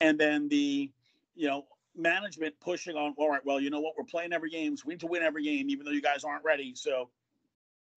And 0.00 0.18
then 0.18 0.48
the, 0.48 0.90
you 1.34 1.48
know, 1.48 1.66
management 1.96 2.54
pushing 2.60 2.96
on, 2.96 3.14
all 3.16 3.30
right, 3.30 3.44
well, 3.44 3.60
you 3.60 3.70
know 3.70 3.80
what? 3.80 3.94
We're 3.96 4.04
playing 4.04 4.32
every 4.32 4.50
game. 4.50 4.76
So 4.76 4.84
we 4.86 4.94
need 4.94 5.00
to 5.00 5.06
win 5.06 5.22
every 5.22 5.44
game, 5.44 5.70
even 5.70 5.84
though 5.84 5.92
you 5.92 6.02
guys 6.02 6.24
aren't 6.24 6.44
ready. 6.44 6.74
So 6.74 7.10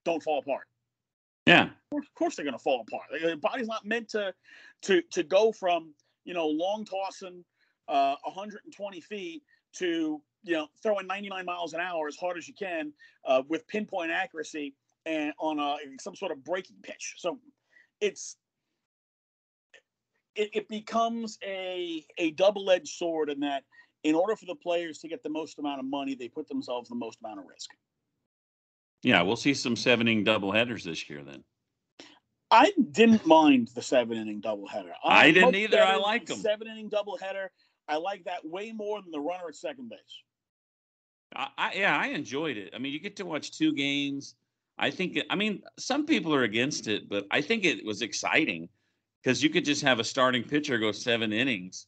don't 0.05 0.23
fall 0.23 0.39
apart 0.39 0.65
Yeah. 1.45 1.69
of 1.93 2.13
course 2.15 2.35
they're 2.35 2.45
going 2.45 2.57
to 2.57 2.63
fall 2.63 2.81
apart. 2.87 3.03
The 3.21 3.35
body's 3.37 3.67
not 3.67 3.85
meant 3.85 4.09
to 4.09 4.33
to 4.83 5.01
to 5.11 5.23
go 5.23 5.51
from 5.51 5.93
you 6.25 6.33
know 6.33 6.47
long 6.47 6.85
tossing 6.85 7.43
uh, 7.87 8.15
120 8.23 9.01
feet 9.01 9.43
to 9.73 10.21
you 10.43 10.53
know 10.53 10.67
throwing 10.81 11.07
99 11.07 11.45
miles 11.45 11.73
an 11.73 11.79
hour 11.81 12.07
as 12.07 12.15
hard 12.15 12.37
as 12.37 12.47
you 12.47 12.53
can 12.53 12.93
uh, 13.25 13.41
with 13.47 13.67
pinpoint 13.67 14.11
accuracy 14.11 14.75
and 15.05 15.33
on 15.39 15.59
a, 15.59 15.77
some 15.99 16.15
sort 16.15 16.31
of 16.31 16.43
breaking 16.43 16.77
pitch. 16.83 17.15
So 17.17 17.39
it's 17.99 18.37
it, 20.35 20.49
it 20.53 20.69
becomes 20.69 21.37
a 21.43 22.05
a 22.17 22.31
double 22.31 22.69
edged 22.71 22.95
sword 22.95 23.29
in 23.29 23.41
that 23.41 23.63
in 24.03 24.15
order 24.15 24.35
for 24.35 24.45
the 24.45 24.55
players 24.55 24.99
to 24.99 25.07
get 25.07 25.23
the 25.23 25.29
most 25.29 25.59
amount 25.59 25.79
of 25.79 25.85
money, 25.85 26.15
they 26.15 26.27
put 26.27 26.47
themselves 26.47 26.89
the 26.89 26.95
most 26.95 27.19
amount 27.23 27.39
of 27.39 27.45
risk. 27.45 27.69
Yeah. 29.03 29.21
We'll 29.21 29.35
see 29.35 29.53
some 29.53 29.75
seven 29.75 30.07
inning 30.07 30.23
double 30.23 30.51
headers 30.51 30.83
this 30.83 31.09
year 31.09 31.23
then. 31.23 31.43
I 32.51 32.73
didn't 32.91 33.25
mind 33.25 33.69
the 33.75 33.81
seven 33.81 34.17
inning 34.17 34.41
doubleheader. 34.41 34.93
I 35.03 35.31
didn't 35.31 35.55
either. 35.55 35.81
I 35.81 35.97
like 35.97 36.25
the 36.25 36.33
'em. 36.33 36.39
Seven 36.39 36.67
inning 36.67 36.89
doubleheader. 36.89 37.49
I 37.87 37.97
like 37.97 38.23
that 38.25 38.45
way 38.45 38.71
more 38.71 39.01
than 39.01 39.11
the 39.11 39.19
runner 39.19 39.47
at 39.49 39.55
second 39.55 39.89
base. 39.89 39.99
I, 41.35 41.47
I 41.57 41.73
yeah, 41.75 41.97
I 41.97 42.07
enjoyed 42.07 42.57
it. 42.57 42.73
I 42.73 42.79
mean, 42.79 42.91
you 42.91 42.99
get 42.99 43.15
to 43.17 43.25
watch 43.25 43.51
two 43.51 43.73
games. 43.73 44.35
I 44.79 44.89
think. 44.89 45.19
I 45.29 45.35
mean, 45.35 45.61
some 45.77 46.05
people 46.05 46.33
are 46.33 46.43
against 46.43 46.87
it, 46.87 47.07
but 47.07 47.27
I 47.29 47.41
think 47.41 47.65
it 47.65 47.85
was 47.85 48.01
exciting 48.01 48.69
because 49.21 49.43
you 49.43 49.49
could 49.49 49.65
just 49.65 49.83
have 49.83 49.99
a 49.99 50.03
starting 50.03 50.43
pitcher 50.43 50.79
go 50.79 50.91
seven 50.91 51.31
innings, 51.31 51.85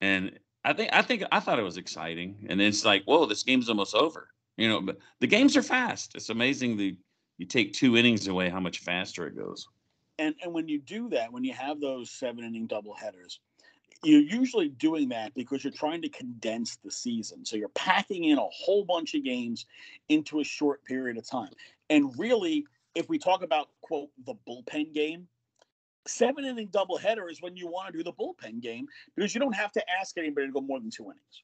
and 0.00 0.38
I 0.64 0.72
think 0.72 0.90
I 0.92 1.02
think 1.02 1.24
I 1.30 1.40
thought 1.40 1.58
it 1.58 1.62
was 1.62 1.76
exciting. 1.76 2.46
And 2.48 2.60
it's 2.60 2.84
like, 2.84 3.04
whoa, 3.04 3.26
this 3.26 3.42
game's 3.42 3.68
almost 3.68 3.94
over. 3.94 4.28
You 4.56 4.68
know, 4.68 4.80
but 4.80 4.98
the 5.20 5.26
games 5.26 5.56
are 5.56 5.62
fast. 5.62 6.14
It's 6.14 6.30
amazing 6.30 6.76
the 6.76 6.96
you 7.38 7.46
take 7.46 7.72
two 7.72 7.96
innings 7.96 8.28
away, 8.28 8.48
how 8.48 8.60
much 8.60 8.78
faster 8.78 9.26
it 9.26 9.36
goes. 9.36 9.66
And 10.18 10.34
and 10.42 10.52
when 10.52 10.68
you 10.68 10.78
do 10.78 11.08
that, 11.10 11.32
when 11.32 11.44
you 11.44 11.52
have 11.52 11.80
those 11.80 12.10
seven 12.10 12.44
inning 12.44 12.66
double 12.66 12.94
headers, 12.94 13.40
you're 14.04 14.20
usually 14.20 14.68
doing 14.68 15.08
that 15.10 15.34
because 15.34 15.64
you're 15.64 15.72
trying 15.72 16.02
to 16.02 16.08
condense 16.08 16.76
the 16.76 16.90
season. 16.90 17.44
So 17.44 17.56
you're 17.56 17.68
packing 17.70 18.24
in 18.24 18.38
a 18.38 18.48
whole 18.48 18.84
bunch 18.84 19.14
of 19.14 19.24
games 19.24 19.66
into 20.08 20.40
a 20.40 20.44
short 20.44 20.84
period 20.84 21.18
of 21.18 21.28
time. 21.28 21.50
And 21.90 22.16
really, 22.18 22.64
if 22.94 23.08
we 23.08 23.18
talk 23.18 23.42
about 23.42 23.68
quote 23.82 24.10
the 24.24 24.34
bullpen 24.48 24.94
game, 24.94 25.26
seven 26.06 26.44
inning 26.44 26.68
double 26.70 26.98
header 26.98 27.28
is 27.28 27.40
when 27.40 27.56
you 27.56 27.66
want 27.66 27.92
to 27.92 27.98
do 27.98 28.04
the 28.04 28.12
bullpen 28.12 28.60
game 28.60 28.86
because 29.16 29.34
you 29.34 29.40
don't 29.40 29.54
have 29.54 29.72
to 29.72 29.82
ask 30.00 30.16
anybody 30.18 30.46
to 30.46 30.52
go 30.52 30.60
more 30.60 30.80
than 30.80 30.90
two 30.90 31.04
innings. 31.04 31.42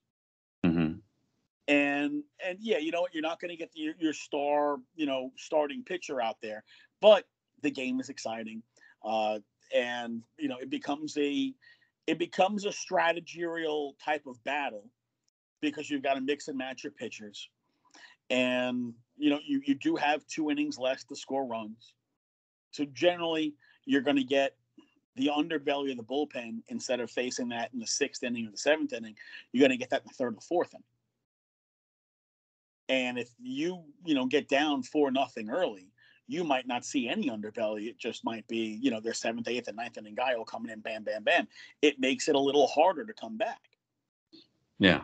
Mm-hmm. 0.66 0.98
And 1.68 2.24
and 2.44 2.58
yeah, 2.60 2.78
you 2.78 2.90
know 2.90 3.02
what? 3.02 3.14
You're 3.14 3.22
not 3.22 3.40
going 3.40 3.50
to 3.50 3.56
get 3.56 3.70
your, 3.74 3.94
your 3.98 4.12
star, 4.12 4.78
you 4.96 5.06
know, 5.06 5.32
starting 5.36 5.82
pitcher 5.84 6.20
out 6.20 6.36
there, 6.42 6.64
but 7.00 7.24
the 7.62 7.70
game 7.70 8.00
is 8.00 8.08
exciting, 8.08 8.62
uh, 9.04 9.38
and 9.74 10.22
you 10.38 10.48
know 10.48 10.56
it 10.60 10.68
becomes 10.68 11.16
a 11.16 11.54
it 12.06 12.18
becomes 12.18 12.64
a 12.64 12.70
strategerial 12.70 13.92
type 14.04 14.26
of 14.26 14.42
battle 14.42 14.90
because 15.60 15.88
you've 15.88 16.02
got 16.02 16.14
to 16.14 16.20
mix 16.20 16.48
and 16.48 16.58
match 16.58 16.82
your 16.82 16.92
pitchers, 16.92 17.48
and 18.30 18.92
you 19.16 19.30
know 19.30 19.38
you 19.46 19.62
you 19.64 19.76
do 19.76 19.94
have 19.94 20.26
two 20.26 20.50
innings 20.50 20.76
left 20.76 21.08
to 21.08 21.14
score 21.14 21.46
runs, 21.46 21.94
so 22.72 22.84
generally 22.92 23.54
you're 23.90 24.00
going 24.00 24.16
to 24.16 24.24
get 24.24 24.54
the 25.16 25.30
underbelly 25.36 25.90
of 25.90 25.96
the 25.96 26.04
bullpen 26.04 26.62
instead 26.68 27.00
of 27.00 27.10
facing 27.10 27.48
that 27.48 27.70
in 27.72 27.80
the 27.80 27.86
sixth 27.86 28.22
inning 28.22 28.46
or 28.46 28.52
the 28.52 28.56
seventh 28.56 28.92
inning, 28.92 29.16
you're 29.52 29.60
going 29.66 29.76
to 29.76 29.76
get 29.76 29.90
that 29.90 30.02
in 30.02 30.06
the 30.06 30.14
third 30.14 30.36
or 30.36 30.40
fourth 30.40 30.72
inning. 30.72 30.84
And 32.88 33.18
if 33.18 33.30
you, 33.40 33.82
you 34.04 34.14
know, 34.14 34.26
get 34.26 34.48
down 34.48 34.84
four 34.84 35.10
nothing 35.10 35.50
early, 35.50 35.88
you 36.28 36.44
might 36.44 36.68
not 36.68 36.84
see 36.84 37.08
any 37.08 37.28
underbelly. 37.28 37.88
It 37.88 37.98
just 37.98 38.24
might 38.24 38.46
be, 38.46 38.78
you 38.80 38.92
know, 38.92 39.00
their 39.00 39.12
seventh, 39.12 39.48
eighth, 39.48 39.66
and 39.66 39.76
ninth 39.76 39.98
inning 39.98 40.14
guy 40.14 40.36
will 40.36 40.44
come 40.44 40.68
in, 40.68 40.78
bam, 40.78 41.02
bam, 41.02 41.24
bam. 41.24 41.48
It 41.82 41.98
makes 41.98 42.28
it 42.28 42.36
a 42.36 42.40
little 42.40 42.68
harder 42.68 43.04
to 43.04 43.12
come 43.12 43.36
back. 43.36 43.60
Yeah. 44.78 45.02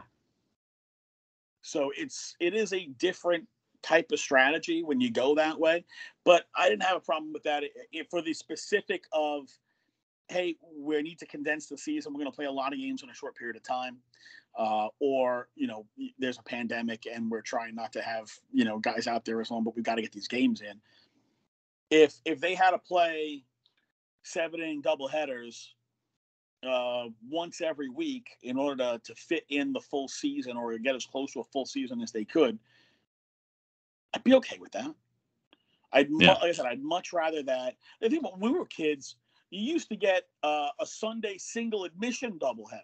So 1.62 1.90
it's 1.96 2.36
it 2.38 2.54
is 2.54 2.72
a 2.72 2.86
different 2.98 3.48
type 3.86 4.10
of 4.12 4.18
strategy 4.18 4.82
when 4.82 5.00
you 5.00 5.10
go 5.10 5.34
that 5.34 5.58
way. 5.58 5.84
But 6.24 6.44
I 6.56 6.68
didn't 6.68 6.82
have 6.82 6.96
a 6.96 7.00
problem 7.00 7.32
with 7.32 7.44
that 7.44 7.62
it, 7.64 8.10
for 8.10 8.22
the 8.22 8.34
specific 8.34 9.04
of, 9.12 9.48
hey, 10.28 10.56
we 10.76 11.00
need 11.02 11.18
to 11.20 11.26
condense 11.26 11.66
the 11.66 11.78
season. 11.78 12.12
We're 12.12 12.20
going 12.20 12.32
to 12.32 12.36
play 12.36 12.46
a 12.46 12.52
lot 12.52 12.72
of 12.72 12.78
games 12.78 13.02
in 13.02 13.10
a 13.10 13.14
short 13.14 13.36
period 13.36 13.56
of 13.56 13.62
time 13.62 13.98
uh, 14.56 14.88
or 15.00 15.48
you 15.54 15.66
know 15.66 15.84
there's 16.18 16.38
a 16.38 16.42
pandemic 16.42 17.06
and 17.12 17.30
we're 17.30 17.42
trying 17.42 17.74
not 17.74 17.92
to 17.92 18.02
have 18.02 18.30
you 18.52 18.64
know 18.64 18.78
guys 18.78 19.06
out 19.06 19.24
there 19.24 19.40
as 19.40 19.50
long, 19.50 19.64
but 19.64 19.76
we've 19.76 19.84
got 19.84 19.96
to 19.96 20.02
get 20.02 20.12
these 20.12 20.28
games 20.28 20.62
in. 20.62 20.80
If 21.90 22.14
if 22.24 22.40
they 22.40 22.54
had 22.54 22.70
to 22.70 22.78
play 22.78 23.44
seven 24.22 24.60
inning 24.60 24.80
double 24.80 25.08
headers 25.08 25.74
uh, 26.66 27.04
once 27.28 27.60
every 27.60 27.88
week 27.88 28.28
in 28.42 28.56
order 28.56 28.82
to, 28.82 29.00
to 29.04 29.14
fit 29.14 29.44
in 29.50 29.72
the 29.72 29.80
full 29.80 30.08
season 30.08 30.56
or 30.56 30.76
get 30.78 30.96
as 30.96 31.06
close 31.06 31.32
to 31.32 31.40
a 31.40 31.44
full 31.44 31.66
season 31.66 32.00
as 32.00 32.10
they 32.10 32.24
could, 32.24 32.58
I'd 34.16 34.24
be 34.24 34.34
okay 34.36 34.56
with 34.58 34.72
that. 34.72 34.94
I'd 35.92 36.08
yeah. 36.10 36.32
like 36.32 36.44
I 36.44 36.52
said, 36.52 36.64
I'd 36.64 36.82
much 36.82 37.12
rather 37.12 37.42
that. 37.42 37.74
I 38.02 38.08
think 38.08 38.22
when 38.22 38.40
we 38.40 38.58
were 38.58 38.64
kids, 38.64 39.16
you 39.50 39.60
used 39.74 39.90
to 39.90 39.96
get 39.96 40.22
uh, 40.42 40.68
a 40.80 40.86
Sunday 40.86 41.36
single 41.36 41.84
admission 41.84 42.38
doubleheader. 42.38 42.80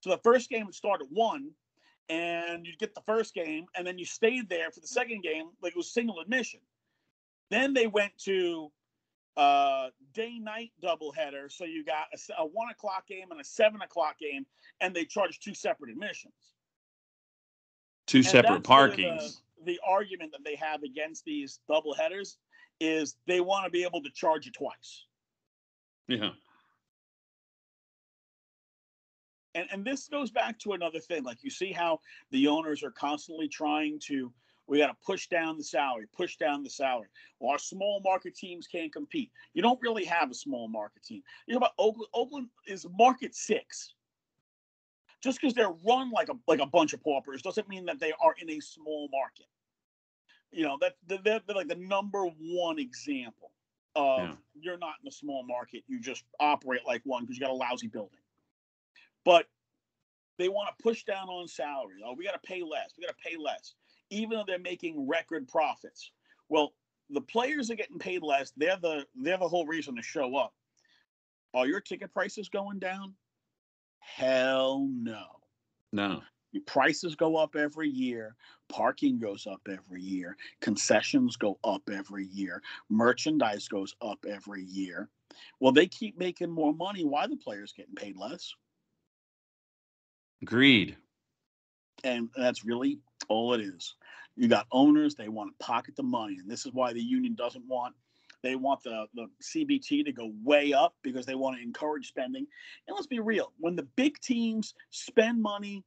So 0.00 0.08
the 0.08 0.20
first 0.24 0.48
game 0.48 0.64
would 0.64 0.74
start 0.74 1.02
at 1.02 1.08
one, 1.10 1.50
and 2.08 2.64
you'd 2.66 2.78
get 2.78 2.94
the 2.94 3.02
first 3.02 3.34
game, 3.34 3.66
and 3.76 3.86
then 3.86 3.98
you 3.98 4.06
stayed 4.06 4.48
there 4.48 4.70
for 4.70 4.80
the 4.80 4.86
second 4.86 5.22
game, 5.22 5.50
like 5.62 5.72
it 5.72 5.76
was 5.76 5.92
single 5.92 6.18
admission. 6.20 6.60
Then 7.50 7.74
they 7.74 7.86
went 7.86 8.12
to 8.24 8.72
uh, 9.36 9.88
day 10.14 10.38
night 10.38 10.72
doubleheader. 10.82 11.52
So 11.52 11.64
you 11.64 11.84
got 11.84 12.06
a, 12.14 12.42
a, 12.42 12.46
one 12.46 12.70
o'clock 12.70 13.06
game 13.06 13.30
and 13.32 13.40
a 13.40 13.44
seven 13.44 13.82
o'clock 13.82 14.18
game, 14.18 14.46
and 14.80 14.96
they 14.96 15.04
charged 15.04 15.44
two 15.44 15.52
separate 15.52 15.90
admissions. 15.90 16.32
Two 18.06 18.18
and 18.18 18.26
separate 18.26 18.62
parkings. 18.62 19.18
The, 19.18 19.47
the, 19.64 19.80
argument 19.86 20.32
that 20.32 20.44
they 20.44 20.56
have 20.56 20.82
against 20.82 21.24
these 21.24 21.60
double 21.68 21.94
headers 21.94 22.38
is 22.80 23.16
they 23.26 23.40
want 23.40 23.64
to 23.64 23.70
be 23.70 23.84
able 23.84 24.02
to 24.02 24.10
charge 24.10 24.46
you 24.46 24.52
twice. 24.52 25.06
Yeah. 26.06 26.30
And 29.54 29.66
and 29.72 29.84
this 29.84 30.08
goes 30.08 30.30
back 30.30 30.58
to 30.60 30.72
another 30.72 31.00
thing. 31.00 31.24
Like 31.24 31.38
you 31.42 31.50
see 31.50 31.72
how 31.72 32.00
the 32.30 32.46
owners 32.46 32.82
are 32.82 32.90
constantly 32.90 33.48
trying 33.48 33.98
to 34.06 34.32
we 34.66 34.78
got 34.78 34.88
to 34.88 34.96
push 35.04 35.28
down 35.28 35.56
the 35.56 35.64
salary 35.64 36.06
push 36.16 36.36
down 36.36 36.62
the 36.62 36.70
salary. 36.70 37.08
Well 37.40 37.52
our 37.52 37.58
small 37.58 38.00
market 38.04 38.36
teams 38.36 38.66
can't 38.66 38.92
compete. 38.92 39.30
You 39.54 39.62
don't 39.62 39.80
really 39.82 40.04
have 40.04 40.30
a 40.30 40.34
small 40.34 40.68
market 40.68 41.02
team. 41.02 41.22
You 41.46 41.54
know 41.54 41.58
about 41.58 41.72
oakland 41.78 42.08
oakland 42.14 42.48
is 42.66 42.86
market 42.96 43.34
six 43.34 43.94
just 45.22 45.40
because 45.40 45.54
they're 45.54 45.74
run 45.86 46.10
like 46.10 46.28
a 46.28 46.34
like 46.46 46.60
a 46.60 46.66
bunch 46.66 46.92
of 46.92 47.02
paupers 47.02 47.42
doesn't 47.42 47.68
mean 47.68 47.84
that 47.86 47.98
they 47.98 48.12
are 48.22 48.34
in 48.40 48.50
a 48.50 48.60
small 48.60 49.08
market 49.12 49.46
you 50.50 50.64
know 50.64 50.78
that 50.80 50.94
they're, 51.06 51.40
they're 51.46 51.56
like 51.56 51.68
the 51.68 51.74
number 51.74 52.24
one 52.40 52.78
example 52.78 53.50
of 53.96 54.20
yeah. 54.20 54.34
you're 54.60 54.78
not 54.78 54.94
in 55.02 55.08
a 55.08 55.12
small 55.12 55.42
market 55.44 55.82
you 55.88 56.00
just 56.00 56.24
operate 56.40 56.80
like 56.86 57.00
one 57.04 57.22
because 57.24 57.36
you 57.36 57.40
got 57.40 57.50
a 57.50 57.54
lousy 57.54 57.88
building 57.88 58.20
but 59.24 59.46
they 60.38 60.48
want 60.48 60.68
to 60.68 60.82
push 60.82 61.04
down 61.04 61.28
on 61.28 61.48
salary. 61.48 61.96
Oh, 62.04 62.14
we 62.16 62.24
got 62.24 62.40
to 62.40 62.46
pay 62.46 62.62
less. 62.62 62.94
We 62.96 63.04
got 63.04 63.16
to 63.18 63.28
pay 63.28 63.36
less, 63.36 63.74
even 64.10 64.38
though 64.38 64.44
they're 64.46 64.58
making 64.58 65.06
record 65.06 65.48
profits. 65.48 66.12
Well, 66.48 66.72
the 67.10 67.20
players 67.20 67.70
are 67.70 67.74
getting 67.74 67.98
paid 67.98 68.22
less. 68.22 68.52
They're 68.56 68.78
the 68.80 69.04
they're 69.16 69.38
the 69.38 69.48
whole 69.48 69.66
reason 69.66 69.96
to 69.96 70.02
show 70.02 70.36
up. 70.36 70.54
Are 71.54 71.66
your 71.66 71.80
ticket 71.80 72.12
prices 72.12 72.48
going 72.48 72.78
down? 72.78 73.14
Hell 73.98 74.88
no. 74.90 75.24
No. 75.92 76.22
Prices 76.66 77.14
go 77.14 77.36
up 77.36 77.56
every 77.56 77.88
year. 77.88 78.34
Parking 78.68 79.18
goes 79.18 79.46
up 79.46 79.60
every 79.70 80.02
year. 80.02 80.36
Concessions 80.60 81.36
go 81.36 81.58
up 81.62 81.82
every 81.92 82.26
year. 82.26 82.62
Merchandise 82.88 83.68
goes 83.68 83.94
up 84.00 84.18
every 84.28 84.64
year. 84.64 85.08
Well, 85.60 85.72
they 85.72 85.86
keep 85.86 86.18
making 86.18 86.50
more 86.50 86.74
money. 86.74 87.04
Why 87.04 87.26
the 87.26 87.36
players 87.36 87.72
getting 87.72 87.94
paid 87.94 88.16
less? 88.16 88.54
Greed. 90.44 90.96
And 92.04 92.28
that's 92.36 92.64
really 92.64 92.98
all 93.28 93.54
it 93.54 93.60
is. 93.60 93.94
You 94.36 94.48
got 94.48 94.66
owners, 94.70 95.14
they 95.14 95.28
want 95.28 95.50
to 95.58 95.64
pocket 95.64 95.96
the 95.96 96.02
money. 96.02 96.36
And 96.38 96.50
this 96.50 96.64
is 96.64 96.72
why 96.72 96.92
the 96.92 97.02
union 97.02 97.34
doesn't 97.34 97.66
want, 97.66 97.94
they 98.42 98.54
want 98.54 98.82
the, 98.82 99.06
the 99.14 99.26
CBT 99.42 100.04
to 100.04 100.12
go 100.12 100.32
way 100.44 100.72
up 100.72 100.94
because 101.02 101.26
they 101.26 101.34
want 101.34 101.56
to 101.56 101.62
encourage 101.62 102.08
spending. 102.08 102.46
And 102.86 102.94
let's 102.94 103.06
be 103.06 103.20
real 103.20 103.52
when 103.58 103.76
the 103.76 103.88
big 103.96 104.18
teams 104.20 104.74
spend 104.90 105.42
money, 105.42 105.84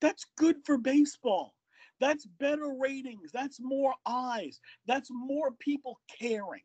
that's 0.00 0.26
good 0.36 0.56
for 0.64 0.78
baseball. 0.78 1.54
That's 2.00 2.26
better 2.26 2.74
ratings. 2.80 3.30
That's 3.32 3.60
more 3.60 3.94
eyes. 4.04 4.60
That's 4.86 5.08
more 5.12 5.52
people 5.52 6.00
caring. 6.18 6.62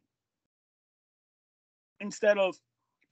Instead 2.00 2.40
of, 2.40 2.56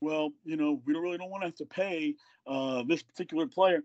well, 0.02 0.32
you 0.44 0.58
know, 0.58 0.82
we 0.86 0.94
don't 0.94 1.04
really 1.04 1.18
don't 1.20 1.30
want 1.30 1.44
to 1.44 1.48
have 1.48 1.56
to 1.58 1.66
pay 1.66 2.16
uh, 2.48 2.84
this 2.88 3.04
particular 3.04 3.46
player. 3.46 3.84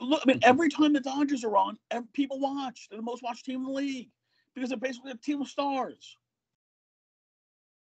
Look, 0.00 0.22
I 0.24 0.28
mean, 0.28 0.38
mm-hmm. 0.38 0.48
every 0.48 0.68
time 0.68 0.92
the 0.92 1.00
Dodgers 1.00 1.42
are 1.42 1.56
on, 1.56 1.78
people 2.12 2.38
watch. 2.38 2.86
They're 2.88 2.98
the 2.98 3.04
most 3.04 3.24
watched 3.24 3.44
team 3.44 3.60
in 3.60 3.64
the 3.64 3.72
league 3.72 4.10
because 4.54 4.70
they're 4.70 4.78
basically 4.78 5.10
a 5.10 5.16
team 5.16 5.42
of 5.42 5.48
stars. 5.48 6.16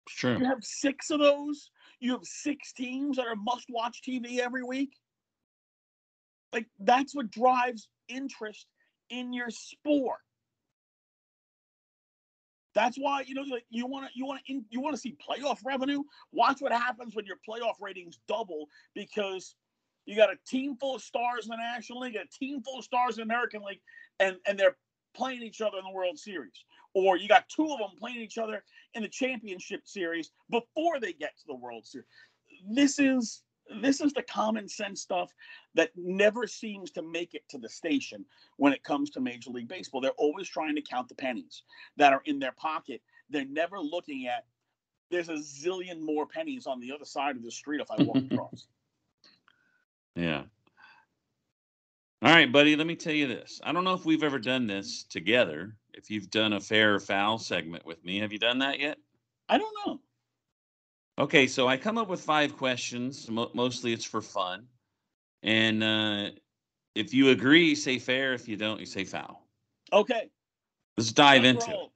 Sure. 0.07 0.37
You 0.37 0.45
have 0.45 0.63
six 0.63 1.09
of 1.09 1.19
those. 1.19 1.69
You 1.99 2.11
have 2.11 2.23
six 2.23 2.73
teams 2.73 3.17
that 3.17 3.27
are 3.27 3.35
must-watch 3.35 4.01
TV 4.07 4.39
every 4.39 4.63
week. 4.63 4.93
Like 6.51 6.67
that's 6.79 7.15
what 7.15 7.31
drives 7.31 7.87
interest 8.07 8.67
in 9.09 9.33
your 9.33 9.49
sport. 9.49 10.19
That's 12.75 12.97
why 12.97 13.23
you 13.25 13.35
know 13.35 13.43
like 13.43 13.65
you 13.69 13.85
want 13.87 14.07
to 14.07 14.11
you 14.15 14.25
want 14.25 14.41
to 14.45 14.61
you 14.69 14.81
want 14.81 14.95
to 14.95 15.01
see 15.01 15.15
playoff 15.29 15.59
revenue. 15.65 16.03
Watch 16.31 16.57
what 16.59 16.71
happens 16.71 17.15
when 17.15 17.25
your 17.25 17.37
playoff 17.47 17.75
ratings 17.81 18.19
double 18.27 18.67
because 18.95 19.55
you 20.05 20.15
got 20.15 20.29
a 20.29 20.37
team 20.47 20.75
full 20.79 20.95
of 20.95 21.01
stars 21.01 21.45
in 21.45 21.51
the 21.51 21.57
National 21.57 22.01
League, 22.01 22.15
a 22.15 22.27
team 22.37 22.61
full 22.61 22.79
of 22.79 22.83
stars 22.83 23.17
in 23.17 23.27
the 23.27 23.33
American 23.33 23.61
League, 23.63 23.81
and 24.19 24.37
and 24.47 24.59
they're 24.59 24.75
playing 25.15 25.43
each 25.43 25.61
other 25.61 25.77
in 25.77 25.83
the 25.83 25.91
World 25.91 26.17
Series. 26.17 26.65
Or 26.93 27.17
you 27.17 27.27
got 27.27 27.49
two 27.49 27.71
of 27.71 27.79
them 27.79 27.97
playing 27.97 28.21
each 28.21 28.37
other 28.37 28.63
in 28.93 29.01
the 29.01 29.09
championship 29.09 29.81
series 29.87 30.31
before 30.49 30.99
they 30.99 31.13
get 31.13 31.37
to 31.39 31.47
the 31.47 31.55
World 31.55 31.85
Series. 31.85 32.07
This 32.69 32.99
is 32.99 33.43
this 33.81 34.01
is 34.01 34.13
the 34.13 34.23
common 34.23 34.67
sense 34.67 35.01
stuff 35.01 35.31
that 35.73 35.91
never 35.95 36.45
seems 36.45 36.91
to 36.91 37.01
make 37.01 37.33
it 37.33 37.47
to 37.49 37.57
the 37.57 37.69
station 37.69 38.25
when 38.57 38.73
it 38.73 38.83
comes 38.83 39.09
to 39.11 39.21
Major 39.21 39.51
League 39.51 39.69
Baseball. 39.69 40.01
They're 40.01 40.11
always 40.11 40.49
trying 40.49 40.75
to 40.75 40.81
count 40.81 41.07
the 41.07 41.15
pennies 41.15 41.63
that 41.95 42.13
are 42.13 42.21
in 42.25 42.39
their 42.39 42.51
pocket. 42.51 43.01
They're 43.29 43.45
never 43.45 43.79
looking 43.79 44.27
at 44.27 44.45
there's 45.09 45.29
a 45.29 45.33
zillion 45.33 46.01
more 46.01 46.25
pennies 46.25 46.65
on 46.65 46.79
the 46.79 46.91
other 46.91 47.05
side 47.05 47.35
of 47.35 47.43
the 47.43 47.51
street 47.51 47.81
if 47.81 47.91
I 47.91 48.01
walk 48.03 48.17
across. 48.31 48.67
Yeah. 50.15 50.43
All 52.21 52.31
right, 52.31 52.51
buddy, 52.51 52.75
let 52.75 52.87
me 52.87 52.95
tell 52.95 53.13
you 53.13 53.27
this. 53.27 53.59
I 53.63 53.73
don't 53.73 53.83
know 53.83 53.93
if 53.93 54.05
we've 54.05 54.23
ever 54.23 54.39
done 54.39 54.65
this 54.65 55.03
together. 55.03 55.75
If 55.93 56.09
you've 56.09 56.29
done 56.29 56.53
a 56.53 56.59
fair 56.59 56.95
or 56.95 56.99
foul 56.99 57.37
segment 57.37 57.85
with 57.85 58.03
me, 58.03 58.19
have 58.19 58.31
you 58.31 58.39
done 58.39 58.59
that 58.59 58.79
yet? 58.79 58.97
I 59.49 59.57
don't 59.57 59.75
know. 59.85 59.99
Okay, 61.19 61.45
so 61.45 61.67
I 61.67 61.77
come 61.77 61.97
up 61.97 62.09
with 62.09 62.21
five 62.21 62.57
questions. 62.57 63.29
Mo- 63.29 63.51
mostly 63.53 63.93
it's 63.93 64.05
for 64.05 64.21
fun. 64.21 64.65
And 65.43 65.83
uh, 65.83 66.29
if 66.95 67.13
you 67.13 67.29
agree, 67.29 67.69
you 67.69 67.75
say 67.75 67.99
fair. 67.99 68.33
If 68.33 68.47
you 68.47 68.57
don't, 68.57 68.79
you 68.79 68.85
say 68.85 69.03
foul. 69.03 69.47
Okay. 69.91 70.29
Let's 70.97 71.11
dive 71.11 71.43
let's 71.43 71.65
into 71.65 71.77
it. 71.77 71.89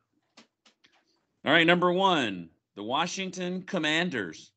All 1.46 1.54
right, 1.54 1.66
number 1.66 1.92
one, 1.92 2.50
the 2.76 2.84
Washington 2.84 3.64
Commanders. 3.64 4.52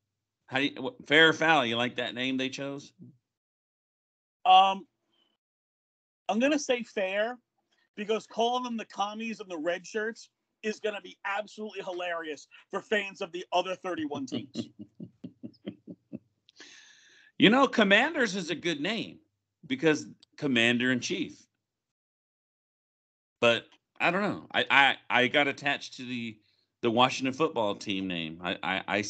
How 0.47 0.57
do 0.57 0.65
you, 0.65 0.95
fair 1.07 1.29
or 1.29 1.33
foul? 1.33 1.65
You 1.65 1.77
like 1.77 1.95
that 1.95 2.13
name 2.13 2.37
they 2.37 2.49
chose? 2.49 2.91
Um, 4.45 4.85
I'm 6.27 6.39
gonna 6.39 6.59
say 6.59 6.83
fair 6.83 7.37
because 8.01 8.25
calling 8.25 8.63
them 8.63 8.77
the 8.77 8.85
commies 8.85 9.39
and 9.39 9.49
the 9.49 9.57
red 9.57 9.85
shirts 9.85 10.29
is 10.63 10.79
gonna 10.79 11.01
be 11.01 11.17
absolutely 11.25 11.81
hilarious 11.83 12.47
for 12.69 12.81
fans 12.81 13.21
of 13.21 13.31
the 13.31 13.45
other 13.53 13.75
31 13.75 14.25
teams. 14.25 14.69
You 17.37 17.49
know, 17.49 17.67
Commanders 17.67 18.35
is 18.35 18.51
a 18.51 18.55
good 18.55 18.79
name 18.79 19.17
because 19.65 20.05
Commander 20.37 20.91
in 20.91 20.99
Chief. 20.99 21.43
But 23.39 23.65
I 23.99 24.11
don't 24.11 24.21
know. 24.21 24.45
I 24.53 24.65
I, 24.69 24.95
I 25.09 25.27
got 25.27 25.47
attached 25.47 25.97
to 25.97 26.05
the 26.05 26.37
the 26.83 26.91
Washington 26.91 27.33
football 27.33 27.73
team 27.73 28.07
name. 28.07 28.39
I 28.43 28.83
I 28.87 29.03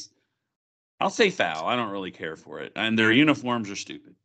I'll 1.01 1.09
say 1.09 1.29
foul. 1.29 1.67
I 1.67 1.75
don't 1.75 1.91
really 1.91 2.11
care 2.11 2.37
for 2.37 2.61
it, 2.61 2.71
and 2.77 2.97
their 2.97 3.11
uniforms 3.11 3.69
are 3.69 3.75
stupid. 3.75 4.15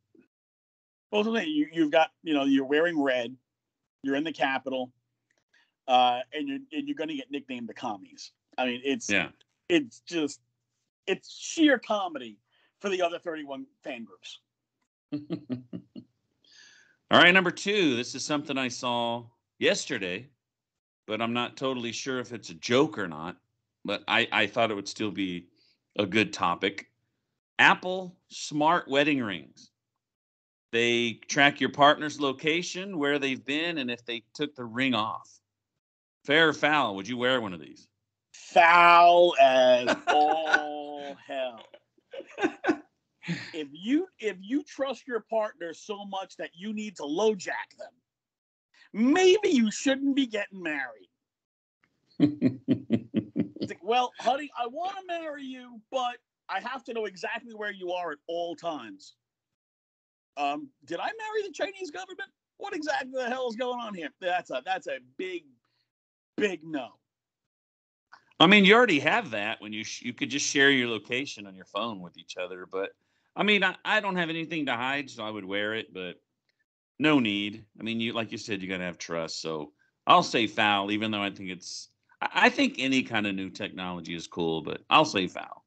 Well, 1.11 1.25
that's 1.25 1.33
the 1.33 1.41
thing. 1.41 1.51
You, 1.51 1.67
you've 1.73 1.91
got, 1.91 2.11
you 2.23 2.35
know, 2.35 2.45
you're 2.45 2.65
wearing 2.65 3.03
red, 3.03 3.35
you're 4.07 4.17
in 4.17 4.25
the 4.25 4.33
capital, 4.33 4.93
uh, 5.89 6.21
and 6.33 6.49
you're 6.49 6.59
and 6.73 6.87
you're 6.89 6.95
going 6.97 7.09
to 7.09 7.17
get 7.17 7.31
nicknamed 7.31 7.69
the 7.69 7.75
commies. 7.75 8.31
I 8.57 8.67
mean, 8.67 8.81
it's 8.85 9.11
Yeah. 9.11 9.29
it's 9.69 10.01
just 10.01 10.41
it's 11.07 11.37
sheer 11.37 11.79
comedy 11.79 12.39
for 12.81 12.89
the 12.89 13.03
other 13.03 13.19
31 13.19 13.67
fan 13.83 14.05
groups. 14.05 14.41
All 17.11 17.21
right, 17.23 17.33
number 17.33 17.51
two. 17.51 17.97
This 17.97 18.15
is 18.15 18.25
something 18.25 18.59
I 18.59 18.69
saw 18.69 19.25
yesterday, 19.59 20.29
but 21.07 21.21
I'm 21.23 21.33
not 21.33 21.57
totally 21.57 21.93
sure 21.93 22.19
if 22.19 22.33
it's 22.33 22.51
a 22.51 22.55
joke 22.55 22.99
or 22.99 23.07
not. 23.09 23.37
But 23.85 24.03
I, 24.09 24.27
I 24.33 24.47
thought 24.49 24.73
it 24.73 24.75
would 24.75 24.89
still 24.89 25.13
be 25.13 25.47
a 25.97 26.05
good 26.07 26.33
topic. 26.33 26.87
Apple 27.61 28.17
smart 28.29 28.89
wedding 28.89 29.23
rings. 29.23 29.71
They 30.77 31.15
track 31.27 31.59
your 31.59 31.71
partner's 31.71 32.21
location, 32.21 32.99
where 32.99 33.19
they've 33.19 33.43
been, 33.43 33.79
and 33.79 33.91
if 33.91 34.05
they 34.05 34.25
took 34.35 34.55
the 34.55 34.67
ring 34.67 34.93
off. 34.93 35.41
Fair 36.27 36.51
or 36.51 36.53
foul? 36.53 36.97
Would 36.97 37.09
you 37.09 37.17
wear 37.17 37.41
one 37.41 37.55
of 37.55 37.61
these? 37.61 37.89
Foul 38.35 39.35
as 39.41 39.97
all 40.09 41.17
hell. 41.27 41.63
If 43.55 43.69
you 43.73 44.07
if 44.19 44.37
you 44.43 44.63
trust 44.65 45.09
your 45.09 45.21
partner 45.21 45.73
so 45.73 46.05
much 46.05 46.37
that 46.37 46.51
you 46.55 46.75
need 46.75 46.97
to 46.97 47.05
LoJack 47.05 47.79
them, 47.79 47.95
maybe 48.93 49.49
you 49.49 49.71
shouldn't 49.71 50.15
be 50.15 50.27
getting 50.27 50.63
married. 50.63 51.09
It's 52.19 53.71
like, 53.71 53.83
well, 53.83 54.13
honey, 54.21 54.51
I 54.63 54.67
want 54.67 54.95
to 54.99 55.07
marry 55.07 55.43
you, 55.43 55.81
but 55.91 56.19
I 56.51 56.61
have 56.61 56.85
to 56.85 56.93
know 56.93 57.07
exactly 57.07 57.55
where 57.55 57.73
you 57.73 57.93
are 57.93 58.13
at 58.13 58.19
all 58.29 58.55
times. 58.55 59.15
Um, 60.37 60.69
did 60.85 60.99
I 61.01 61.07
marry 61.07 61.43
the 61.47 61.53
Chinese 61.53 61.91
government? 61.91 62.29
What 62.59 62.75
exactly 62.75 63.13
the 63.15 63.29
hell 63.29 63.49
is 63.49 63.57
going 63.57 63.81
on 63.81 63.95
here? 63.95 64.11
That's 64.21 64.51
a 64.51 64.63
that's 64.65 64.87
a 64.87 64.99
big, 65.17 65.45
big 66.37 66.61
no. 66.65 66.89
I 68.39 68.47
mean, 68.47 68.65
you 68.65 68.75
already 68.75 69.01
have 69.01 69.31
that 69.31 69.61
when 69.61 69.73
you 69.73 69.85
sh- 69.85 70.03
you 70.03 70.13
could 70.13 70.31
just 70.31 70.47
share 70.47 70.71
your 70.71 70.89
location 70.89 71.47
on 71.47 71.55
your 71.55 71.65
phone 71.65 72.01
with 72.01 72.19
each 72.19 72.37
other. 72.37 72.67
But 72.71 72.91
I 73.35 73.43
mean, 73.43 73.65
I, 73.65 73.77
I 73.85 74.01
don't 74.01 74.17
have 74.17 74.31
anything 74.31 74.67
to 74.67 74.77
hide, 74.77 75.11
so 75.11 75.25
I 75.25 75.31
would 75.31 75.45
wear 75.45 75.75
it. 75.75 75.93
But 75.93 76.17
no 76.99 77.19
need. 77.19 77.65
I 77.79 77.83
mean, 77.83 78.01
you 78.01 78.13
like 78.13 78.33
you 78.33 78.39
said, 78.39 78.63
you 78.63 78.69
got 78.69 78.79
to 78.79 78.85
have 78.85 78.99
trust. 78.99 79.41
So 79.41 79.73
I'll 80.07 80.23
say 80.23 80.47
foul, 80.47 80.91
even 80.91 81.11
though 81.11 81.23
I 81.23 81.31
think 81.31 81.51
it's. 81.51 81.89
I, 82.21 82.29
I 82.35 82.49
think 82.51 82.77
any 82.79 83.03
kind 83.03 83.27
of 83.27 83.35
new 83.35 83.51
technology 83.51 84.15
is 84.15 84.27
cool, 84.27 84.63
but 84.63 84.83
I'll 84.89 85.05
say 85.05 85.27
foul. 85.27 85.65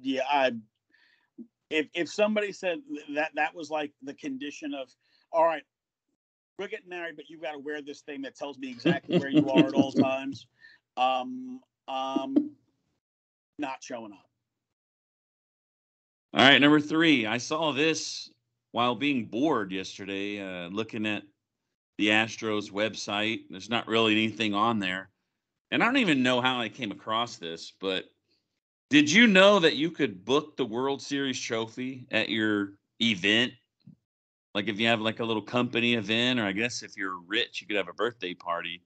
Yeah, 0.00 0.22
I. 0.30 0.52
If 1.72 1.88
if 1.94 2.08
somebody 2.08 2.52
said 2.52 2.80
that 3.14 3.30
that 3.34 3.54
was 3.54 3.70
like 3.70 3.92
the 4.02 4.14
condition 4.14 4.74
of, 4.74 4.88
all 5.32 5.44
right, 5.44 5.62
we're 6.58 6.68
getting 6.68 6.90
married, 6.90 7.16
but 7.16 7.30
you've 7.30 7.40
got 7.40 7.52
to 7.52 7.58
wear 7.58 7.80
this 7.80 8.02
thing 8.02 8.22
that 8.22 8.36
tells 8.36 8.58
me 8.58 8.70
exactly 8.70 9.18
where 9.18 9.30
you 9.30 9.50
are 9.50 9.66
at 9.66 9.74
all 9.74 9.92
times. 10.10 10.46
Um, 10.98 11.60
um, 11.88 12.50
not 13.58 13.82
showing 13.82 14.12
up. 14.12 14.26
All 16.34 16.46
right, 16.46 16.60
number 16.60 16.80
three. 16.80 17.26
I 17.26 17.38
saw 17.38 17.72
this 17.72 18.30
while 18.72 18.94
being 18.94 19.26
bored 19.26 19.72
yesterday, 19.72 20.40
uh, 20.40 20.68
looking 20.68 21.06
at 21.06 21.22
the 21.96 22.08
Astros 22.08 22.70
website. 22.70 23.40
There's 23.48 23.70
not 23.70 23.88
really 23.88 24.12
anything 24.12 24.54
on 24.54 24.78
there. 24.78 25.10
And 25.70 25.82
I 25.82 25.86
don't 25.86 25.98
even 25.98 26.22
know 26.22 26.42
how 26.42 26.60
I 26.60 26.68
came 26.68 26.92
across 26.92 27.36
this, 27.36 27.72
but 27.80 28.04
did 28.92 29.10
you 29.10 29.26
know 29.26 29.58
that 29.58 29.76
you 29.76 29.90
could 29.90 30.22
book 30.22 30.54
the 30.58 30.66
World 30.66 31.00
Series 31.00 31.40
trophy 31.40 32.06
at 32.10 32.28
your 32.28 32.74
event? 33.00 33.54
Like 34.54 34.68
if 34.68 34.78
you 34.78 34.86
have 34.86 35.00
like 35.00 35.20
a 35.20 35.24
little 35.24 35.40
company 35.40 35.94
event, 35.94 36.38
or 36.38 36.44
I 36.44 36.52
guess 36.52 36.82
if 36.82 36.94
you're 36.94 37.18
rich, 37.26 37.62
you 37.62 37.66
could 37.66 37.78
have 37.78 37.88
a 37.88 37.94
birthday 37.94 38.34
party. 38.34 38.82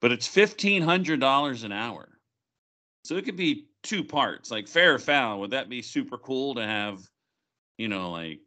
But 0.00 0.10
it's 0.10 0.26
fifteen 0.26 0.80
hundred 0.80 1.20
dollars 1.20 1.64
an 1.64 1.72
hour. 1.72 2.18
So 3.04 3.16
it 3.16 3.26
could 3.26 3.36
be 3.36 3.66
two 3.82 4.02
parts, 4.02 4.50
like 4.50 4.66
fair 4.66 4.94
or 4.94 4.98
foul. 4.98 5.40
Would 5.40 5.50
that 5.50 5.68
be 5.68 5.82
super 5.82 6.16
cool 6.16 6.54
to 6.54 6.64
have, 6.64 7.06
you 7.76 7.88
know, 7.88 8.12
like 8.12 8.40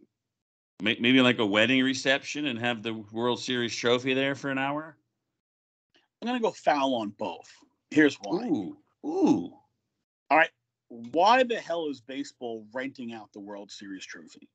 maybe 0.81 1.21
like 1.21 1.37
a 1.37 1.45
wedding 1.45 1.83
reception 1.83 2.47
and 2.47 2.57
have 2.57 2.81
the 2.81 2.95
World 3.11 3.39
Series 3.39 3.75
trophy 3.75 4.15
there 4.15 4.33
for 4.33 4.49
an 4.49 4.57
hour? 4.57 4.97
I'm 6.19 6.25
gonna 6.25 6.39
go 6.39 6.49
foul 6.49 6.95
on 6.95 7.09
both. 7.09 7.47
Here's 7.91 8.15
why. 8.15 8.47
Ooh, 8.47 8.77
ooh. 9.05 9.53
All 10.31 10.37
right, 10.37 10.49
why 10.89 11.43
the 11.43 11.57
hell 11.57 11.87
is 11.87 12.01
baseball 12.01 12.65
renting 12.73 13.13
out 13.13 13.31
the 13.33 13.39
World 13.39 13.71
Series 13.71 14.05
trophy? 14.05 14.49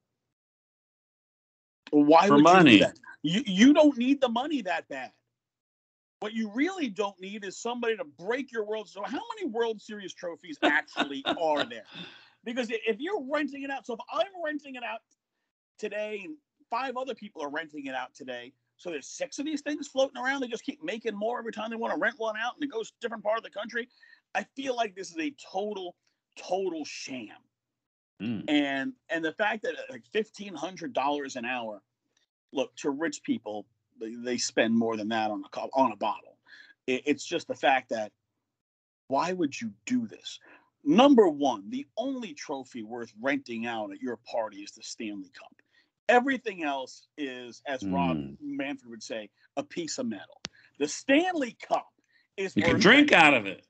Why 1.90 2.26
For 2.26 2.34
would 2.34 2.38
you 2.38 2.44
money. 2.44 2.78
do 2.78 2.84
that? 2.84 2.98
You 3.22 3.42
you 3.46 3.72
don't 3.72 3.96
need 3.96 4.20
the 4.20 4.28
money 4.28 4.62
that 4.62 4.88
bad. 4.88 5.12
What 6.20 6.32
you 6.32 6.50
really 6.54 6.88
don't 6.88 7.18
need 7.20 7.44
is 7.44 7.58
somebody 7.58 7.96
to 7.96 8.04
break 8.04 8.50
your 8.50 8.64
world. 8.64 8.88
So 8.88 9.02
how 9.02 9.20
many 9.36 9.50
World 9.50 9.80
Series 9.80 10.12
trophies 10.14 10.58
actually 10.62 11.24
are 11.40 11.64
there? 11.64 11.84
Because 12.44 12.68
if 12.70 12.96
you're 12.98 13.22
renting 13.30 13.62
it 13.62 13.70
out, 13.70 13.86
so 13.86 13.94
if 13.94 14.00
I'm 14.12 14.26
renting 14.44 14.74
it 14.74 14.82
out 14.82 15.00
today 15.78 16.22
and 16.24 16.36
five 16.70 16.96
other 16.96 17.14
people 17.14 17.42
are 17.42 17.50
renting 17.50 17.86
it 17.86 17.94
out 17.94 18.14
today, 18.14 18.52
so 18.76 18.90
there's 18.90 19.06
six 19.06 19.38
of 19.38 19.44
these 19.44 19.60
things 19.60 19.86
floating 19.88 20.20
around. 20.20 20.40
They 20.40 20.48
just 20.48 20.64
keep 20.64 20.82
making 20.82 21.14
more 21.14 21.38
every 21.38 21.52
time 21.52 21.70
they 21.70 21.76
want 21.76 21.94
to 21.94 22.00
rent 22.00 22.16
one 22.18 22.36
out, 22.36 22.54
and 22.54 22.64
it 22.64 22.72
goes 22.72 22.90
to 22.90 22.94
a 22.98 23.00
different 23.00 23.22
part 23.22 23.38
of 23.38 23.44
the 23.44 23.50
country. 23.50 23.88
I 24.34 24.44
feel 24.56 24.74
like 24.74 24.96
this 24.96 25.10
is 25.10 25.18
a 25.18 25.32
total, 25.52 25.94
total 26.36 26.84
sham. 26.84 27.28
Mm. 28.22 28.44
And 28.48 28.92
and 29.08 29.24
the 29.24 29.32
fact 29.32 29.62
that 29.64 29.74
uh, 29.74 29.82
like 29.90 30.04
fifteen 30.12 30.54
hundred 30.54 30.92
dollars 30.92 31.36
an 31.36 31.44
hour, 31.44 31.82
look 32.52 32.74
to 32.76 32.90
rich 32.90 33.22
people, 33.22 33.66
they, 34.00 34.36
spend 34.36 34.76
more 34.76 34.96
than 34.96 35.08
that 35.08 35.30
on 35.30 35.42
a 35.44 35.58
on 35.74 35.92
a 35.92 35.96
bottle. 35.96 36.38
It, 36.86 37.02
it's 37.06 37.24
just 37.24 37.48
the 37.48 37.54
fact 37.54 37.90
that 37.90 38.12
why 39.08 39.32
would 39.32 39.60
you 39.60 39.72
do 39.84 40.06
this? 40.06 40.38
Number 40.84 41.28
one, 41.28 41.70
the 41.70 41.86
only 41.96 42.34
trophy 42.34 42.82
worth 42.82 43.12
renting 43.20 43.66
out 43.66 43.90
at 43.92 44.00
your 44.00 44.18
party 44.30 44.58
is 44.58 44.72
the 44.72 44.82
Stanley 44.82 45.30
Cup. 45.38 45.52
Everything 46.08 46.62
else 46.62 47.06
is, 47.16 47.62
as 47.66 47.82
Rob 47.84 48.16
Mm. 48.16 48.36
Manfred 48.40 48.90
would 48.90 49.02
say, 49.02 49.30
a 49.56 49.62
piece 49.62 49.98
of 49.98 50.06
metal. 50.06 50.40
The 50.78 50.86
Stanley 50.88 51.56
Cup 51.66 51.88
is 52.36 52.54
You 52.54 52.62
can 52.62 52.78
drink 52.78 53.10
renting. 53.10 53.16
out 53.16 53.34
of 53.34 53.46
it. 53.46 53.64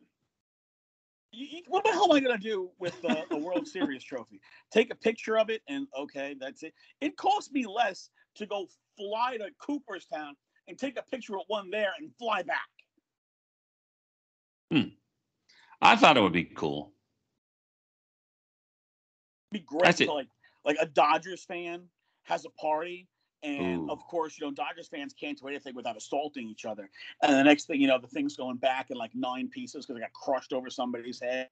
You- 1.35 1.63
what 1.69 1.85
the 1.85 1.91
hell 1.91 2.05
am 2.05 2.13
I 2.13 2.21
going 2.21 2.37
to 2.37 2.43
do 2.43 2.71
with 2.79 3.01
the, 3.03 3.25
the 3.31 3.37
World 3.37 3.67
Series 3.67 4.03
trophy? 4.05 4.41
Take 4.73 4.91
a 4.93 4.95
picture 4.95 5.39
of 5.39 5.51
it 5.51 5.63
and 5.69 5.87
okay, 5.99 6.37
that's 6.39 6.63
it. 6.63 6.75
It 7.01 7.17
cost 7.17 7.53
me 7.53 7.67
less 7.67 8.11
to 8.37 8.47
go 8.47 8.67
fly 8.97 9.37
to 9.39 9.51
Cooperstown 9.59 10.35
and 10.69 10.79
take 10.79 10.99
a 10.99 11.03
picture 11.03 11.37
of 11.37 11.43
one 11.49 11.71
there 11.71 11.93
and 11.99 12.11
fly 12.19 12.43
back. 12.43 12.69
Hmm. 14.73 14.89
I 15.83 15.97
thought 15.97 16.17
it 16.17 16.21
would 16.21 16.33
be 16.33 16.45
cool. 16.45 16.93
It'd 19.53 19.63
be 19.63 19.67
great 19.67 19.85
That's 19.85 19.99
to 19.99 20.05
it. 20.05 20.09
like 20.11 20.29
like 20.65 20.77
a 20.81 20.87
Dodgers 20.87 21.45
fan 21.45 21.83
has 22.23 22.45
a 22.47 22.51
party. 22.51 23.07
And 23.45 23.83
Ooh. 23.83 23.93
of 23.93 23.99
course, 24.07 24.39
you 24.41 24.47
know, 24.47 24.53
Dodgers 24.53 24.89
fans 24.89 25.13
can't 25.13 25.39
do 25.39 25.47
anything 25.49 25.75
without 25.75 25.97
assaulting 25.97 26.49
each 26.49 26.65
other. 26.65 26.89
And 27.23 27.35
the 27.35 27.45
next 27.45 27.67
thing 27.67 27.81
you 27.81 27.87
know, 27.87 27.99
the 27.99 28.07
thing's 28.09 28.37
going 28.37 28.57
back 28.57 28.91
in 28.91 28.97
like 28.97 29.11
nine 29.15 29.49
pieces 29.49 29.85
because 29.85 29.99
it 29.99 30.01
got 30.01 30.13
crushed 30.15 30.53
over 30.55 30.71
somebody's 30.71 31.21
head. 31.21 31.49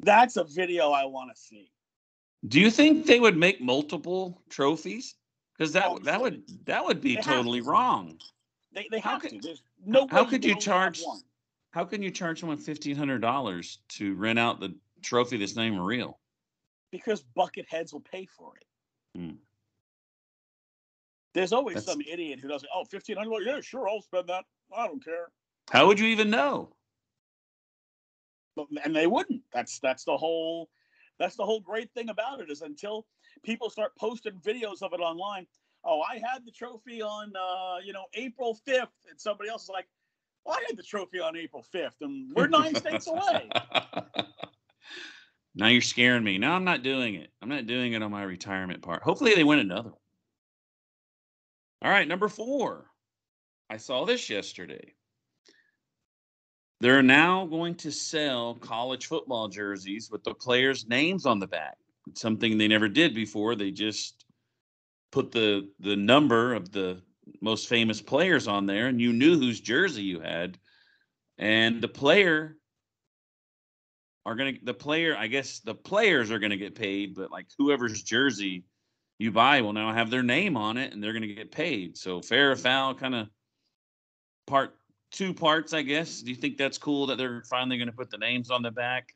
That's 0.00 0.36
a 0.36 0.44
video 0.44 0.90
I 0.90 1.04
want 1.04 1.30
to 1.34 1.40
see. 1.40 1.70
Do 2.48 2.58
you 2.60 2.70
think 2.70 3.06
they 3.06 3.20
would 3.20 3.36
make 3.36 3.60
multiple 3.60 4.42
trophies? 4.48 5.14
Because 5.56 5.72
that 5.74 5.84
Oh, 5.86 5.98
that 6.00 6.20
would 6.20 6.42
that 6.64 6.84
would 6.84 7.00
be 7.00 7.16
totally 7.16 7.60
to. 7.60 7.68
wrong. 7.68 8.18
They 8.72 8.88
they 8.90 8.98
How 8.98 9.10
have 9.12 9.22
could- 9.22 9.30
to. 9.30 9.38
There's 9.40 9.62
no. 9.84 10.08
how 10.10 10.24
could 10.24 10.44
you 10.44 10.56
charge- 10.58 11.02
one. 11.02 11.20
How 11.72 11.84
can 11.84 12.02
you 12.02 12.10
charge 12.10 12.40
someone 12.40 12.58
fifteen 12.58 12.96
hundred 12.96 13.20
dollars 13.20 13.78
to 13.90 14.14
rent 14.16 14.38
out 14.38 14.58
the 14.58 14.74
trophy 15.02 15.36
that's 15.36 15.54
not 15.54 15.66
even 15.66 15.80
real? 15.80 16.18
Because 16.90 17.22
bucket 17.22 17.66
heads 17.68 17.92
will 17.92 18.00
pay 18.00 18.26
for 18.26 18.54
it. 18.56 18.64
Hmm. 19.20 19.34
There's 21.34 21.52
always 21.52 21.76
That's- 21.76 21.92
some 21.92 22.00
idiot 22.00 22.40
who 22.40 22.48
does 22.48 22.62
it. 22.64 22.70
Oh, 22.74 22.84
fifteen 22.84 23.16
hundred. 23.16 23.44
Yeah, 23.46 23.60
sure, 23.60 23.88
I'll 23.88 24.02
spend 24.02 24.28
that. 24.28 24.44
I 24.76 24.86
don't 24.86 25.04
care. 25.04 25.30
How 25.70 25.86
would 25.86 26.00
you 26.00 26.06
even 26.06 26.30
know? 26.30 26.74
But, 28.56 28.66
and 28.84 28.94
they 28.94 29.06
wouldn't. 29.06 29.42
That's 29.52 29.78
that's 29.78 30.04
the 30.04 30.16
whole. 30.16 30.68
That's 31.18 31.36
the 31.36 31.44
whole 31.44 31.60
great 31.60 31.92
thing 31.92 32.08
about 32.08 32.40
it 32.40 32.50
is 32.50 32.62
until 32.62 33.06
people 33.44 33.68
start 33.68 33.94
posting 33.96 34.32
videos 34.40 34.82
of 34.82 34.92
it 34.92 35.00
online. 35.00 35.46
Oh, 35.84 36.00
I 36.02 36.14
had 36.14 36.44
the 36.44 36.50
trophy 36.50 37.02
on, 37.02 37.32
uh, 37.36 37.78
you 37.84 37.92
know, 37.92 38.04
April 38.14 38.54
fifth, 38.66 38.88
and 39.08 39.20
somebody 39.20 39.48
else 39.50 39.64
is 39.64 39.68
like, 39.68 39.86
well, 40.44 40.56
I 40.56 40.64
had 40.66 40.76
the 40.76 40.82
trophy 40.82 41.20
on 41.20 41.36
April 41.36 41.62
fifth, 41.62 41.96
and 42.00 42.32
we're 42.34 42.48
nine 42.48 42.74
states 42.74 43.06
away. 43.06 43.48
now 45.54 45.68
you're 45.68 45.80
scaring 45.82 46.24
me. 46.24 46.38
Now 46.38 46.54
I'm 46.54 46.64
not 46.64 46.82
doing 46.82 47.14
it. 47.14 47.30
I'm 47.42 47.48
not 47.48 47.66
doing 47.66 47.92
it 47.92 48.02
on 48.02 48.10
my 48.10 48.22
retirement 48.22 48.82
part. 48.82 49.02
Hopefully 49.02 49.34
they 49.34 49.44
win 49.44 49.58
another 49.58 49.90
one. 49.90 49.98
All 51.82 51.90
right, 51.90 52.06
number 52.06 52.28
four. 52.28 52.90
I 53.70 53.78
saw 53.78 54.04
this 54.04 54.28
yesterday. 54.28 54.94
They're 56.80 57.02
now 57.02 57.46
going 57.46 57.74
to 57.76 57.92
sell 57.92 58.54
college 58.54 59.06
football 59.06 59.48
jerseys 59.48 60.10
with 60.10 60.24
the 60.24 60.34
players' 60.34 60.88
names 60.88 61.26
on 61.26 61.38
the 61.38 61.46
back. 61.46 61.76
It's 62.08 62.20
something 62.20 62.56
they 62.58 62.68
never 62.68 62.88
did 62.88 63.14
before. 63.14 63.54
They 63.54 63.70
just 63.70 64.24
put 65.12 65.30
the 65.30 65.70
the 65.80 65.96
number 65.96 66.54
of 66.54 66.72
the 66.72 67.02
most 67.40 67.68
famous 67.68 68.00
players 68.00 68.48
on 68.48 68.66
there, 68.66 68.86
and 68.86 69.00
you 69.00 69.12
knew 69.12 69.38
whose 69.38 69.60
jersey 69.60 70.02
you 70.02 70.20
had. 70.20 70.58
And 71.38 71.82
the 71.82 71.88
player 71.88 72.56
are 74.26 74.34
gonna 74.34 74.54
the 74.62 74.74
player, 74.74 75.16
I 75.16 75.26
guess 75.26 75.60
the 75.60 75.74
players 75.74 76.30
are 76.30 76.38
gonna 76.38 76.56
get 76.56 76.74
paid, 76.74 77.14
but 77.14 77.30
like 77.30 77.46
whoever's 77.58 78.02
jersey 78.02 78.64
you 79.20 79.30
buy 79.30 79.60
will 79.60 79.74
now 79.74 79.92
have 79.92 80.08
their 80.08 80.22
name 80.22 80.56
on 80.56 80.78
it 80.78 80.94
and 80.94 81.04
they're 81.04 81.12
gonna 81.12 81.26
get 81.26 81.52
paid. 81.52 81.96
So 81.98 82.22
fair 82.22 82.52
or 82.52 82.56
foul 82.56 82.94
kind 82.94 83.14
of 83.14 83.28
part 84.46 84.74
two 85.10 85.34
parts, 85.34 85.74
I 85.74 85.82
guess. 85.82 86.22
Do 86.22 86.30
you 86.30 86.36
think 86.36 86.56
that's 86.56 86.78
cool 86.78 87.06
that 87.06 87.18
they're 87.18 87.42
finally 87.42 87.76
gonna 87.76 87.92
put 87.92 88.10
the 88.10 88.16
names 88.16 88.50
on 88.50 88.62
the 88.62 88.70
back? 88.70 89.14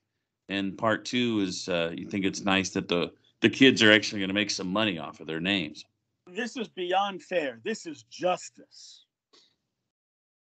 And 0.51 0.77
part 0.77 1.07
two 1.07 1.41
is 1.41 1.71
uh, 1.71 1.93
you 1.97 2.07
think 2.07 2.27
it's 2.27 2.43
nice 2.43 2.69
that 2.71 2.87
the 2.87 3.13
the 3.41 3.49
kids 3.49 3.83
are 3.83 3.91
actually 3.91 4.21
gonna 4.21 4.35
make 4.35 4.51
some 4.51 4.71
money 4.71 4.99
off 4.99 5.21
of 5.21 5.27
their 5.27 5.41
names. 5.41 5.87
this 6.31 6.59
is 6.59 6.69
beyond 6.69 7.23
fair. 7.23 7.61
This 7.65 7.87
is 7.87 8.03
justice. 8.11 9.07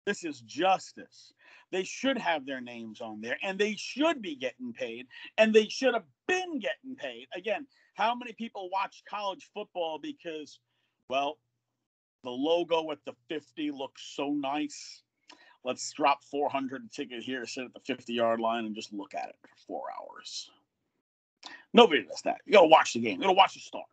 This 0.04 0.24
is 0.24 0.40
justice. 0.42 1.32
They 1.72 1.84
should 1.84 2.18
have 2.18 2.44
their 2.44 2.60
names 2.60 3.00
on 3.00 3.22
there 3.22 3.38
and 3.42 3.58
they 3.58 3.76
should 3.76 4.20
be 4.20 4.36
getting 4.36 4.74
paid 4.74 5.06
and 5.38 5.54
they 5.54 5.68
should 5.68 5.94
have 5.94 6.06
been 6.26 6.58
getting 6.58 6.96
paid. 6.96 7.28
Again, 7.34 7.66
how 7.98 8.14
many 8.14 8.32
people 8.32 8.70
watch 8.72 9.02
college 9.08 9.50
football 9.52 9.98
because, 10.00 10.60
well, 11.10 11.38
the 12.24 12.30
logo 12.30 12.90
at 12.90 12.98
the 13.04 13.12
50 13.28 13.70
looks 13.72 14.12
so 14.14 14.30
nice? 14.30 15.02
Let's 15.64 15.92
drop 15.92 16.22
400 16.24 16.84
a 16.84 16.88
ticket 16.94 17.22
here, 17.22 17.44
sit 17.44 17.64
at 17.64 17.74
the 17.74 17.80
50 17.80 18.14
yard 18.14 18.40
line, 18.40 18.64
and 18.64 18.74
just 18.74 18.92
look 18.92 19.14
at 19.14 19.28
it 19.28 19.36
for 19.42 19.48
four 19.66 19.82
hours. 19.98 20.48
Nobody 21.74 22.04
does 22.04 22.22
that. 22.22 22.38
You 22.46 22.54
got 22.54 22.62
to 22.62 22.68
watch 22.68 22.94
the 22.94 23.00
game, 23.00 23.16
you 23.16 23.22
got 23.22 23.26
to 23.26 23.32
watch 23.32 23.54
the 23.54 23.60
stars 23.60 23.84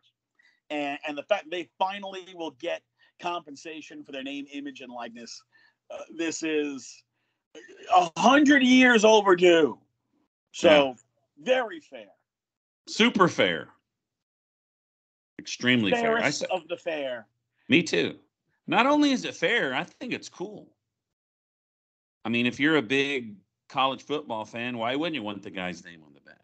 and 0.70 0.98
and 1.06 1.16
the 1.16 1.22
fact 1.22 1.46
they 1.50 1.68
finally 1.78 2.26
will 2.34 2.52
get 2.52 2.82
compensation 3.20 4.02
for 4.04 4.12
their 4.12 4.22
name, 4.22 4.46
image, 4.52 4.80
and 4.80 4.92
likeness. 4.92 5.42
Uh, 5.90 5.98
this 6.16 6.42
is 6.42 7.02
a 7.94 8.10
hundred 8.18 8.62
years 8.62 9.04
overdue. 9.04 9.78
So 10.52 10.96
very 11.40 11.80
fair. 11.80 12.06
Super 12.88 13.28
fair. 13.28 13.68
Extremely 15.38 15.90
fair. 15.92 16.18
I 16.18 16.30
said, 16.30 16.48
of 16.50 16.66
the 16.68 16.76
fair. 16.76 17.26
me 17.68 17.82
too. 17.82 18.16
Not 18.66 18.86
only 18.86 19.12
is 19.12 19.24
it 19.24 19.34
fair, 19.34 19.74
I 19.74 19.84
think 19.84 20.12
it's 20.12 20.28
cool. 20.28 20.68
I 22.24 22.28
mean, 22.28 22.46
if 22.46 22.58
you're 22.58 22.76
a 22.76 22.82
big 22.82 23.36
college 23.68 24.02
football 24.02 24.44
fan, 24.44 24.78
why 24.78 24.96
wouldn't 24.96 25.14
you 25.14 25.22
want 25.22 25.42
the 25.42 25.50
guy's 25.50 25.84
name 25.84 26.02
on 26.04 26.12
the 26.12 26.20
back? 26.20 26.40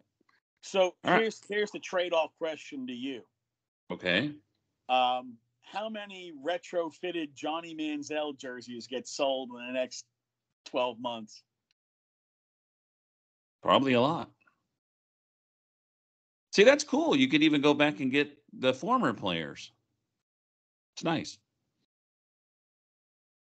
So 0.61 0.81
All 0.83 0.95
right. 1.05 1.21
here's 1.21 1.41
here's 1.49 1.71
the 1.73 1.81
trade-off 1.81 2.31
question 2.39 2.87
to 2.87 2.93
you. 2.93 3.23
Okay. 3.91 4.33
Um, 4.89 5.35
how 5.63 5.89
many 5.89 6.33
retrofitted 6.45 7.35
Johnny 7.35 7.75
Manziel 7.75 8.37
jerseys 8.37 8.87
get 8.87 9.09
sold 9.09 9.51
in 9.51 9.67
the 9.67 9.73
next 9.73 10.05
12 10.67 11.01
months? 11.01 11.43
Probably 13.63 13.95
a 13.95 14.01
lot. 14.01 14.31
See, 16.53 16.65
that's 16.65 16.85
cool. 16.85 17.17
You 17.17 17.29
could 17.29 17.43
even 17.43 17.61
go 17.61 17.75
back 17.75 18.01
and 18.01 18.11
get 18.11 18.31
the 18.53 18.75
former 18.75 19.13
players. 19.15 19.73
It's 20.95 21.05
nice. 21.05 21.39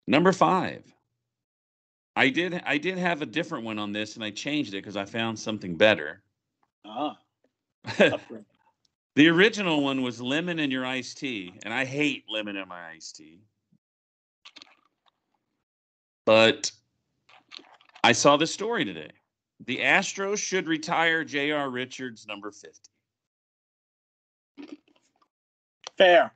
Number 0.06 0.32
five. 0.32 0.82
I 2.16 2.30
did 2.30 2.62
I 2.64 2.78
did 2.78 2.96
have 2.96 3.20
a 3.20 3.26
different 3.26 3.64
one 3.64 3.78
on 3.78 3.92
this 3.92 4.14
and 4.14 4.24
I 4.24 4.30
changed 4.30 4.72
it 4.72 4.78
because 4.78 4.96
I 4.96 5.04
found 5.04 5.38
something 5.38 5.76
better. 5.76 6.22
Ah, 6.86 7.18
the 9.14 9.28
original 9.28 9.82
one 9.82 10.00
was 10.00 10.20
lemon 10.20 10.58
in 10.58 10.70
your 10.70 10.86
iced 10.86 11.18
tea, 11.18 11.52
and 11.62 11.74
I 11.74 11.84
hate 11.84 12.24
lemon 12.28 12.56
in 12.56 12.66
my 12.68 12.88
iced 12.88 13.16
tea. 13.16 13.40
But 16.24 16.70
I 18.02 18.12
saw 18.12 18.36
this 18.36 18.52
story 18.52 18.84
today. 18.84 19.10
The 19.64 19.78
Astros 19.78 20.38
should 20.38 20.66
retire 20.66 21.24
J.R. 21.24 21.70
Richard's 21.70 22.26
number 22.26 22.50
50. 22.50 22.90
Fair. 25.96 26.32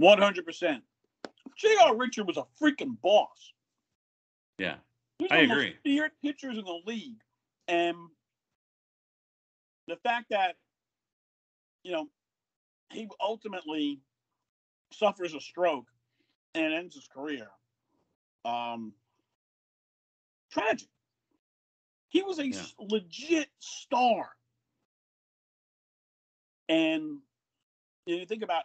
100%. 0.00 0.82
J.R. 1.56 1.96
Richard 1.96 2.26
was 2.26 2.36
a 2.36 2.44
freaking 2.60 3.00
boss. 3.02 3.52
Yeah. 4.58 4.76
He's 5.18 5.28
I 5.30 5.36
one 5.36 5.44
of 5.44 5.50
agree. 5.52 5.74
feared 5.82 6.10
pitchers 6.22 6.58
in 6.58 6.64
the 6.64 6.80
league. 6.86 7.20
And 7.68 7.96
the 9.88 9.96
fact 9.96 10.26
that, 10.30 10.56
you 11.82 11.92
know, 11.92 12.08
he 12.90 13.08
ultimately 13.20 14.00
suffers 14.92 15.34
a 15.34 15.40
stroke 15.40 15.86
and 16.54 16.74
ends 16.74 16.94
his 16.94 17.08
career. 17.08 17.48
Um, 18.44 18.92
tragic. 20.50 20.88
He 22.12 22.22
was 22.22 22.38
a 22.38 22.46
Yeah. 22.46 22.62
legit 22.78 23.48
star. 23.58 24.36
And 26.68 27.20
you, 28.04 28.14
know, 28.14 28.20
you 28.20 28.26
think 28.26 28.42
about 28.42 28.64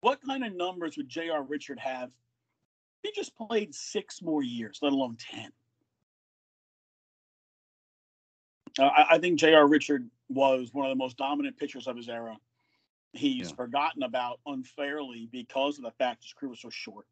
what 0.00 0.20
kind 0.26 0.44
of 0.44 0.52
numbers 0.52 0.96
would 0.96 1.08
J.R. 1.08 1.44
Richard 1.44 1.78
have? 1.78 2.10
He 3.04 3.12
just 3.12 3.36
played 3.36 3.72
six 3.72 4.20
more 4.20 4.42
years, 4.42 4.80
let 4.82 4.92
alone 4.92 5.16
10. 5.16 5.52
Uh, 8.80 8.82
I, 8.82 9.14
I 9.14 9.18
think 9.18 9.38
J.R. 9.38 9.68
Richard 9.68 10.10
was 10.28 10.74
one 10.74 10.86
of 10.86 10.90
the 10.90 10.96
most 10.96 11.16
dominant 11.18 11.56
pitchers 11.56 11.86
of 11.86 11.96
his 11.96 12.08
era. 12.08 12.36
He's 13.12 13.50
Yeah. 13.50 13.54
forgotten 13.54 14.02
about 14.02 14.40
unfairly 14.44 15.28
because 15.30 15.78
of 15.78 15.84
the 15.84 15.92
fact 15.92 16.24
his 16.24 16.32
career 16.32 16.50
was 16.50 16.60
so 16.60 16.70
short. 16.70 17.06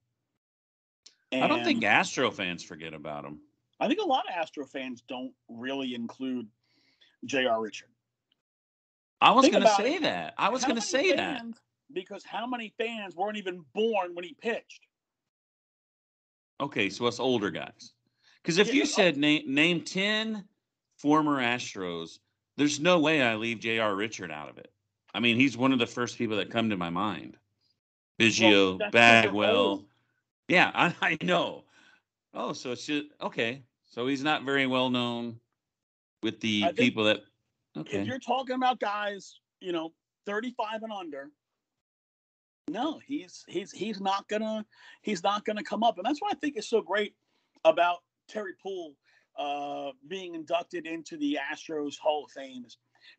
I 1.32 1.46
don't 1.46 1.62
think 1.62 1.84
Astro 1.84 2.32
fans 2.32 2.64
forget 2.64 2.92
about 2.92 3.24
him. 3.24 3.40
I 3.80 3.88
think 3.88 4.00
a 4.00 4.06
lot 4.06 4.24
of 4.28 4.34
Astro 4.34 4.64
fans 4.64 5.02
don't 5.06 5.32
really 5.48 5.94
include 5.94 6.46
J.R. 7.24 7.60
Richard. 7.60 7.88
I 9.20 9.32
was 9.32 9.48
going 9.48 9.62
to 9.62 9.74
say 9.74 9.94
it. 9.94 10.02
that. 10.02 10.34
I 10.38 10.48
was 10.48 10.64
going 10.64 10.76
to 10.76 10.82
say 10.82 11.12
that. 11.14 11.42
Because 11.92 12.24
how 12.24 12.46
many 12.46 12.74
fans 12.78 13.14
weren't 13.14 13.36
even 13.36 13.64
born 13.74 14.14
when 14.14 14.24
he 14.24 14.34
pitched? 14.40 14.86
Okay, 16.60 16.90
so 16.90 17.06
us 17.06 17.20
older 17.20 17.50
guys. 17.50 17.92
Because 18.42 18.58
if 18.58 18.68
Yeah, 18.68 18.74
you 18.74 18.86
said 18.86 19.16
name 19.16 19.42
name 19.46 19.82
ten 19.82 20.44
former 20.96 21.40
Astros, 21.40 22.18
there's 22.56 22.80
no 22.80 22.98
way 22.98 23.22
I 23.22 23.36
leave 23.36 23.60
J.R. 23.60 23.94
Richard 23.94 24.30
out 24.30 24.48
of 24.48 24.58
it. 24.58 24.72
I 25.14 25.20
mean, 25.20 25.36
he's 25.36 25.56
one 25.56 25.72
of 25.72 25.78
the 25.78 25.86
first 25.86 26.18
people 26.18 26.36
that 26.36 26.50
come 26.50 26.70
to 26.70 26.76
my 26.76 26.90
mind. 26.90 27.36
Biggio, 28.18 28.78
they're 28.78 28.90
Bagwell. 28.90 29.84
Yeah, 30.48 30.70
I, 30.74 30.94
I 31.00 31.18
know. 31.22 31.64
Oh, 32.36 32.52
so 32.52 32.72
it's 32.72 32.84
just 32.84 33.06
okay. 33.20 33.62
So 33.86 34.06
he's 34.06 34.22
not 34.22 34.44
very 34.44 34.66
well 34.66 34.90
known 34.90 35.40
with 36.22 36.38
the 36.40 36.64
think 36.64 36.76
people 36.76 37.04
that. 37.04 37.20
Okay. 37.76 37.98
If 37.98 38.06
you're 38.06 38.18
talking 38.18 38.56
about 38.56 38.78
guys, 38.78 39.40
you 39.60 39.72
know, 39.72 39.92
35 40.26 40.82
and 40.82 40.92
under, 40.92 41.30
no, 42.68 43.00
he's 43.06 43.42
he's 43.48 43.72
he's 43.72 44.00
not 44.00 44.28
gonna 44.28 44.66
he's 45.00 45.22
not 45.22 45.44
gonna 45.46 45.62
come 45.62 45.82
up, 45.82 45.96
and 45.96 46.06
that's 46.06 46.20
why 46.20 46.28
I 46.30 46.34
think 46.34 46.56
it's 46.56 46.68
so 46.68 46.82
great 46.82 47.14
about 47.64 47.98
Terry 48.28 48.52
Puhl 48.62 48.94
uh, 49.38 49.92
being 50.06 50.34
inducted 50.34 50.86
into 50.86 51.16
the 51.16 51.38
Astros 51.52 51.98
Hall 51.98 52.24
of 52.26 52.30
Fame. 52.32 52.66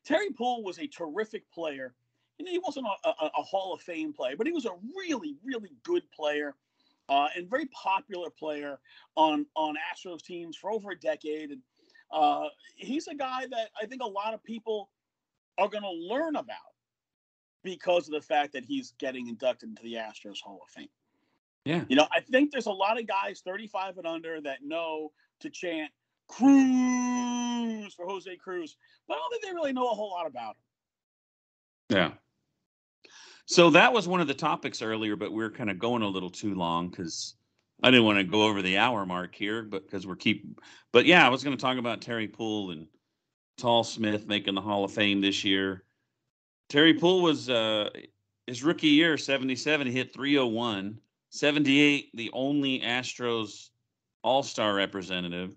Terry 0.05 0.29
Puhl 0.31 0.63
was 0.63 0.77
a 0.79 0.87
terrific 0.87 1.49
player. 1.51 1.95
you 2.37 2.45
know, 2.45 2.51
he 2.51 2.59
wasn't 2.59 2.85
a, 2.85 3.09
a, 3.09 3.31
a, 3.37 3.41
Hall 3.41 3.73
of 3.73 3.81
Fame 3.81 4.13
player, 4.13 4.35
but 4.37 4.45
he 4.45 4.53
was 4.53 4.65
a 4.65 4.75
really, 4.95 5.37
really 5.43 5.71
good 5.83 6.03
player 6.11 6.55
uh, 7.09 7.27
and 7.35 7.49
very 7.49 7.67
popular 7.67 8.29
player 8.29 8.79
on 9.15 9.45
on 9.55 9.75
Astros 9.75 10.21
teams 10.21 10.55
for 10.57 10.71
over 10.71 10.91
a 10.91 10.99
decade. 10.99 11.51
And 11.51 11.61
uh, 12.11 12.47
he's 12.75 13.07
a 13.07 13.15
guy 13.15 13.45
that 13.49 13.69
I 13.81 13.85
think 13.85 14.01
a 14.01 14.07
lot 14.07 14.33
of 14.33 14.43
people 14.43 14.89
are 15.57 15.69
going 15.69 15.83
to 15.83 15.91
learn 15.91 16.35
about 16.35 16.57
because 17.63 18.07
of 18.07 18.13
the 18.13 18.21
fact 18.21 18.53
that 18.53 18.63
he's 18.63 18.93
getting 18.99 19.27
inducted 19.27 19.69
into 19.69 19.83
the 19.83 19.95
Astros 19.95 20.41
Hall 20.41 20.61
of 20.63 20.69
Fame. 20.69 20.89
Yeah. 21.65 21.83
You 21.89 21.97
know, 21.97 22.07
I 22.13 22.21
think 22.21 22.51
there's 22.51 22.67
a 22.67 22.71
lot 22.71 22.99
of 22.99 23.07
guys 23.07 23.41
35 23.43 23.97
and 23.97 24.07
under 24.07 24.39
that 24.41 24.59
know 24.63 25.11
to 25.41 25.49
chant 25.49 25.91
Cruz 26.27 27.93
for 27.93 28.05
Jose 28.05 28.35
Cruz, 28.37 28.77
but 29.07 29.15
I 29.15 29.17
don't 29.17 29.31
think 29.31 29.43
they 29.43 29.53
really 29.53 29.73
know 29.73 29.89
a 29.89 29.93
whole 29.93 30.11
lot 30.11 30.27
about 30.27 30.55
him. 30.55 31.97
Yeah. 31.97 32.11
So 33.47 33.69
that 33.69 33.93
was 33.93 34.09
one 34.09 34.19
of 34.19 34.27
the 34.27 34.33
topics 34.33 34.81
earlier, 34.81 35.15
but 35.15 35.31
we 35.31 35.41
are 35.41 35.49
kind 35.49 35.69
of 35.69 35.79
going 35.79 36.01
a 36.01 36.07
little 36.07 36.29
too 36.29 36.53
long 36.53 36.89
because 36.89 37.35
I 37.81 37.89
didn't 37.89 38.05
want 38.05 38.17
to 38.17 38.25
go 38.25 38.43
over 38.43 38.61
the 38.61 38.77
hour 38.77 39.05
mark 39.05 39.33
here, 39.33 39.63
but 39.63 39.85
because 39.85 40.05
we're 40.05 40.17
keep. 40.17 40.59
But 40.91 41.05
yeah, 41.05 41.25
I 41.25 41.29
was 41.29 41.45
going 41.45 41.55
to 41.55 41.61
talk 41.61 41.77
about 41.77 42.01
Terry 42.01 42.27
Puhl 42.27 42.71
and 42.71 42.87
Tal 43.57 43.85
Smith 43.85 44.27
making 44.27 44.53
the 44.53 44.61
Hall 44.61 44.83
of 44.83 44.91
Fame 44.91 45.21
this 45.21 45.45
year. 45.45 45.85
Terry 46.67 46.93
Puhl 46.93 47.21
was 47.21 47.49
uh, 47.49 47.89
his 48.47 48.65
rookie 48.65 48.87
year, 48.89 49.17
77. 49.17 49.87
He 49.87 49.93
hit 49.93 50.13
301. 50.13 50.99
78, 51.29 52.09
the 52.15 52.29
only 52.33 52.81
Astros 52.81 53.69
All 54.23 54.43
Star 54.43 54.73
representative. 54.73 55.55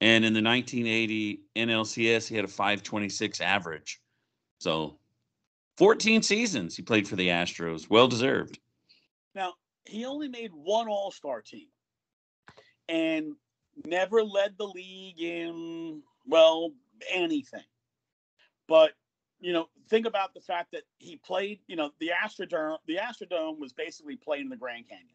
And 0.00 0.24
in 0.24 0.32
the 0.32 0.42
1980 0.42 1.42
NLCS, 1.54 2.28
he 2.28 2.36
had 2.36 2.46
a 2.46 2.48
526 2.48 3.42
average. 3.42 4.00
So 4.58 4.98
14 5.76 6.22
seasons 6.22 6.76
he 6.76 6.82
played 6.82 7.06
for 7.06 7.16
the 7.16 7.28
Astros. 7.28 7.88
Well 7.90 8.08
deserved. 8.08 8.58
Now, 9.34 9.54
he 9.84 10.04
only 10.04 10.28
made 10.28 10.50
one 10.52 10.88
All 10.88 11.10
Star 11.10 11.42
team 11.42 11.68
and 12.88 13.34
never 13.84 14.22
led 14.22 14.56
the 14.56 14.66
league 14.66 15.20
in, 15.20 16.02
well, 16.26 16.70
anything. 17.10 17.64
But, 18.68 18.92
you 19.40 19.52
know, 19.52 19.68
think 19.88 20.06
about 20.06 20.34
the 20.34 20.40
fact 20.40 20.72
that 20.72 20.82
he 20.98 21.16
played, 21.16 21.60
you 21.66 21.76
know, 21.76 21.90
the 22.00 22.10
Astrodome, 22.10 22.78
the 22.86 22.96
Astrodome 22.96 23.58
was 23.58 23.72
basically 23.72 24.16
playing 24.16 24.44
in 24.44 24.50
the 24.50 24.56
Grand 24.56 24.88
Canyon. 24.88 25.08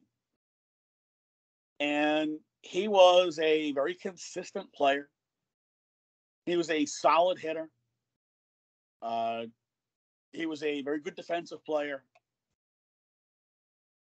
And 1.79 2.39
he 2.61 2.87
was 2.87 3.39
a 3.39 3.71
very 3.71 3.95
consistent 3.95 4.71
player. 4.73 5.09
He 6.45 6.55
was 6.55 6.69
a 6.69 6.85
solid 6.85 7.39
hitter. 7.39 7.69
Uh, 9.01 9.45
he 10.33 10.45
was 10.45 10.63
a 10.63 10.81
very 10.81 10.99
good 10.99 11.15
defensive 11.15 11.63
player. 11.65 12.03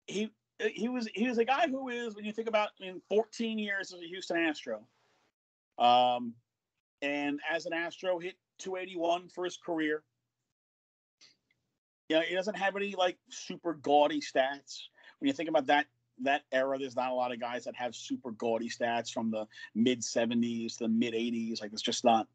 He 0.08 0.32
he 0.60 0.90
was 0.90 1.08
he 1.14 1.28
was 1.28 1.38
a 1.38 1.46
guy 1.46 1.68
who 1.68 1.90
is 1.90 2.16
when 2.16 2.26
you 2.26 2.32
think 2.32 2.48
about 2.48 2.70
in 2.80 3.02
14 3.10 3.60
years 3.60 3.94
as 3.94 4.02
a 4.02 4.08
Houston 4.08 4.38
Astro, 4.38 4.82
um, 5.78 6.34
and 7.02 7.40
as 7.50 7.66
an 7.66 7.74
Astro 7.74 8.20
hit 8.20 8.36
281 8.60 9.30
for 9.30 9.44
his 9.44 9.58
career. 9.58 10.04
You 12.10 12.16
know, 12.16 12.22
he 12.22 12.36
doesn't 12.36 12.56
have 12.56 12.76
any 12.76 12.96
like 12.96 13.18
super 13.30 13.74
gaudy 13.74 14.22
stats. 14.22 14.84
When 15.20 15.28
you 15.28 15.34
think 15.34 15.50
about 15.50 15.68
that 15.68 15.88
that 16.24 16.44
era, 16.52 16.78
there's 16.80 16.96
not 16.96 17.12
a 17.12 17.16
lot 17.16 17.32
of 17.32 17.40
guys 17.40 17.66
that 17.66 17.76
have 17.76 17.94
super 17.94 18.32
gaudy 18.32 18.70
stats 18.70 19.12
from 19.12 19.30
the 19.30 19.46
mid 19.76 20.02
70s 20.02 20.78
to 20.78 20.86
the 20.86 20.90
mid 20.90 21.14
80s. 21.14 21.62
Like 21.62 21.74
it's 21.74 21.82
just 21.82 22.04
not. 22.04 22.28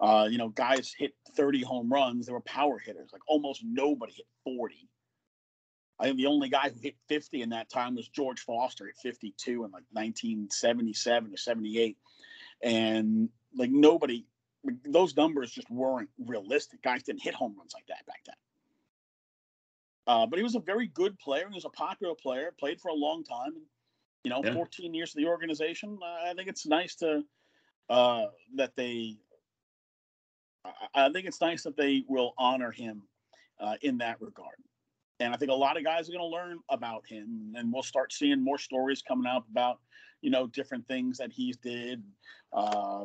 Uh, 0.00 0.28
you 0.30 0.38
know, 0.38 0.48
guys 0.48 0.94
hit 0.96 1.12
30 1.34 1.62
home 1.62 1.92
runs. 1.92 2.26
They 2.26 2.32
were 2.32 2.40
power 2.40 2.78
hitters. 2.78 3.10
Like 3.12 3.22
almost 3.26 3.62
nobody 3.64 4.12
hit 4.12 4.26
40. 4.44 4.88
I 6.00 6.04
think 6.04 6.16
the 6.16 6.26
only 6.26 6.48
guy 6.48 6.70
who 6.70 6.78
hit 6.80 6.94
50 7.08 7.42
in 7.42 7.50
that 7.50 7.68
time 7.68 7.96
was 7.96 8.08
George 8.08 8.40
Foster 8.40 8.88
at 8.88 8.96
52 8.96 9.64
in 9.64 9.70
like 9.72 9.84
1977 9.90 11.32
or 11.32 11.36
78. 11.36 11.96
And 12.62 13.28
like 13.56 13.70
nobody, 13.70 14.24
those 14.84 15.16
numbers 15.16 15.50
just 15.50 15.70
weren't 15.70 16.10
realistic. 16.24 16.82
Guys 16.82 17.02
didn't 17.02 17.22
hit 17.22 17.34
home 17.34 17.56
runs 17.58 17.74
like 17.74 17.86
that 17.88 18.06
back 18.06 18.20
then. 18.26 18.36
Uh, 20.06 20.26
but 20.26 20.38
he 20.38 20.42
was 20.42 20.54
a 20.54 20.60
very 20.60 20.86
good 20.86 21.18
player. 21.18 21.46
He 21.48 21.54
was 21.54 21.66
a 21.66 21.70
popular 21.70 22.14
player. 22.14 22.54
Played 22.58 22.80
for 22.80 22.88
a 22.88 22.94
long 22.94 23.24
time. 23.24 23.52
You 24.24 24.30
know, 24.30 24.42
yeah. 24.42 24.54
14 24.54 24.94
years 24.94 25.10
of 25.14 25.16
the 25.16 25.28
organization. 25.28 25.98
Uh, 26.02 26.30
I 26.30 26.34
think 26.34 26.48
it's 26.48 26.66
nice 26.66 26.94
to 26.96 27.22
uh, 27.90 28.26
that 28.56 28.74
they. 28.74 29.18
I, 30.64 31.06
I, 31.06 31.12
think 31.12 31.26
it's 31.26 31.40
nice 31.40 31.62
that 31.62 31.76
they 31.76 32.04
will 32.08 32.34
honor 32.38 32.70
him 32.70 33.02
uh, 33.60 33.74
in 33.82 33.98
that 33.98 34.20
regard. 34.20 34.56
And 35.20 35.34
I 35.34 35.36
think 35.36 35.50
a 35.50 35.54
lot 35.54 35.76
of 35.76 35.84
guys 35.84 36.08
are 36.08 36.12
going 36.12 36.30
to 36.30 36.36
learn 36.36 36.60
about 36.68 37.06
him, 37.06 37.54
and 37.56 37.72
we'll 37.72 37.82
start 37.82 38.12
seeing 38.12 38.42
more 38.42 38.58
stories 38.58 39.02
coming 39.02 39.26
out 39.26 39.44
about, 39.50 39.80
you 40.20 40.30
know, 40.30 40.46
different 40.46 40.86
things 40.86 41.18
that 41.18 41.32
he's 41.32 41.56
did. 41.56 42.02
Uh, 42.52 43.04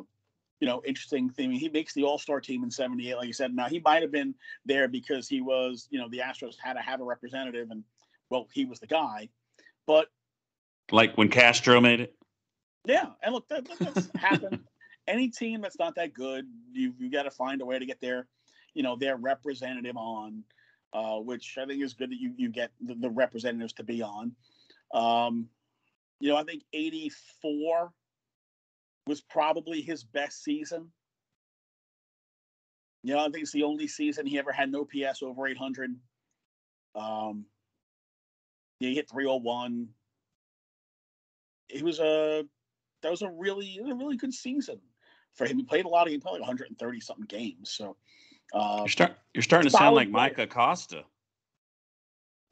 you 0.60 0.68
know, 0.68 0.80
interesting 0.86 1.28
thing. 1.28 1.50
He 1.50 1.68
makes 1.68 1.92
the 1.92 2.04
All 2.04 2.18
Star 2.18 2.40
team 2.40 2.62
in 2.62 2.70
'78, 2.70 3.16
like 3.16 3.26
you 3.26 3.32
said. 3.32 3.54
Now 3.54 3.66
he 3.66 3.80
might 3.80 4.02
have 4.02 4.12
been 4.12 4.34
there 4.64 4.86
because 4.86 5.28
he 5.28 5.40
was, 5.40 5.88
you 5.90 5.98
know, 5.98 6.08
the 6.08 6.18
Astros 6.18 6.54
had 6.62 6.74
to 6.74 6.80
have 6.80 7.00
a 7.00 7.04
representative, 7.04 7.70
and 7.70 7.82
well, 8.30 8.46
he 8.52 8.64
was 8.64 8.78
the 8.78 8.86
guy. 8.86 9.28
But 9.86 10.06
like 10.92 11.16
when 11.16 11.28
Castro 11.28 11.80
made 11.80 12.00
it. 12.00 12.14
Yeah, 12.86 13.06
and 13.22 13.34
look, 13.34 13.48
that, 13.48 13.66
that's 13.78 14.10
happened. 14.16 14.60
Any 15.06 15.28
team 15.28 15.60
that's 15.60 15.78
not 15.78 15.94
that 15.96 16.14
good, 16.14 16.46
you 16.72 16.94
you 16.98 17.10
got 17.10 17.24
to 17.24 17.30
find 17.30 17.60
a 17.60 17.66
way 17.66 17.78
to 17.78 17.86
get 17.86 18.00
their, 18.00 18.26
you 18.72 18.82
know, 18.82 18.96
their 18.96 19.16
representative 19.16 19.96
on, 19.96 20.42
uh, 20.92 21.16
which 21.16 21.56
I 21.58 21.66
think 21.66 21.82
is 21.82 21.94
good 21.94 22.10
that 22.10 22.20
you 22.20 22.32
you 22.36 22.48
get 22.48 22.70
the, 22.80 22.94
the 22.94 23.10
representatives 23.10 23.74
to 23.74 23.84
be 23.84 24.02
on. 24.02 24.32
Um, 24.92 25.48
you 26.20 26.30
know, 26.30 26.36
I 26.36 26.44
think 26.44 26.62
'84 26.72 27.92
was 29.06 29.20
probably 29.20 29.82
his 29.82 30.04
best 30.04 30.42
season. 30.42 30.90
You 33.02 33.14
know, 33.14 33.20
I 33.20 33.24
think 33.24 33.42
it's 33.42 33.52
the 33.52 33.64
only 33.64 33.86
season 33.86 34.24
he 34.24 34.38
ever 34.38 34.50
had 34.50 34.72
no 34.72 34.86
PS 34.86 35.22
over 35.22 35.46
800. 35.46 35.94
Um, 36.94 37.44
he 38.80 38.94
hit 38.94 39.10
301. 39.10 39.88
He 41.68 41.82
was 41.82 42.00
a 42.00 42.44
that 43.02 43.10
was 43.10 43.22
a 43.22 43.28
really 43.28 43.78
a 43.78 43.94
really 43.94 44.16
good 44.16 44.32
season 44.32 44.80
for 45.34 45.46
him. 45.46 45.56
He 45.56 45.64
played 45.64 45.84
a 45.84 45.88
lot 45.88 46.06
of 46.06 46.12
he 46.12 46.18
played 46.18 46.32
like 46.32 46.40
130 46.40 47.00
something 47.00 47.26
games. 47.26 47.70
So 47.70 47.96
uh, 48.52 48.78
you're, 48.80 48.88
start, 48.88 49.12
you're 49.34 49.42
starting 49.42 49.70
to 49.70 49.76
sound 49.76 49.96
like 49.96 50.10
player. 50.10 50.22
Mike 50.22 50.38
Acosta. 50.38 51.04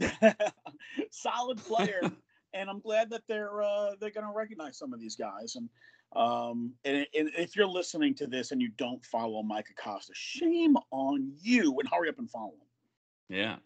solid 1.11 1.59
player, 1.59 2.01
and 2.55 2.69
I'm 2.69 2.81
glad 2.81 3.11
that 3.11 3.23
they're 3.29 3.63
uh, 3.63 3.93
they're 4.01 4.11
going 4.11 4.27
to 4.27 4.33
recognize 4.35 4.79
some 4.79 4.93
of 4.93 5.01
these 5.01 5.17
guys. 5.17 5.57
And 5.57 5.69
um, 6.15 6.75
and, 6.85 7.07
and, 7.17 7.31
if 7.39 7.57
you're 7.57 7.67
listening 7.67 8.15
to 8.17 8.27
this 8.27 8.53
and 8.53 8.61
you 8.61 8.69
don't 8.77 9.03
follow 9.05 9.43
Mike 9.43 9.69
Acosta, 9.71 10.13
shame 10.15 10.77
on 10.91 11.33
you 11.41 11.79
and 11.79 11.89
hurry 11.91 12.11
up 12.11 12.19
and 12.19 12.31
follow 12.31 12.51
him. 12.51 13.37
Yeah. 13.37 13.57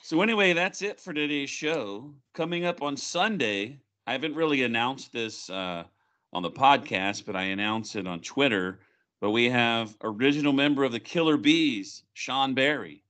So, 0.00 0.22
anyway, 0.22 0.54
that's 0.54 0.80
it 0.80 0.98
for 0.98 1.12
today's 1.12 1.50
show. 1.50 2.14
Coming 2.34 2.64
up 2.64 2.80
on 2.80 2.96
Sunday, 2.96 3.80
I 4.06 4.12
haven't 4.12 4.34
really 4.34 4.62
announced 4.62 5.12
this 5.12 5.50
uh, 5.50 5.84
on 6.32 6.42
the 6.42 6.50
podcast, 6.50 7.26
but 7.26 7.36
I 7.36 7.44
announced 7.44 7.96
it 7.96 8.06
on 8.06 8.20
Twitter. 8.20 8.80
But 9.20 9.30
we 9.30 9.48
have 9.50 9.96
original 10.02 10.52
member 10.52 10.82
of 10.82 10.92
the 10.92 11.00
Killer 11.00 11.36
Bees, 11.36 12.02
Sean 12.14 12.54
Berry, 12.54 13.04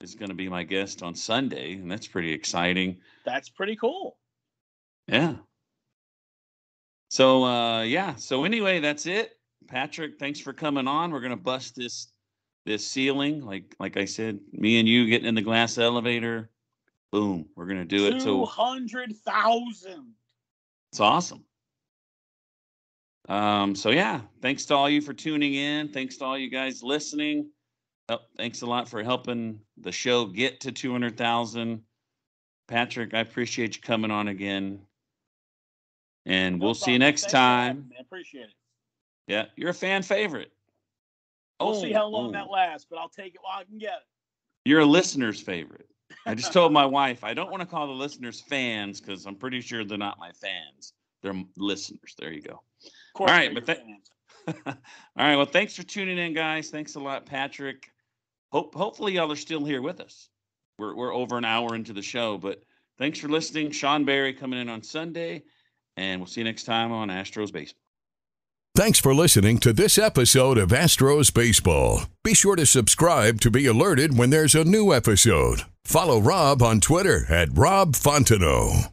is 0.00 0.14
going 0.14 0.30
to 0.30 0.34
be 0.34 0.48
my 0.48 0.62
guest 0.62 1.02
on 1.02 1.14
Sunday, 1.14 1.74
and 1.74 1.90
that's 1.90 2.06
pretty 2.06 2.32
exciting. 2.32 2.98
That's 3.24 3.50
pretty 3.50 3.76
cool. 3.76 4.16
Yeah. 5.08 5.34
So 7.08 7.44
uh, 7.44 7.82
yeah. 7.82 8.14
So 8.16 8.44
anyway, 8.44 8.80
that's 8.80 9.06
it. 9.06 9.32
Patrick, 9.68 10.18
thanks 10.18 10.40
for 10.40 10.52
coming 10.52 10.88
on. 10.88 11.10
We're 11.10 11.20
gonna 11.20 11.36
bust 11.36 11.76
this 11.76 12.08
this 12.64 12.86
ceiling. 12.86 13.40
Like 13.44 13.74
like 13.78 13.96
I 13.96 14.04
said, 14.04 14.40
me 14.52 14.78
and 14.78 14.88
you 14.88 15.06
getting 15.06 15.28
in 15.28 15.34
the 15.34 15.42
glass 15.42 15.78
elevator. 15.78 16.50
Boom. 17.12 17.46
We're 17.54 17.66
gonna 17.66 17.84
do 17.84 18.08
it. 18.08 18.20
Two 18.20 18.44
hundred 18.44 19.16
thousand. 19.16 20.14
It's 20.92 21.00
awesome. 21.00 21.44
Um, 23.28 23.74
so 23.74 23.90
yeah, 23.90 24.20
thanks 24.40 24.64
to 24.66 24.74
all 24.74 24.88
you 24.88 25.00
for 25.00 25.12
tuning 25.12 25.54
in. 25.54 25.88
Thanks 25.88 26.16
to 26.18 26.24
all 26.24 26.38
you 26.38 26.50
guys 26.50 26.82
listening. 26.82 27.50
Oh, 28.08 28.18
thanks 28.36 28.62
a 28.62 28.66
lot 28.66 28.88
for 28.88 29.02
helping 29.02 29.60
the 29.78 29.90
show 29.90 30.26
get 30.26 30.60
to 30.60 30.72
200,000. 30.72 31.82
Patrick, 32.68 33.14
I 33.14 33.20
appreciate 33.20 33.76
you 33.76 33.82
coming 33.82 34.10
on 34.10 34.28
again. 34.28 34.80
And 36.24 36.60
we'll 36.60 36.74
see 36.74 36.92
you 36.92 36.98
next 36.98 37.22
Thanks 37.22 37.32
time. 37.32 37.90
I 37.96 38.00
appreciate 38.00 38.44
it. 38.44 38.54
Yeah, 39.26 39.46
you're 39.56 39.70
a 39.70 39.74
fan 39.74 40.02
favorite. 40.02 40.52
We'll 41.60 41.70
oh, 41.70 41.80
see 41.80 41.92
how 41.92 42.06
long 42.06 42.28
oh. 42.28 42.32
that 42.32 42.50
lasts, 42.50 42.86
but 42.88 42.98
I'll 42.98 43.08
take 43.08 43.34
it 43.34 43.40
while 43.42 43.58
I 43.58 43.64
can 43.64 43.78
get 43.78 43.94
it. 43.94 44.68
You're 44.68 44.80
a 44.80 44.86
listener's 44.86 45.40
favorite. 45.40 45.88
I 46.26 46.34
just 46.34 46.52
told 46.52 46.72
my 46.72 46.84
wife 46.86 47.24
I 47.24 47.34
don't 47.34 47.50
want 47.50 47.60
to 47.60 47.66
call 47.66 47.86
the 47.86 47.92
listeners 47.92 48.40
fans 48.40 49.00
because 49.00 49.26
I'm 49.26 49.36
pretty 49.36 49.60
sure 49.60 49.84
they're 49.84 49.98
not 49.98 50.18
my 50.18 50.32
fans. 50.32 50.92
They're 51.22 51.34
listeners. 51.56 52.14
There 52.18 52.32
you 52.32 52.42
go. 52.42 52.62
All 53.20 53.26
right, 53.26 53.52
but 53.52 53.66
that. 53.66 53.80
All 54.66 54.74
right. 55.16 55.36
Well, 55.36 55.46
thanks 55.46 55.74
for 55.74 55.82
tuning 55.82 56.18
in, 56.18 56.32
guys. 56.32 56.70
Thanks 56.70 56.94
a 56.94 57.00
lot, 57.00 57.26
Patrick. 57.26 57.90
hope 58.52 58.74
hopefully 58.74 59.14
y'all 59.14 59.32
are 59.32 59.36
still 59.36 59.64
here 59.64 59.82
with 59.82 60.00
us. 60.00 60.28
We're 60.78 60.94
we're 60.94 61.14
over 61.14 61.38
an 61.38 61.44
hour 61.44 61.74
into 61.74 61.92
the 61.92 62.02
show, 62.02 62.38
but 62.38 62.62
thanks 62.98 63.18
for 63.18 63.28
listening. 63.28 63.70
Sean 63.70 64.04
Berry 64.04 64.32
coming 64.32 64.60
in 64.60 64.68
on 64.68 64.82
Sunday, 64.82 65.44
and 65.96 66.20
we'll 66.20 66.26
see 66.26 66.40
you 66.40 66.44
next 66.44 66.64
time 66.64 66.92
on 66.92 67.08
Astros 67.08 67.52
Baseball. 67.52 67.82
Thanks 68.76 68.98
for 68.98 69.14
listening 69.14 69.56
to 69.60 69.72
this 69.72 69.96
episode 69.96 70.58
of 70.58 70.68
Astros 70.68 71.32
Baseball. 71.32 72.02
Be 72.22 72.34
sure 72.34 72.56
to 72.56 72.66
subscribe 72.66 73.40
to 73.40 73.50
be 73.50 73.64
alerted 73.64 74.18
when 74.18 74.28
there's 74.28 74.54
a 74.54 74.64
new 74.64 74.92
episode. 74.92 75.62
Follow 75.84 76.20
Rob 76.20 76.62
on 76.62 76.80
Twitter 76.80 77.24
at 77.32 77.48
Rob 77.56 77.94
Fontenot. 77.94 78.92